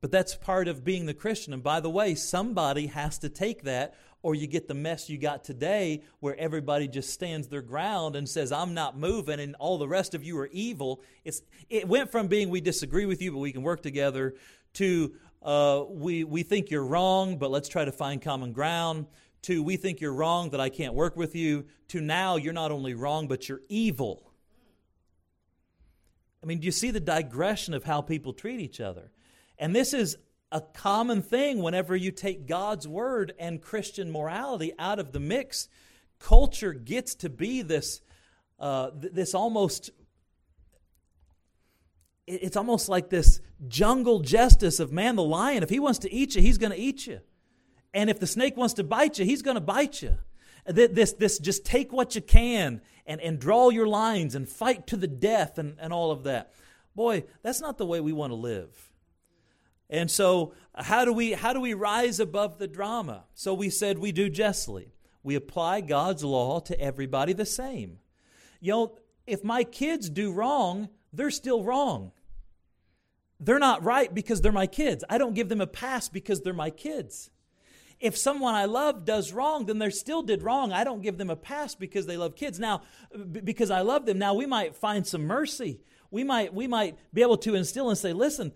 But 0.00 0.10
that's 0.10 0.34
part 0.34 0.66
of 0.66 0.84
being 0.84 1.06
the 1.06 1.14
Christian. 1.14 1.52
And 1.52 1.62
by 1.62 1.80
the 1.80 1.90
way, 1.90 2.14
somebody 2.14 2.86
has 2.86 3.18
to 3.18 3.28
take 3.28 3.64
that, 3.64 3.94
or 4.22 4.34
you 4.34 4.46
get 4.46 4.66
the 4.66 4.74
mess 4.74 5.10
you 5.10 5.18
got 5.18 5.44
today 5.44 6.02
where 6.20 6.36
everybody 6.38 6.88
just 6.88 7.10
stands 7.10 7.48
their 7.48 7.62
ground 7.62 8.16
and 8.16 8.28
says, 8.28 8.52
I'm 8.52 8.74
not 8.74 8.98
moving, 8.98 9.40
and 9.40 9.54
all 9.58 9.78
the 9.78 9.88
rest 9.88 10.14
of 10.14 10.24
you 10.24 10.38
are 10.38 10.48
evil. 10.52 11.02
It's, 11.24 11.42
it 11.68 11.86
went 11.86 12.10
from 12.10 12.28
being 12.28 12.48
we 12.48 12.60
disagree 12.60 13.06
with 13.06 13.20
you, 13.20 13.32
but 13.32 13.38
we 13.38 13.52
can 13.52 13.62
work 13.62 13.82
together, 13.82 14.34
to 14.74 15.14
uh, 15.42 15.84
we, 15.88 16.24
we 16.24 16.42
think 16.42 16.70
you're 16.70 16.84
wrong, 16.84 17.38
but 17.38 17.50
let's 17.50 17.68
try 17.68 17.84
to 17.84 17.92
find 17.92 18.20
common 18.22 18.52
ground, 18.52 19.06
to 19.42 19.62
we 19.62 19.76
think 19.76 20.00
you're 20.00 20.12
wrong, 20.12 20.50
that 20.50 20.60
I 20.60 20.68
can't 20.68 20.94
work 20.94 21.16
with 21.16 21.34
you, 21.34 21.66
to 21.88 22.00
now 22.00 22.36
you're 22.36 22.52
not 22.52 22.72
only 22.72 22.94
wrong, 22.94 23.26
but 23.26 23.48
you're 23.48 23.62
evil. 23.68 24.30
I 26.42 26.46
mean, 26.46 26.60
do 26.60 26.66
you 26.66 26.72
see 26.72 26.90
the 26.90 27.00
digression 27.00 27.74
of 27.74 27.84
how 27.84 28.00
people 28.00 28.32
treat 28.32 28.60
each 28.60 28.80
other? 28.80 29.10
And 29.60 29.76
this 29.76 29.92
is 29.92 30.16
a 30.50 30.62
common 30.62 31.22
thing 31.22 31.62
whenever 31.62 31.94
you 31.94 32.10
take 32.10 32.46
God's 32.46 32.88
word 32.88 33.34
and 33.38 33.60
Christian 33.60 34.10
morality 34.10 34.72
out 34.78 34.98
of 34.98 35.12
the 35.12 35.20
mix. 35.20 35.68
Culture 36.18 36.72
gets 36.72 37.14
to 37.16 37.28
be 37.28 37.62
this, 37.62 38.00
uh, 38.58 38.90
this 38.94 39.34
almost 39.34 39.90
it's 42.26 42.56
almost 42.56 42.88
like 42.88 43.10
this 43.10 43.40
jungle 43.66 44.20
justice 44.20 44.78
of 44.78 44.92
man 44.92 45.16
the 45.16 45.22
lion 45.22 45.64
if 45.64 45.68
he 45.68 45.80
wants 45.80 45.98
to 45.98 46.12
eat 46.12 46.36
you 46.36 46.40
he's 46.40 46.58
going 46.58 46.70
to 46.70 46.78
eat 46.78 47.06
you. 47.06 47.20
And 47.92 48.08
if 48.08 48.20
the 48.20 48.26
snake 48.26 48.56
wants 48.56 48.74
to 48.74 48.84
bite 48.84 49.18
you 49.18 49.24
he's 49.24 49.42
going 49.42 49.56
to 49.56 49.60
bite 49.60 50.00
you. 50.00 50.16
This, 50.66 51.12
this 51.14 51.38
just 51.38 51.64
take 51.64 51.92
what 51.92 52.14
you 52.14 52.20
can 52.20 52.82
and, 53.04 53.20
and 53.20 53.38
draw 53.38 53.70
your 53.70 53.88
lines 53.88 54.34
and 54.34 54.48
fight 54.48 54.86
to 54.88 54.96
the 54.96 55.08
death 55.08 55.58
and, 55.58 55.76
and 55.80 55.92
all 55.92 56.12
of 56.12 56.22
that. 56.24 56.52
Boy 56.94 57.24
that's 57.42 57.60
not 57.60 57.78
the 57.78 57.86
way 57.86 58.00
we 58.00 58.12
want 58.12 58.30
to 58.30 58.36
live 58.36 58.89
and 59.90 60.10
so 60.10 60.54
how 60.74 61.04
do 61.04 61.12
we 61.12 61.32
how 61.32 61.52
do 61.52 61.60
we 61.60 61.74
rise 61.74 62.18
above 62.18 62.58
the 62.58 62.68
drama 62.68 63.24
so 63.34 63.52
we 63.52 63.68
said 63.68 63.98
we 63.98 64.12
do 64.12 64.30
justly 64.30 64.94
we 65.22 65.34
apply 65.34 65.80
god's 65.82 66.24
law 66.24 66.60
to 66.60 66.80
everybody 66.80 67.34
the 67.34 67.44
same 67.44 67.98
you 68.60 68.72
know 68.72 68.96
if 69.26 69.44
my 69.44 69.62
kids 69.64 70.08
do 70.08 70.32
wrong 70.32 70.88
they're 71.12 71.30
still 71.30 71.62
wrong 71.62 72.12
they're 73.40 73.58
not 73.58 73.82
right 73.82 74.12
because 74.12 74.42
they're 74.42 74.52
my 74.52 74.66
kids. 74.66 75.02
I 75.08 75.16
don't 75.16 75.34
give 75.34 75.48
them 75.48 75.62
a 75.62 75.66
pass 75.66 76.08
because 76.08 76.42
they're 76.42 76.52
my 76.52 76.70
kids. 76.70 77.30
If 77.98 78.16
someone 78.16 78.54
I 78.54 78.66
love 78.66 79.04
does 79.04 79.32
wrong, 79.32 79.66
then 79.66 79.78
they 79.78 79.90
still 79.90 80.22
did 80.22 80.42
wrong. 80.42 80.72
I 80.72 80.84
don't 80.84 81.02
give 81.02 81.18
them 81.18 81.30
a 81.30 81.36
pass 81.36 81.74
because 81.74 82.06
they 82.06 82.16
love 82.16 82.36
kids. 82.36 82.60
Now, 82.60 82.82
because 83.32 83.70
I 83.70 83.80
love 83.80 84.06
them, 84.06 84.18
now 84.18 84.34
we 84.34 84.46
might 84.46 84.76
find 84.76 85.06
some 85.06 85.26
mercy. 85.26 85.80
We 86.10 86.22
might, 86.22 86.52
we 86.52 86.66
might 86.66 86.98
be 87.12 87.22
able 87.22 87.38
to 87.38 87.54
instill 87.54 87.88
and 87.88 87.98
say, 87.98 88.12
listen, 88.12 88.52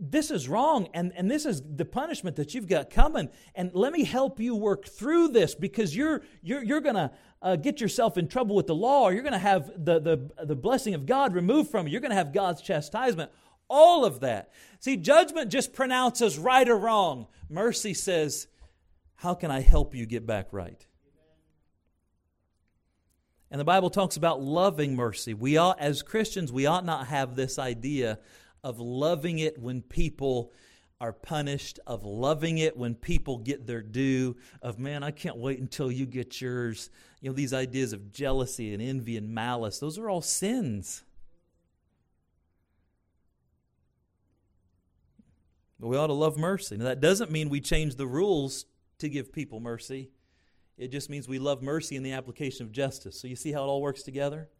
this 0.00 0.30
is 0.30 0.48
wrong 0.48 0.88
and, 0.94 1.12
and 1.14 1.30
this 1.30 1.44
is 1.44 1.62
the 1.76 1.84
punishment 1.84 2.36
that 2.36 2.54
you've 2.54 2.66
got 2.66 2.90
coming 2.90 3.28
and 3.54 3.70
let 3.74 3.92
me 3.92 4.04
help 4.04 4.40
you 4.40 4.56
work 4.56 4.86
through 4.86 5.28
this 5.28 5.54
because 5.54 5.94
you're 5.94 6.22
you're, 6.42 6.64
you're 6.64 6.80
to 6.94 7.10
uh, 7.42 7.56
get 7.56 7.80
yourself 7.80 8.16
in 8.16 8.26
trouble 8.26 8.56
with 8.56 8.66
the 8.66 8.74
law 8.74 9.02
or 9.02 9.12
you're 9.12 9.22
to 9.32 9.38
have 9.38 9.70
the, 9.76 10.00
the, 10.00 10.44
the 10.44 10.56
blessing 10.56 10.94
of 10.94 11.04
god 11.04 11.34
removed 11.34 11.70
from 11.70 11.86
you 11.86 11.92
you're 11.92 12.00
to 12.10 12.16
have 12.16 12.32
god's 12.32 12.62
chastisement 12.62 13.30
all 13.70 14.04
of 14.04 14.20
that. 14.20 14.50
See, 14.80 14.96
judgment 14.96 15.50
just 15.50 15.72
pronounces 15.72 16.38
right 16.38 16.68
or 16.68 16.76
wrong. 16.76 17.28
Mercy 17.48 17.94
says, 17.94 18.48
How 19.14 19.34
can 19.34 19.50
I 19.50 19.60
help 19.60 19.94
you 19.94 20.04
get 20.04 20.26
back 20.26 20.48
right? 20.52 20.84
And 23.50 23.58
the 23.58 23.64
Bible 23.64 23.90
talks 23.90 24.16
about 24.16 24.42
loving 24.42 24.94
mercy. 24.94 25.34
We 25.34 25.56
ought, 25.56 25.80
as 25.80 26.02
Christians, 26.02 26.52
we 26.52 26.66
ought 26.66 26.84
not 26.84 27.08
have 27.08 27.34
this 27.34 27.58
idea 27.58 28.18
of 28.62 28.78
loving 28.78 29.38
it 29.38 29.58
when 29.58 29.82
people 29.82 30.52
are 31.00 31.12
punished, 31.12 31.80
of 31.86 32.04
loving 32.04 32.58
it 32.58 32.76
when 32.76 32.94
people 32.94 33.38
get 33.38 33.66
their 33.66 33.80
due, 33.80 34.36
of 34.60 34.78
man, 34.78 35.02
I 35.02 35.10
can't 35.10 35.38
wait 35.38 35.58
until 35.58 35.90
you 35.90 36.04
get 36.04 36.40
yours. 36.40 36.90
You 37.20 37.30
know, 37.30 37.34
these 37.34 37.54
ideas 37.54 37.92
of 37.92 38.12
jealousy 38.12 38.74
and 38.74 38.82
envy 38.82 39.16
and 39.16 39.34
malice, 39.34 39.78
those 39.78 39.98
are 39.98 40.10
all 40.10 40.20
sins. 40.20 41.04
But 45.78 45.88
we 45.88 45.96
ought 45.96 46.08
to 46.08 46.12
love 46.12 46.36
mercy. 46.36 46.76
Now, 46.76 46.84
that 46.84 47.00
doesn't 47.00 47.30
mean 47.30 47.48
we 47.48 47.62
change 47.62 47.96
the 47.96 48.06
rules 48.06 48.66
to 48.98 49.08
give 49.08 49.32
people 49.32 49.60
mercy. 49.60 50.10
It 50.76 50.88
just 50.88 51.08
means 51.08 51.26
we 51.26 51.38
love 51.38 51.62
mercy 51.62 51.96
in 51.96 52.02
the 52.02 52.12
application 52.12 52.66
of 52.66 52.72
justice. 52.72 53.18
So, 53.18 53.26
you 53.26 53.36
see 53.36 53.52
how 53.52 53.64
it 53.64 53.68
all 53.68 53.80
works 53.80 54.02
together? 54.02 54.50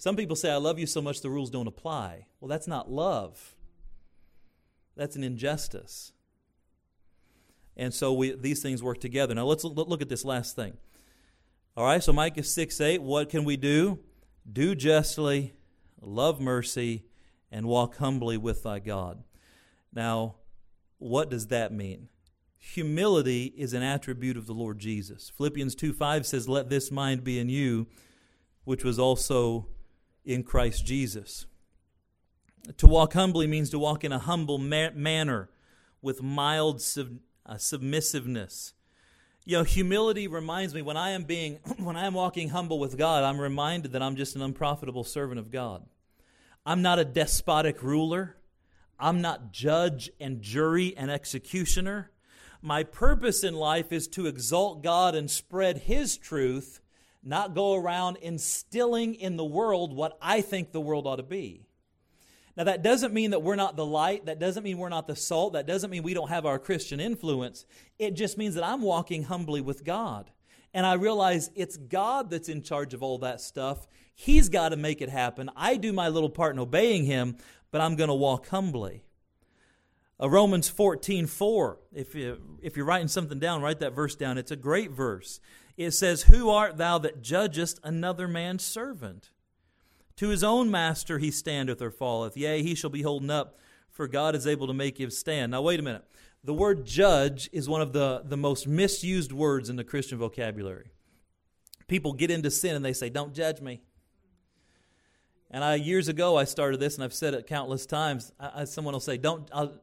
Some 0.00 0.16
people 0.16 0.34
say, 0.34 0.50
I 0.50 0.56
love 0.56 0.78
you 0.78 0.86
so 0.86 1.02
much 1.02 1.20
the 1.20 1.28
rules 1.28 1.50
don't 1.50 1.66
apply. 1.66 2.24
Well, 2.40 2.48
that's 2.48 2.66
not 2.66 2.90
love, 2.90 3.54
that's 4.96 5.14
an 5.14 5.22
injustice. 5.22 6.12
And 7.76 7.92
so 7.92 8.14
we, 8.14 8.34
these 8.34 8.62
things 8.62 8.82
work 8.82 8.98
together. 8.98 9.34
Now, 9.34 9.44
let's 9.44 9.62
look 9.62 10.00
at 10.00 10.08
this 10.08 10.24
last 10.24 10.56
thing. 10.56 10.78
All 11.76 11.84
right, 11.84 12.02
so 12.02 12.14
Micah 12.14 12.42
6 12.42 12.80
8, 12.80 13.02
what 13.02 13.28
can 13.28 13.44
we 13.44 13.58
do? 13.58 13.98
Do 14.50 14.74
justly, 14.74 15.52
love 16.00 16.40
mercy, 16.40 17.04
and 17.52 17.66
walk 17.66 17.98
humbly 17.98 18.38
with 18.38 18.62
thy 18.62 18.78
God. 18.78 19.22
Now, 19.92 20.36
what 20.96 21.28
does 21.28 21.48
that 21.48 21.74
mean? 21.74 22.08
Humility 22.56 23.52
is 23.54 23.74
an 23.74 23.82
attribute 23.82 24.38
of 24.38 24.46
the 24.46 24.54
Lord 24.54 24.78
Jesus. 24.78 25.30
Philippians 25.36 25.74
2 25.74 25.92
5 25.92 26.24
says, 26.24 26.48
Let 26.48 26.70
this 26.70 26.90
mind 26.90 27.22
be 27.22 27.38
in 27.38 27.50
you, 27.50 27.86
which 28.64 28.82
was 28.82 28.98
also 28.98 29.66
in 30.24 30.42
Christ 30.42 30.84
Jesus. 30.84 31.46
To 32.76 32.86
walk 32.86 33.14
humbly 33.14 33.46
means 33.46 33.70
to 33.70 33.78
walk 33.78 34.04
in 34.04 34.12
a 34.12 34.18
humble 34.18 34.58
ma- 34.58 34.90
manner 34.94 35.50
with 36.02 36.22
mild 36.22 36.80
sub- 36.80 37.18
uh, 37.46 37.56
submissiveness. 37.56 38.74
You 39.44 39.58
know, 39.58 39.64
humility 39.64 40.28
reminds 40.28 40.74
me 40.74 40.82
when 40.82 40.96
I 40.96 41.10
am 41.10 41.24
being 41.24 41.58
when 41.78 41.96
I 41.96 42.06
am 42.06 42.14
walking 42.14 42.50
humble 42.50 42.78
with 42.78 42.98
God, 42.98 43.24
I'm 43.24 43.40
reminded 43.40 43.92
that 43.92 44.02
I'm 44.02 44.16
just 44.16 44.36
an 44.36 44.42
unprofitable 44.42 45.04
servant 45.04 45.40
of 45.40 45.50
God. 45.50 45.84
I'm 46.64 46.82
not 46.82 46.98
a 46.98 47.04
despotic 47.04 47.82
ruler. 47.82 48.36
I'm 48.98 49.22
not 49.22 49.50
judge 49.50 50.10
and 50.20 50.42
jury 50.42 50.94
and 50.96 51.10
executioner. 51.10 52.10
My 52.60 52.82
purpose 52.82 53.42
in 53.42 53.54
life 53.54 53.92
is 53.92 54.06
to 54.08 54.26
exalt 54.26 54.82
God 54.82 55.14
and 55.14 55.30
spread 55.30 55.78
His 55.78 56.18
truth, 56.18 56.79
not 57.22 57.54
go 57.54 57.74
around 57.74 58.16
instilling 58.16 59.14
in 59.14 59.36
the 59.36 59.44
world 59.44 59.94
what 59.94 60.16
I 60.20 60.40
think 60.40 60.72
the 60.72 60.80
world 60.80 61.06
ought 61.06 61.16
to 61.16 61.22
be. 61.22 61.66
Now, 62.56 62.64
that 62.64 62.82
doesn't 62.82 63.14
mean 63.14 63.30
that 63.30 63.42
we're 63.42 63.56
not 63.56 63.76
the 63.76 63.86
light. 63.86 64.26
That 64.26 64.38
doesn't 64.38 64.64
mean 64.64 64.78
we're 64.78 64.88
not 64.88 65.06
the 65.06 65.16
salt. 65.16 65.52
That 65.52 65.66
doesn't 65.66 65.90
mean 65.90 66.02
we 66.02 66.14
don't 66.14 66.28
have 66.28 66.46
our 66.46 66.58
Christian 66.58 67.00
influence. 67.00 67.64
It 67.98 68.14
just 68.14 68.36
means 68.36 68.54
that 68.54 68.64
I'm 68.64 68.82
walking 68.82 69.24
humbly 69.24 69.60
with 69.60 69.84
God. 69.84 70.30
And 70.74 70.84
I 70.84 70.94
realize 70.94 71.50
it's 71.54 71.76
God 71.76 72.30
that's 72.30 72.48
in 72.48 72.62
charge 72.62 72.94
of 72.94 73.02
all 73.02 73.18
that 73.18 73.40
stuff. 73.40 73.86
He's 74.14 74.48
got 74.48 74.70
to 74.70 74.76
make 74.76 75.00
it 75.00 75.08
happen. 75.08 75.50
I 75.56 75.76
do 75.76 75.92
my 75.92 76.08
little 76.08 76.28
part 76.28 76.54
in 76.54 76.60
obeying 76.60 77.04
Him, 77.04 77.36
but 77.70 77.80
I'm 77.80 77.96
going 77.96 78.08
to 78.08 78.14
walk 78.14 78.48
humbly. 78.48 79.04
Uh, 80.20 80.28
Romans 80.28 80.68
14, 80.68 81.26
4. 81.26 81.78
If, 81.94 82.14
you, 82.14 82.58
if 82.60 82.76
you're 82.76 82.86
writing 82.86 83.08
something 83.08 83.38
down, 83.38 83.62
write 83.62 83.80
that 83.80 83.94
verse 83.94 84.14
down. 84.14 84.36
It's 84.38 84.50
a 84.50 84.56
great 84.56 84.90
verse. 84.90 85.40
It 85.76 85.92
says, 85.92 86.22
Who 86.22 86.50
art 86.50 86.76
thou 86.76 86.98
that 86.98 87.22
judgest 87.22 87.80
another 87.82 88.28
man's 88.28 88.64
servant? 88.64 89.30
To 90.16 90.28
his 90.28 90.44
own 90.44 90.70
master 90.70 91.18
he 91.18 91.30
standeth 91.30 91.80
or 91.80 91.90
falleth. 91.90 92.36
Yea, 92.36 92.62
he 92.62 92.74
shall 92.74 92.90
be 92.90 93.02
holden 93.02 93.30
up, 93.30 93.58
for 93.90 94.06
God 94.06 94.34
is 94.34 94.46
able 94.46 94.66
to 94.66 94.74
make 94.74 94.98
him 94.98 95.10
stand. 95.10 95.52
Now, 95.52 95.62
wait 95.62 95.80
a 95.80 95.82
minute. 95.82 96.04
The 96.44 96.54
word 96.54 96.84
judge 96.84 97.48
is 97.52 97.68
one 97.68 97.82
of 97.82 97.92
the, 97.92 98.22
the 98.24 98.36
most 98.36 98.66
misused 98.66 99.32
words 99.32 99.68
in 99.68 99.76
the 99.76 99.84
Christian 99.84 100.18
vocabulary. 100.18 100.90
People 101.88 102.12
get 102.12 102.30
into 102.30 102.50
sin 102.50 102.76
and 102.76 102.84
they 102.84 102.92
say, 102.92 103.08
Don't 103.08 103.34
judge 103.34 103.60
me. 103.60 103.82
And 105.50 105.64
I 105.64 105.74
years 105.74 106.08
ago 106.08 106.36
I 106.36 106.44
started 106.44 106.78
this, 106.78 106.94
and 106.94 107.04
I've 107.04 107.12
said 107.12 107.34
it 107.34 107.46
countless 107.46 107.84
times. 107.84 108.32
I, 108.38 108.62
I, 108.62 108.64
someone 108.64 108.92
will 108.92 109.00
say, 109.00 109.16
"Don't," 109.16 109.48
I'll, 109.52 109.74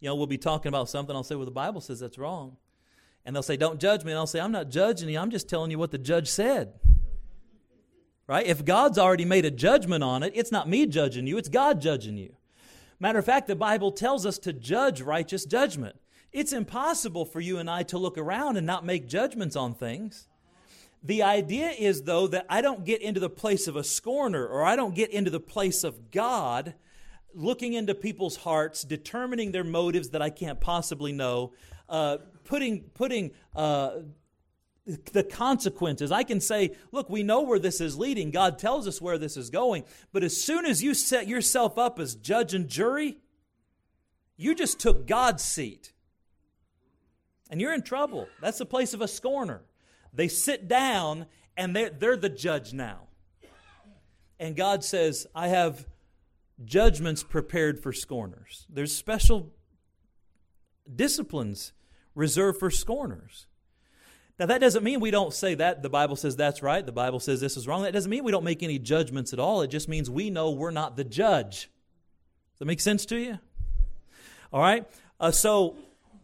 you 0.00 0.08
know, 0.08 0.14
we'll 0.14 0.26
be 0.26 0.38
talking 0.38 0.70
about 0.70 0.88
something. 0.88 1.14
I'll 1.14 1.22
say, 1.22 1.34
"Well, 1.34 1.44
the 1.44 1.50
Bible 1.50 1.80
says 1.82 2.00
that's 2.00 2.16
wrong," 2.16 2.56
and 3.24 3.34
they'll 3.34 3.42
say, 3.42 3.56
"Don't 3.56 3.80
judge 3.80 4.04
me," 4.04 4.12
and 4.12 4.18
I'll 4.18 4.26
say, 4.26 4.40
"I'm 4.40 4.52
not 4.52 4.70
judging 4.70 5.08
you. 5.08 5.18
I'm 5.18 5.30
just 5.30 5.48
telling 5.48 5.70
you 5.70 5.78
what 5.78 5.90
the 5.90 5.98
judge 5.98 6.28
said." 6.28 6.74
Right? 8.26 8.46
If 8.46 8.64
God's 8.64 8.98
already 8.98 9.24
made 9.24 9.44
a 9.44 9.50
judgment 9.50 10.04
on 10.04 10.22
it, 10.22 10.32
it's 10.36 10.52
not 10.52 10.68
me 10.68 10.86
judging 10.86 11.26
you; 11.26 11.36
it's 11.36 11.48
God 11.48 11.80
judging 11.80 12.16
you. 12.16 12.36
Matter 13.00 13.18
of 13.18 13.24
fact, 13.24 13.46
the 13.46 13.56
Bible 13.56 13.92
tells 13.92 14.26
us 14.26 14.38
to 14.38 14.52
judge 14.52 15.00
righteous 15.00 15.44
judgment. 15.44 15.96
It's 16.32 16.52
impossible 16.52 17.24
for 17.24 17.40
you 17.40 17.58
and 17.58 17.68
I 17.68 17.82
to 17.84 17.98
look 17.98 18.16
around 18.16 18.56
and 18.56 18.66
not 18.66 18.84
make 18.84 19.08
judgments 19.08 19.56
on 19.56 19.74
things. 19.74 20.28
The 21.02 21.22
idea 21.22 21.70
is, 21.70 22.02
though, 22.02 22.26
that 22.26 22.46
I 22.48 22.60
don't 22.60 22.84
get 22.84 23.00
into 23.00 23.20
the 23.20 23.30
place 23.30 23.66
of 23.66 23.74
a 23.74 23.82
scorner 23.82 24.46
or 24.46 24.62
I 24.62 24.76
don't 24.76 24.94
get 24.94 25.10
into 25.10 25.30
the 25.30 25.40
place 25.40 25.82
of 25.82 26.10
God 26.10 26.74
looking 27.34 27.74
into 27.74 27.94
people's 27.94 28.36
hearts, 28.36 28.82
determining 28.82 29.52
their 29.52 29.64
motives 29.64 30.10
that 30.10 30.22
I 30.22 30.30
can't 30.30 30.60
possibly 30.60 31.12
know, 31.12 31.52
uh, 31.88 32.18
putting, 32.44 32.82
putting 32.94 33.32
uh, 33.54 34.00
the 35.12 35.22
consequences. 35.22 36.10
I 36.10 36.22
can 36.22 36.40
say, 36.40 36.76
look, 36.92 37.08
we 37.08 37.22
know 37.22 37.42
where 37.42 37.58
this 37.58 37.80
is 37.80 37.98
leading. 37.98 38.30
God 38.30 38.58
tells 38.58 38.86
us 38.88 39.00
where 39.00 39.18
this 39.18 39.36
is 39.36 39.50
going. 39.50 39.84
But 40.12 40.22
as 40.22 40.42
soon 40.42 40.66
as 40.66 40.82
you 40.82 40.94
set 40.94 41.28
yourself 41.28 41.78
up 41.78 41.98
as 41.98 42.14
judge 42.14 42.54
and 42.54 42.68
jury, 42.68 43.18
you 44.36 44.54
just 44.54 44.80
took 44.80 45.06
God's 45.06 45.44
seat. 45.44 45.92
And 47.50 47.60
you're 47.60 47.74
in 47.74 47.82
trouble. 47.82 48.28
That's 48.40 48.58
the 48.58 48.66
place 48.66 48.94
of 48.94 49.00
a 49.00 49.08
scorner. 49.08 49.62
They 50.12 50.28
sit 50.28 50.68
down 50.68 51.26
and 51.56 51.74
they're, 51.74 51.90
they're 51.90 52.16
the 52.16 52.28
judge 52.28 52.72
now. 52.72 53.08
And 54.38 54.56
God 54.56 54.82
says, 54.82 55.26
I 55.34 55.48
have 55.48 55.86
judgments 56.64 57.22
prepared 57.22 57.82
for 57.82 57.92
scorners. 57.92 58.66
There's 58.68 58.94
special 58.94 59.52
disciplines 60.94 61.72
reserved 62.14 62.58
for 62.58 62.70
scorners. 62.70 63.46
Now, 64.38 64.46
that 64.46 64.60
doesn't 64.60 64.82
mean 64.82 65.00
we 65.00 65.10
don't 65.10 65.34
say 65.34 65.54
that. 65.56 65.82
The 65.82 65.90
Bible 65.90 66.16
says 66.16 66.34
that's 66.34 66.62
right. 66.62 66.84
The 66.84 66.92
Bible 66.92 67.20
says 67.20 67.40
this 67.40 67.56
is 67.58 67.68
wrong. 67.68 67.82
That 67.82 67.92
doesn't 67.92 68.10
mean 68.10 68.24
we 68.24 68.32
don't 68.32 68.44
make 68.44 68.62
any 68.62 68.78
judgments 68.78 69.34
at 69.34 69.38
all. 69.38 69.60
It 69.60 69.68
just 69.68 69.88
means 69.88 70.08
we 70.08 70.30
know 70.30 70.50
we're 70.50 70.70
not 70.70 70.96
the 70.96 71.04
judge. 71.04 71.68
Does 72.52 72.60
that 72.60 72.64
make 72.64 72.80
sense 72.80 73.04
to 73.06 73.16
you? 73.16 73.38
All 74.50 74.62
right? 74.62 74.86
Uh, 75.18 75.30
so 75.30 75.76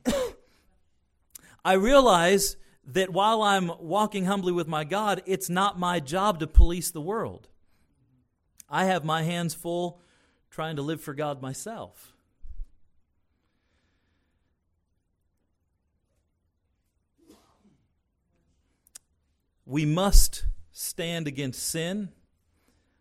I 1.64 1.74
realize 1.74 2.56
that 2.86 3.10
while 3.10 3.42
I'm 3.42 3.70
walking 3.80 4.24
humbly 4.24 4.52
with 4.52 4.68
my 4.68 4.84
God, 4.84 5.22
it's 5.26 5.50
not 5.50 5.78
my 5.78 6.00
job 6.00 6.40
to 6.40 6.46
police 6.46 6.90
the 6.90 7.00
world. 7.02 7.48
I 8.68 8.86
have 8.86 9.04
my 9.04 9.24
hands 9.24 9.54
full 9.54 10.00
trying 10.50 10.76
to 10.76 10.82
live 10.82 11.00
for 11.00 11.14
God 11.14 11.42
myself. 11.42 12.12
We 19.64 19.84
must 19.84 20.46
stand 20.72 21.26
against 21.26 21.62
sin. 21.62 22.10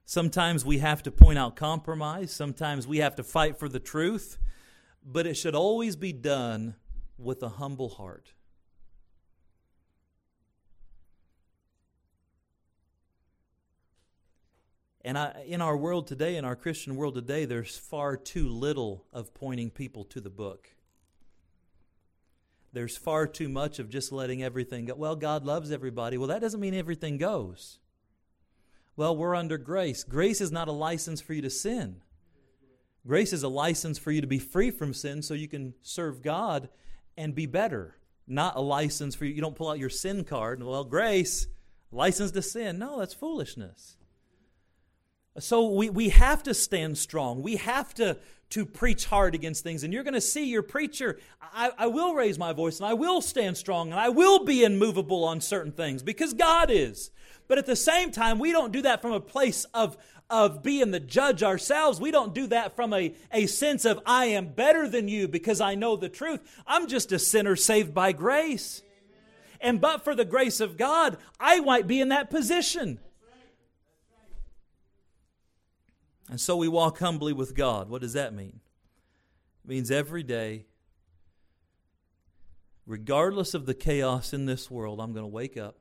Sometimes 0.05 0.65
we 0.65 0.79
have 0.79 1.03
to 1.03 1.11
point 1.11 1.37
out 1.37 1.55
compromise. 1.55 2.31
Sometimes 2.31 2.87
we 2.87 2.97
have 2.97 3.15
to 3.15 3.23
fight 3.23 3.57
for 3.57 3.69
the 3.69 3.79
truth. 3.79 4.37
But 5.05 5.27
it 5.27 5.35
should 5.35 5.55
always 5.55 5.95
be 5.95 6.13
done 6.13 6.75
with 7.17 7.43
a 7.43 7.49
humble 7.49 7.89
heart. 7.89 8.34
And 15.05 15.19
I, 15.19 15.45
in 15.45 15.61
our 15.61 15.77
world 15.77 16.07
today, 16.07 16.35
in 16.35 16.45
our 16.45 16.55
Christian 16.55 16.95
world 16.95 17.13
today, 17.13 17.45
there's 17.45 17.77
far 17.77 18.17
too 18.17 18.49
little 18.49 19.05
of 19.13 19.35
pointing 19.35 19.69
people 19.69 20.03
to 20.05 20.19
the 20.19 20.31
book. 20.31 20.71
There's 22.73 22.97
far 22.97 23.27
too 23.27 23.47
much 23.47 23.77
of 23.77 23.87
just 23.87 24.11
letting 24.11 24.41
everything 24.41 24.85
go. 24.85 24.95
Well, 24.95 25.15
God 25.15 25.45
loves 25.45 25.71
everybody. 25.71 26.17
Well, 26.17 26.29
that 26.29 26.41
doesn't 26.41 26.59
mean 26.59 26.73
everything 26.73 27.19
goes. 27.19 27.77
Well, 28.97 29.15
we're 29.15 29.35
under 29.35 29.59
grace. 29.59 30.03
Grace 30.03 30.41
is 30.41 30.51
not 30.51 30.69
a 30.69 30.71
license 30.71 31.21
for 31.21 31.33
you 31.33 31.43
to 31.43 31.51
sin. 31.51 32.01
Grace 33.05 33.31
is 33.31 33.43
a 33.43 33.47
license 33.47 33.99
for 33.99 34.11
you 34.11 34.21
to 34.21 34.27
be 34.27 34.39
free 34.39 34.71
from 34.71 34.91
sin 34.91 35.21
so 35.21 35.35
you 35.35 35.47
can 35.47 35.75
serve 35.83 36.23
God 36.23 36.67
and 37.15 37.35
be 37.35 37.45
better. 37.45 37.95
Not 38.25 38.55
a 38.55 38.61
license 38.61 39.13
for 39.13 39.25
you. 39.25 39.35
You 39.35 39.41
don't 39.41 39.55
pull 39.55 39.69
out 39.69 39.77
your 39.77 39.91
sin 39.91 40.23
card 40.23 40.57
and, 40.57 40.67
well, 40.67 40.83
grace, 40.83 41.45
license 41.91 42.31
to 42.31 42.41
sin. 42.41 42.79
No, 42.79 42.97
that's 42.97 43.13
foolishness. 43.13 43.97
So 45.39 45.67
we, 45.67 45.89
we 45.89 46.09
have 46.09 46.43
to 46.43 46.53
stand 46.53 46.97
strong. 46.97 47.41
We 47.41 47.57
have 47.57 47.93
to, 47.95 48.17
to 48.51 48.65
preach 48.65 49.05
hard 49.05 49.36
against 49.36 49.63
things. 49.63 49.83
And 49.83 49.93
you're 49.93 50.03
going 50.03 50.13
to 50.13 50.21
see 50.21 50.45
your 50.45 50.63
preacher, 50.63 51.19
I, 51.41 51.71
I 51.77 51.88
will 51.88 52.13
raise 52.13 52.39
my 52.39 52.53
voice 52.53 52.79
and 52.79 52.88
I 52.88 52.93
will 52.93 53.21
stand 53.21 53.57
strong 53.57 53.91
and 53.91 53.99
I 53.99 54.09
will 54.09 54.45
be 54.45 54.63
immovable 54.63 55.25
on 55.25 55.41
certain 55.41 55.73
things 55.73 56.03
because 56.03 56.33
God 56.33 56.69
is. 56.71 57.11
But 57.47 57.57
at 57.57 57.65
the 57.65 57.75
same 57.75 58.11
time, 58.11 58.39
we 58.39 58.51
don't 58.51 58.71
do 58.71 58.81
that 58.83 59.01
from 59.01 59.11
a 59.11 59.19
place 59.19 59.65
of, 59.73 59.97
of 60.29 60.63
being 60.63 60.91
the 60.91 61.01
judge 61.01 61.43
ourselves. 61.43 61.99
We 61.99 62.11
don't 62.11 62.33
do 62.33 62.47
that 62.47 62.75
from 62.75 62.93
a, 62.93 63.13
a 63.31 63.45
sense 63.47 63.83
of, 63.83 63.99
I 64.05 64.27
am 64.27 64.47
better 64.47 64.88
than 64.88 65.09
you 65.09 65.27
because 65.27 65.59
I 65.59 65.75
know 65.75 65.97
the 65.97 66.09
truth. 66.09 66.39
I'm 66.65 66.88
just 66.88 67.11
a 67.11 67.19
sinner 67.19 67.57
saved 67.57 67.93
by 67.93 68.13
grace. 68.13 68.83
And 69.59 69.81
but 69.81 70.03
for 70.03 70.15
the 70.15 70.25
grace 70.25 70.59
of 70.59 70.77
God, 70.77 71.17
I 71.39 71.59
might 71.59 71.88
be 71.88 71.99
in 71.99 72.09
that 72.09 72.29
position. 72.29 72.99
And 76.30 76.39
so 76.39 76.57
we 76.57 76.67
walk 76.67 76.99
humbly 76.99 77.34
with 77.34 77.55
God. 77.55 77.89
What 77.89 78.01
does 78.01 78.13
that 78.13 78.34
mean? 78.34 78.59
It 79.63 79.67
means 79.67 79.91
every 79.91 80.23
day, 80.23 80.65
regardless 82.86 83.53
of 83.53 83.65
the 83.65 83.73
chaos 83.73 84.34
in 84.34 84.45
this 84.45 84.69
world, 84.71 84.99
I'm 84.99 85.13
going 85.13 85.23
to 85.23 85.28
wake 85.28 85.57
up. 85.57 85.78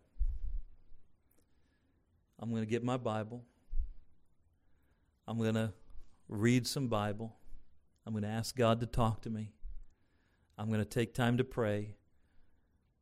I'm 2.39 2.51
going 2.51 2.63
to 2.63 2.69
get 2.69 2.85
my 2.85 2.99
Bible. 2.99 3.45
I'm 5.27 5.39
going 5.39 5.55
to 5.55 5.73
read 6.29 6.67
some 6.67 6.89
Bible. 6.89 7.35
I'm 8.07 8.13
going 8.13 8.25
to 8.25 8.29
ask 8.29 8.55
God 8.55 8.81
to 8.81 8.87
talk 8.87 9.23
to 9.23 9.31
me. 9.31 9.53
I'm 10.59 10.69
going 10.69 10.81
to 10.81 10.85
take 10.85 11.15
time 11.15 11.39
to 11.39 11.45
pray. 11.45 11.95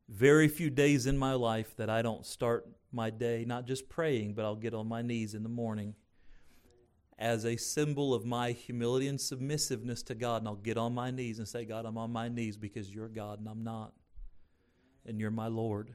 Very 0.07 0.47
few 0.47 0.69
days 0.69 1.05
in 1.05 1.17
my 1.17 1.33
life 1.33 1.75
that 1.75 1.89
I 1.89 2.01
don't 2.01 2.25
start 2.25 2.67
my 2.91 3.09
day 3.09 3.43
not 3.45 3.65
just 3.65 3.89
praying, 3.89 4.33
but 4.33 4.45
I'll 4.45 4.55
get 4.55 4.73
on 4.73 4.87
my 4.87 5.01
knees 5.01 5.33
in 5.33 5.43
the 5.43 5.49
morning 5.49 5.95
as 7.17 7.45
a 7.45 7.55
symbol 7.55 8.13
of 8.13 8.25
my 8.25 8.51
humility 8.51 9.07
and 9.07 9.19
submissiveness 9.19 10.03
to 10.03 10.15
God. 10.15 10.41
And 10.41 10.47
I'll 10.47 10.55
get 10.55 10.77
on 10.77 10.93
my 10.93 11.11
knees 11.11 11.39
and 11.39 11.47
say, 11.47 11.65
God, 11.65 11.85
I'm 11.85 11.97
on 11.97 12.11
my 12.11 12.27
knees 12.27 12.57
because 12.57 12.93
you're 12.93 13.07
God 13.07 13.39
and 13.39 13.47
I'm 13.47 13.63
not. 13.63 13.93
And 15.05 15.19
you're 15.19 15.31
my 15.31 15.47
Lord. 15.47 15.93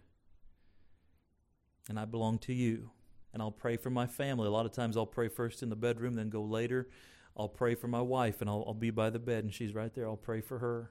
And 1.88 1.98
I 1.98 2.04
belong 2.04 2.38
to 2.40 2.52
you. 2.52 2.90
And 3.32 3.42
I'll 3.42 3.50
pray 3.50 3.76
for 3.76 3.90
my 3.90 4.06
family. 4.06 4.46
A 4.46 4.50
lot 4.50 4.66
of 4.66 4.72
times 4.72 4.96
I'll 4.96 5.06
pray 5.06 5.28
first 5.28 5.62
in 5.62 5.68
the 5.68 5.76
bedroom, 5.76 6.14
then 6.14 6.30
go 6.30 6.42
later. 6.42 6.88
I'll 7.36 7.48
pray 7.48 7.74
for 7.74 7.88
my 7.88 8.00
wife 8.00 8.40
and 8.40 8.50
I'll, 8.50 8.64
I'll 8.66 8.74
be 8.74 8.90
by 8.90 9.10
the 9.10 9.18
bed 9.18 9.44
and 9.44 9.52
she's 9.52 9.74
right 9.74 9.94
there. 9.94 10.08
I'll 10.08 10.16
pray 10.16 10.40
for 10.40 10.58
her. 10.58 10.90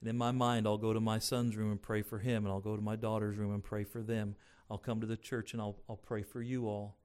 And 0.00 0.08
in 0.08 0.16
my 0.16 0.32
mind, 0.32 0.66
I'll 0.66 0.78
go 0.78 0.92
to 0.92 1.00
my 1.00 1.18
son's 1.18 1.56
room 1.56 1.70
and 1.70 1.80
pray 1.80 2.02
for 2.02 2.18
him. 2.18 2.44
And 2.44 2.52
I'll 2.52 2.60
go 2.60 2.76
to 2.76 2.82
my 2.82 2.96
daughter's 2.96 3.36
room 3.36 3.52
and 3.52 3.64
pray 3.64 3.84
for 3.84 4.02
them. 4.02 4.36
I'll 4.70 4.78
come 4.78 5.00
to 5.00 5.06
the 5.06 5.16
church 5.16 5.52
and 5.52 5.62
I'll, 5.62 5.76
I'll 5.88 5.96
pray 5.96 6.22
for 6.22 6.42
you 6.42 6.68
all. 6.68 6.96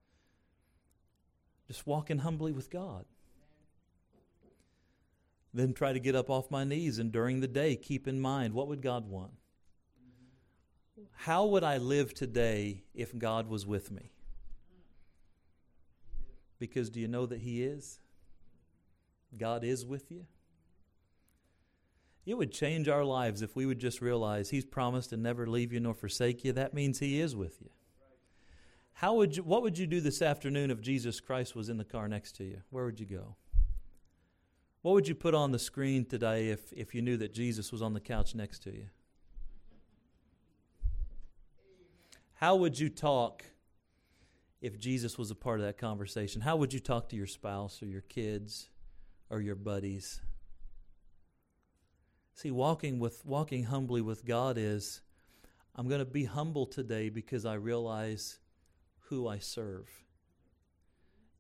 Just 1.68 1.88
walking 1.88 2.20
humbly 2.20 2.52
with 2.52 2.70
God. 2.70 3.06
Then 5.54 5.74
try 5.74 5.94
to 5.94 6.00
get 6.00 6.16
up 6.16 6.30
off 6.30 6.50
my 6.50 6.64
knees 6.64 7.00
and 7.00 7.12
during 7.12 7.40
the 7.40 7.48
day 7.48 7.76
keep 7.76 8.08
in 8.08 8.20
mind 8.20 8.54
what 8.54 8.68
would 8.68 8.82
God 8.82 9.08
want? 9.08 9.34
How 11.12 11.46
would 11.46 11.64
I 11.64 11.78
live 11.78 12.14
today 12.14 12.84
if 12.94 13.18
God 13.18 13.48
was 13.48 13.66
with 13.66 13.92
me? 13.92 14.12
Because 16.60 16.90
do 16.90 17.00
you 17.00 17.08
know 17.08 17.26
that 17.26 17.42
He 17.42 17.64
is? 17.64 18.00
God 19.38 19.64
is 19.64 19.86
with 19.86 20.12
you. 20.12 20.26
It 22.26 22.38
would 22.38 22.52
change 22.52 22.88
our 22.88 23.04
lives 23.04 23.42
if 23.42 23.56
we 23.56 23.66
would 23.66 23.80
just 23.80 24.02
realize 24.02 24.50
He's 24.50 24.66
promised 24.66 25.10
to 25.10 25.18
never 25.18 25.46
leave 25.46 25.74
you 25.74 25.80
nor 25.80 25.94
forsake 25.94 26.44
you. 26.44 26.54
That 26.54 26.74
means 26.74 27.00
He 27.00 27.20
is 27.20 27.36
with 27.36 27.62
you. 27.62 27.70
How 28.94 29.16
would 29.16 29.38
you, 29.38 29.44
what 29.44 29.64
would 29.64 29.78
you 29.78 29.88
do 29.88 30.00
this 30.00 30.22
afternoon 30.22 30.72
if 30.72 30.82
Jesus 30.82 31.20
Christ 31.20 31.56
was 31.56 31.70
in 31.70 31.78
the 31.78 31.84
car 31.84 32.08
next 32.08 32.34
to 32.38 32.44
you? 32.44 32.62
Where 32.70 32.86
would 32.86 33.00
you 33.00 33.06
go? 33.06 33.36
What 34.82 34.94
would 34.94 35.08
you 35.08 35.16
put 35.16 35.34
on 35.34 35.52
the 35.52 35.60
screen 35.60 36.06
today 36.06 36.50
if, 36.50 36.72
if 36.74 36.94
you 36.94 37.02
knew 37.02 37.18
that 37.18 37.34
Jesus 37.34 37.72
was 37.72 37.82
on 37.82 37.94
the 37.94 38.00
couch 38.00 38.36
next 38.36 38.60
to 38.64 38.72
you? 38.72 38.88
How 42.36 42.56
would 42.58 42.78
you 42.78 42.90
talk 42.90 43.46
if 44.62 44.78
Jesus 44.78 45.18
was 45.18 45.32
a 45.32 45.36
part 45.36 45.60
of 45.60 45.66
that 45.66 45.78
conversation? 45.78 46.42
How 46.42 46.58
would 46.58 46.74
you 46.74 46.80
talk 46.82 47.10
to 47.10 47.16
your 47.16 47.28
spouse 47.28 47.82
or 47.82 47.86
your 47.86 48.02
kids 48.02 48.70
or 49.30 49.40
your 49.40 49.56
buddies? 49.56 50.22
See, 52.36 52.52
walking 52.52 53.00
with 53.00 53.26
walking 53.26 53.64
humbly 53.64 54.02
with 54.02 54.26
God 54.26 54.58
is 54.58 55.02
I'm 55.76 55.88
going 55.88 56.00
to 56.00 56.06
be 56.06 56.26
humble 56.26 56.66
today 56.66 57.10
because 57.10 57.46
I 57.46 57.54
realize 57.54 58.40
who 59.14 59.28
I 59.28 59.40
serve. 59.40 59.90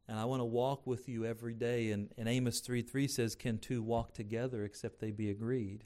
And 0.07 0.19
I 0.19 0.26
want 0.26 0.41
to 0.41 0.45
walk 0.45 0.86
with 0.86 1.07
you 1.07 1.26
every 1.26 1.53
day. 1.53 1.91
And, 1.91 2.09
and 2.17 2.28
Amos 2.28 2.59
3 2.59 2.82
3 2.82 3.07
says, 3.07 3.36
Can 3.36 3.57
two 3.57 3.82
walk 3.82 4.13
together 4.13 4.63
except 4.63 4.99
they 4.99 5.11
be 5.11 5.30
agreed? 5.30 5.86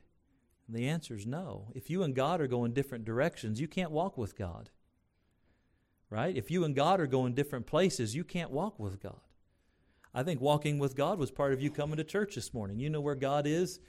And 0.67 0.75
the 0.75 0.87
answer 0.87 1.15
is 1.15 1.25
no. 1.25 1.71
If 1.75 1.89
you 1.89 2.03
and 2.03 2.15
God 2.15 2.41
are 2.41 2.47
going 2.47 2.73
different 2.73 3.05
directions, 3.05 3.61
you 3.61 3.67
can't 3.67 3.91
walk 3.91 4.17
with 4.17 4.37
God. 4.37 4.69
Right? 6.09 6.35
If 6.35 6.51
you 6.51 6.63
and 6.63 6.75
God 6.75 6.99
are 6.99 7.07
going 7.07 7.35
different 7.35 7.67
places, 7.67 8.15
you 8.15 8.23
can't 8.23 8.51
walk 8.51 8.79
with 8.79 9.01
God. 9.01 9.19
I 10.13 10.23
think 10.23 10.41
walking 10.41 10.79
with 10.79 10.95
God 10.95 11.19
was 11.19 11.31
part 11.31 11.53
of 11.53 11.61
you 11.61 11.69
coming 11.69 11.97
to 11.97 12.03
church 12.03 12.35
this 12.35 12.53
morning. 12.53 12.79
You 12.79 12.89
know 12.89 13.01
where 13.01 13.15
God 13.15 13.45
is 13.45 13.79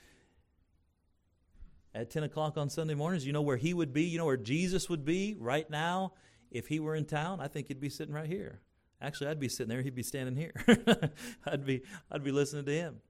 at 1.95 2.11
10 2.11 2.23
o'clock 2.23 2.57
on 2.57 2.69
Sunday 2.69 2.93
mornings. 2.93 3.25
You 3.25 3.33
know 3.33 3.41
where 3.41 3.57
He 3.57 3.73
would 3.73 3.93
be. 3.93 4.03
You 4.03 4.19
know 4.19 4.25
where 4.25 4.37
Jesus 4.37 4.89
would 4.89 5.05
be 5.05 5.35
right 5.39 5.69
now 5.69 6.13
if 6.51 6.67
he 6.67 6.79
were 6.79 6.95
in 6.95 7.05
town, 7.05 7.39
I 7.39 7.47
think 7.47 7.67
he'd 7.67 7.79
be 7.79 7.89
sitting 7.89 8.13
right 8.13 8.27
here. 8.27 8.61
Actually, 9.01 9.27
I'd 9.27 9.39
be 9.39 9.49
sitting 9.49 9.69
there, 9.69 9.81
he'd 9.81 9.95
be 9.95 10.03
standing 10.03 10.35
here. 10.35 10.53
I'd 11.45 11.65
be 11.65 11.83
I'd 12.11 12.23
be 12.23 12.31
listening 12.31 12.65
to 12.65 12.71
him 12.71 13.01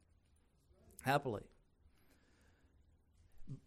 happily. 1.01 1.43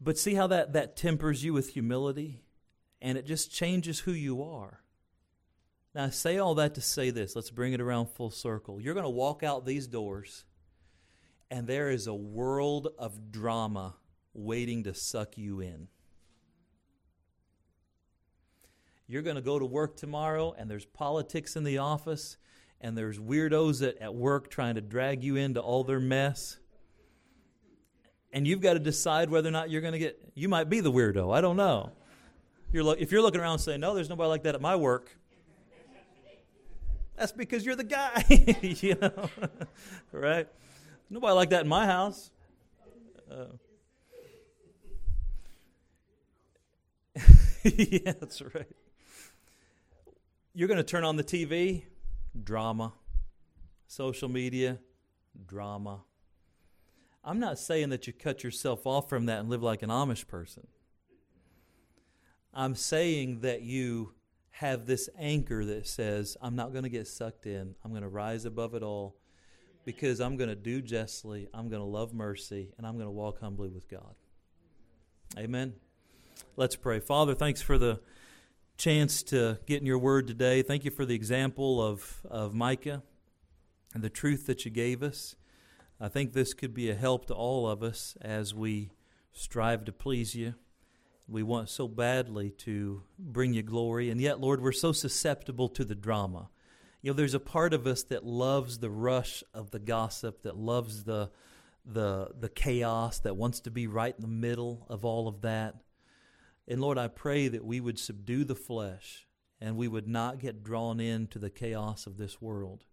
But 0.00 0.18
see 0.18 0.34
how 0.34 0.46
that, 0.48 0.74
that 0.74 0.96
tempers 0.96 1.42
you 1.42 1.52
with 1.52 1.70
humility 1.70 2.42
and 3.00 3.18
it 3.18 3.26
just 3.26 3.52
changes 3.52 4.00
who 4.00 4.12
you 4.12 4.42
are. 4.42 4.80
Now, 5.94 6.04
I 6.04 6.10
say 6.10 6.38
all 6.38 6.54
that 6.54 6.74
to 6.76 6.80
say 6.80 7.10
this. 7.10 7.36
Let's 7.36 7.50
bring 7.50 7.72
it 7.72 7.80
around 7.80 8.06
full 8.06 8.30
circle. 8.30 8.80
You're 8.80 8.94
going 8.94 9.04
to 9.04 9.10
walk 9.10 9.42
out 9.42 9.66
these 9.66 9.86
doors, 9.86 10.44
and 11.50 11.66
there 11.66 11.90
is 11.90 12.06
a 12.06 12.14
world 12.14 12.88
of 12.98 13.30
drama 13.30 13.96
waiting 14.32 14.84
to 14.84 14.94
suck 14.94 15.36
you 15.36 15.60
in. 15.60 15.88
You're 19.12 19.20
going 19.20 19.36
to 19.36 19.42
go 19.42 19.58
to 19.58 19.66
work 19.66 19.94
tomorrow, 19.94 20.54
and 20.56 20.70
there's 20.70 20.86
politics 20.86 21.54
in 21.54 21.64
the 21.64 21.76
office, 21.76 22.38
and 22.80 22.96
there's 22.96 23.18
weirdos 23.18 23.86
at, 23.86 23.98
at 23.98 24.14
work 24.14 24.50
trying 24.50 24.76
to 24.76 24.80
drag 24.80 25.22
you 25.22 25.36
into 25.36 25.60
all 25.60 25.84
their 25.84 26.00
mess. 26.00 26.56
And 28.32 28.46
you've 28.46 28.62
got 28.62 28.72
to 28.72 28.78
decide 28.78 29.28
whether 29.28 29.50
or 29.50 29.52
not 29.52 29.68
you're 29.68 29.82
going 29.82 29.92
to 29.92 29.98
get, 29.98 30.18
you 30.34 30.48
might 30.48 30.70
be 30.70 30.80
the 30.80 30.90
weirdo. 30.90 31.30
I 31.30 31.42
don't 31.42 31.58
know. 31.58 31.92
You're 32.72 32.84
lo- 32.84 32.96
if 32.98 33.12
you're 33.12 33.20
looking 33.20 33.42
around 33.42 33.58
saying, 33.58 33.80
no, 33.80 33.94
there's 33.94 34.08
nobody 34.08 34.30
like 34.30 34.44
that 34.44 34.54
at 34.54 34.62
my 34.62 34.76
work, 34.76 35.14
that's 37.14 37.32
because 37.32 37.66
you're 37.66 37.76
the 37.76 37.84
guy, 37.84 38.24
you 38.62 38.94
know, 38.98 39.28
right? 40.12 40.48
Nobody 41.10 41.34
like 41.34 41.50
that 41.50 41.64
in 41.64 41.68
my 41.68 41.84
house. 41.84 42.30
Uh, 43.30 43.44
yeah, 47.62 48.12
that's 48.18 48.40
right. 48.40 48.66
You're 50.54 50.68
going 50.68 50.78
to 50.78 50.84
turn 50.84 51.02
on 51.02 51.16
the 51.16 51.24
TV, 51.24 51.84
drama. 52.40 52.92
Social 53.86 54.28
media, 54.28 54.78
drama. 55.46 56.00
I'm 57.24 57.40
not 57.40 57.58
saying 57.58 57.88
that 57.88 58.06
you 58.06 58.12
cut 58.12 58.44
yourself 58.44 58.86
off 58.86 59.08
from 59.08 59.26
that 59.26 59.40
and 59.40 59.48
live 59.48 59.62
like 59.62 59.82
an 59.82 59.88
Amish 59.88 60.28
person. 60.28 60.66
I'm 62.52 62.74
saying 62.74 63.40
that 63.40 63.62
you 63.62 64.12
have 64.50 64.84
this 64.84 65.08
anchor 65.18 65.64
that 65.64 65.86
says, 65.86 66.36
I'm 66.42 66.54
not 66.54 66.72
going 66.72 66.84
to 66.84 66.90
get 66.90 67.06
sucked 67.06 67.46
in. 67.46 67.74
I'm 67.82 67.90
going 67.90 68.02
to 68.02 68.08
rise 68.08 68.44
above 68.44 68.74
it 68.74 68.82
all 68.82 69.16
because 69.86 70.20
I'm 70.20 70.36
going 70.36 70.50
to 70.50 70.56
do 70.56 70.82
justly, 70.82 71.48
I'm 71.54 71.70
going 71.70 71.80
to 71.80 71.88
love 71.88 72.12
mercy, 72.12 72.72
and 72.76 72.86
I'm 72.86 72.94
going 72.94 73.06
to 73.06 73.10
walk 73.10 73.40
humbly 73.40 73.70
with 73.70 73.88
God. 73.88 74.14
Amen. 75.38 75.72
Let's 76.56 76.76
pray. 76.76 77.00
Father, 77.00 77.34
thanks 77.34 77.62
for 77.62 77.78
the 77.78 78.00
chance 78.76 79.22
to 79.24 79.58
get 79.66 79.80
in 79.80 79.86
your 79.86 79.98
word 79.98 80.26
today. 80.26 80.62
Thank 80.62 80.84
you 80.84 80.90
for 80.90 81.04
the 81.04 81.14
example 81.14 81.80
of, 81.80 82.20
of 82.28 82.54
Micah 82.54 83.02
and 83.94 84.02
the 84.02 84.10
truth 84.10 84.46
that 84.46 84.64
you 84.64 84.70
gave 84.70 85.02
us. 85.02 85.36
I 86.00 86.08
think 86.08 86.32
this 86.32 86.52
could 86.54 86.74
be 86.74 86.90
a 86.90 86.94
help 86.94 87.26
to 87.26 87.34
all 87.34 87.68
of 87.68 87.82
us 87.82 88.16
as 88.20 88.54
we 88.54 88.90
strive 89.32 89.84
to 89.84 89.92
please 89.92 90.34
you. 90.34 90.54
We 91.28 91.42
want 91.42 91.68
so 91.68 91.86
badly 91.86 92.50
to 92.50 93.04
bring 93.18 93.54
you 93.54 93.62
glory, 93.62 94.10
and 94.10 94.20
yet, 94.20 94.40
Lord, 94.40 94.60
we're 94.60 94.72
so 94.72 94.92
susceptible 94.92 95.68
to 95.70 95.84
the 95.84 95.94
drama. 95.94 96.50
You 97.00 97.10
know, 97.10 97.16
there's 97.16 97.34
a 97.34 97.40
part 97.40 97.72
of 97.72 97.86
us 97.86 98.02
that 98.04 98.24
loves 98.24 98.78
the 98.78 98.90
rush 98.90 99.44
of 99.54 99.70
the 99.70 99.78
gossip, 99.78 100.42
that 100.42 100.56
loves 100.56 101.04
the 101.04 101.30
the 101.84 102.30
the 102.38 102.48
chaos, 102.48 103.20
that 103.20 103.36
wants 103.36 103.60
to 103.60 103.70
be 103.70 103.86
right 103.86 104.14
in 104.14 104.22
the 104.22 104.28
middle 104.28 104.86
of 104.88 105.04
all 105.04 105.28
of 105.28 105.42
that. 105.42 105.76
And 106.68 106.80
Lord, 106.80 106.98
I 106.98 107.08
pray 107.08 107.48
that 107.48 107.64
we 107.64 107.80
would 107.80 107.98
subdue 107.98 108.44
the 108.44 108.54
flesh 108.54 109.26
and 109.60 109.76
we 109.76 109.88
would 109.88 110.08
not 110.08 110.38
get 110.38 110.62
drawn 110.62 111.00
into 111.00 111.38
the 111.38 111.50
chaos 111.50 112.06
of 112.06 112.16
this 112.16 112.40
world 112.40 112.84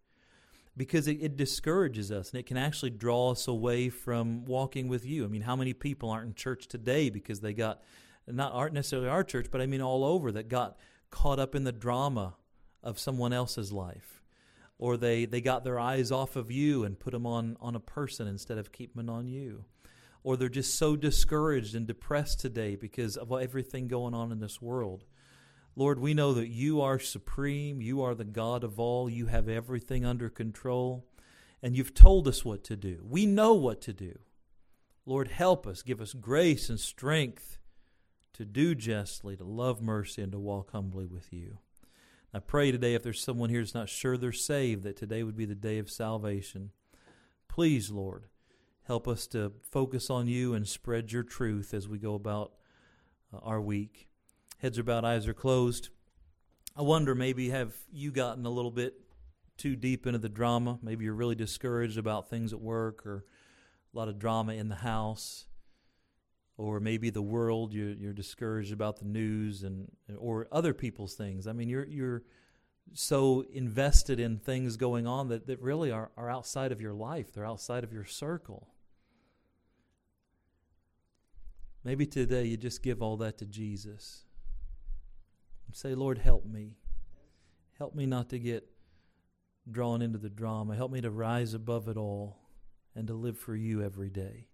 because 0.78 1.08
it, 1.08 1.18
it, 1.22 1.36
discourages 1.36 2.12
us 2.12 2.32
and 2.32 2.40
it 2.40 2.46
can 2.46 2.58
actually 2.58 2.90
draw 2.92 3.32
us 3.32 3.48
away 3.48 3.90
from 3.90 4.46
walking 4.46 4.88
with 4.88 5.06
you. 5.06 5.26
I 5.26 5.28
mean, 5.28 5.42
how 5.42 5.56
many 5.56 5.74
people 5.74 6.10
aren't 6.10 6.28
in 6.28 6.34
church 6.36 6.68
today 6.68 7.10
because 7.10 7.42
they 7.42 7.54
got, 7.54 7.82
not 8.28 8.54
aren't 8.54 8.74
necessarily 8.74 9.10
our 9.10 9.24
church, 9.24 9.48
but 9.52 9.62
I 9.62 9.66
mean 9.66 9.82
all 9.82 10.06
over 10.06 10.32
that 10.32 10.48
got 10.48 10.78
caught 11.10 11.40
up 11.40 11.56
in 11.56 11.64
the 11.64 11.72
drama 11.72 12.36
of 12.84 13.00
someone 13.00 13.34
else's 13.34 13.72
life. 13.72 14.22
Or 14.78 14.96
they, 14.96 15.26
they 15.26 15.42
got 15.42 15.66
their 15.66 15.78
eyes 15.78 16.12
off 16.12 16.38
of 16.38 16.50
you 16.50 16.86
and 16.86 16.98
put 16.98 17.12
them 17.12 17.26
on, 17.26 17.58
on 17.60 17.76
a 17.76 17.82
person 17.82 18.28
instead 18.28 18.58
of 18.58 18.72
keeping 18.72 19.06
them 19.06 19.14
on 19.14 19.28
you. 19.28 19.66
Or 20.24 20.36
they're 20.36 20.50
just 20.50 20.76
so 20.76 20.96
discouraged 20.96 21.76
and 21.76 21.88
depressed 21.88 22.40
today 22.40 22.76
because 22.76 23.16
of 23.16 23.32
everything 23.32 23.88
going 23.88 24.14
on 24.14 24.32
in 24.32 24.40
this 24.40 24.62
world. 24.62 25.06
Lord, 25.76 26.00
we 26.00 26.14
know 26.14 26.34
that 26.34 26.50
you 26.50 26.82
are 26.82 27.00
supreme. 27.00 27.82
You 27.82 28.02
are 28.02 28.16
the 28.16 28.26
God 28.26 28.64
of 28.64 28.80
all. 28.80 29.10
You 29.10 29.28
have 29.28 29.48
everything 29.48 30.06
under 30.06 30.30
control. 30.30 31.06
And 31.64 31.76
you've 31.76 31.94
told 31.94 32.28
us 32.28 32.44
what 32.44 32.64
to 32.66 32.76
do. 32.76 33.04
We 33.08 33.26
know 33.26 33.54
what 33.54 33.82
to 33.82 33.94
do. 33.94 34.20
Lord, 35.06 35.30
help 35.30 35.66
us. 35.66 35.82
Give 35.82 36.02
us 36.02 36.14
grace 36.14 36.70
and 36.70 36.80
strength 36.80 37.58
to 38.34 38.46
do 38.46 38.76
justly, 38.76 39.36
to 39.38 39.44
love 39.44 39.82
mercy, 39.82 40.22
and 40.22 40.32
to 40.32 40.40
walk 40.40 40.72
humbly 40.72 41.06
with 41.06 41.34
you. 41.34 41.58
I 42.34 42.40
pray 42.40 42.72
today 42.72 42.94
if 42.94 43.04
there's 43.04 43.24
someone 43.24 43.50
here 43.50 43.62
that's 43.62 43.74
not 43.74 43.90
sure 43.90 44.16
they're 44.16 44.32
saved, 44.32 44.84
that 44.84 44.98
today 44.98 45.24
would 45.24 45.36
be 45.36 45.46
the 45.46 45.56
day 45.56 45.80
of 45.80 45.90
salvation. 45.90 46.72
Please, 47.48 47.90
Lord, 47.90 48.28
help 48.90 49.08
us 49.08 49.26
to 49.28 49.54
focus 49.72 50.10
on 50.10 50.28
you 50.28 50.54
and 50.54 50.68
spread 50.68 51.14
your 51.14 51.24
truth 51.24 51.74
as 51.74 51.88
we 51.88 51.98
go 51.98 52.16
about 52.16 52.52
uh, 53.34 53.38
our 53.44 53.62
week 53.62 54.10
heads 54.60 54.78
are 54.78 54.84
bowed, 54.84 55.06
eyes 55.06 55.28
are 55.28 55.34
closed. 55.34 55.90
I 56.76 56.82
wonder 56.82 57.16
maybe 57.16 57.50
have 57.50 57.74
you 57.92 58.12
gotten 58.12 58.46
a 58.46 58.50
little 58.50 58.72
bit 58.72 58.96
too 59.58 59.76
deep 59.76 60.06
into 60.06 60.20
the 60.20 60.28
drama? 60.28 60.80
Maybe 60.82 61.06
you're 61.06 61.14
really 61.14 61.36
discouraged 61.36 61.98
about 61.98 62.30
things 62.30 62.52
at 62.52 62.60
work 62.60 63.06
or 63.06 63.26
a 63.94 63.98
lot 63.98 64.08
of 64.08 64.20
drama 64.20 64.54
in 64.54 64.70
the 64.70 64.76
house. 64.76 65.46
Or 66.58 66.82
maybe 66.82 67.10
the 67.10 67.22
world, 67.22 67.74
you're, 67.74 67.92
you're 67.92 68.12
discouraged 68.12 68.74
about 68.74 68.98
the 68.98 69.06
news 69.06 69.64
and 69.64 69.90
or 70.18 70.48
other 70.52 70.74
people's 70.74 71.14
things. 71.14 71.48
I 71.48 71.54
mean, 71.54 71.70
you're 71.70 71.86
you're 71.86 72.24
so 72.94 73.46
invested 73.54 74.20
in 74.20 74.40
things 74.40 74.76
going 74.76 75.08
on 75.08 75.30
that, 75.30 75.48
that 75.48 75.62
really 75.62 75.90
are, 75.90 76.12
are 76.18 76.30
outside 76.30 76.74
of 76.74 76.82
your 76.82 76.94
life. 76.94 77.32
They're 77.32 77.46
outside 77.46 77.86
of 77.86 77.94
your 77.94 78.04
circle. 78.04 78.68
Maybe 81.84 82.06
today 82.06 82.46
you 82.46 82.58
just 82.58 82.84
give 82.84 83.02
all 83.02 83.18
that 83.18 83.38
to 83.40 83.46
Jesus 83.46 84.26
say, 85.76 85.96
Lord, 85.96 86.18
help 86.18 86.46
me. 86.46 86.78
Help 87.78 87.96
me 87.96 88.06
not 88.06 88.30
to 88.30 88.40
get 88.40 88.68
drawn 89.70 90.02
into 90.02 90.18
the 90.18 90.30
drama. 90.30 90.76
Help 90.76 90.92
me 90.92 91.02
to 91.02 91.12
rise 91.12 91.54
above 91.54 91.88
it 91.88 91.98
all 91.98 92.40
and 92.96 93.08
to 93.08 93.14
live 93.14 93.38
for 93.38 93.56
you 93.56 93.82
every 93.82 94.10
day. 94.10 94.48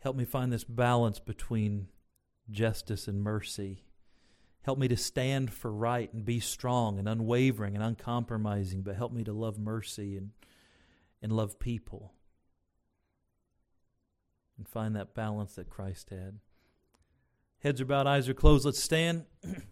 Help 0.00 0.16
me 0.16 0.24
find 0.24 0.52
this 0.52 0.64
balance 0.64 1.20
between 1.20 1.88
justice 2.50 3.06
and 3.06 3.22
mercy. 3.22 3.84
Help 4.62 4.78
me 4.78 4.88
to 4.88 4.96
stand 4.96 5.52
for 5.52 5.72
right 5.72 6.12
and 6.12 6.24
be 6.24 6.40
strong 6.40 6.98
and 6.98 7.08
unwavering 7.08 7.74
and 7.74 7.84
uncompromising, 7.84 8.82
but 8.82 8.96
help 8.96 9.12
me 9.12 9.24
to 9.24 9.32
love 9.32 9.58
mercy 9.58 10.16
and, 10.16 10.30
and 11.22 11.32
love 11.32 11.58
people 11.58 12.12
and 14.62 14.68
find 14.68 14.94
that 14.94 15.12
balance 15.12 15.56
that 15.56 15.68
Christ 15.68 16.10
had. 16.10 16.38
Heads 17.64 17.80
are 17.80 17.84
bowed, 17.84 18.06
eyes 18.06 18.28
are 18.28 18.34
closed. 18.34 18.64
Let's 18.64 18.80
stand. 18.80 19.24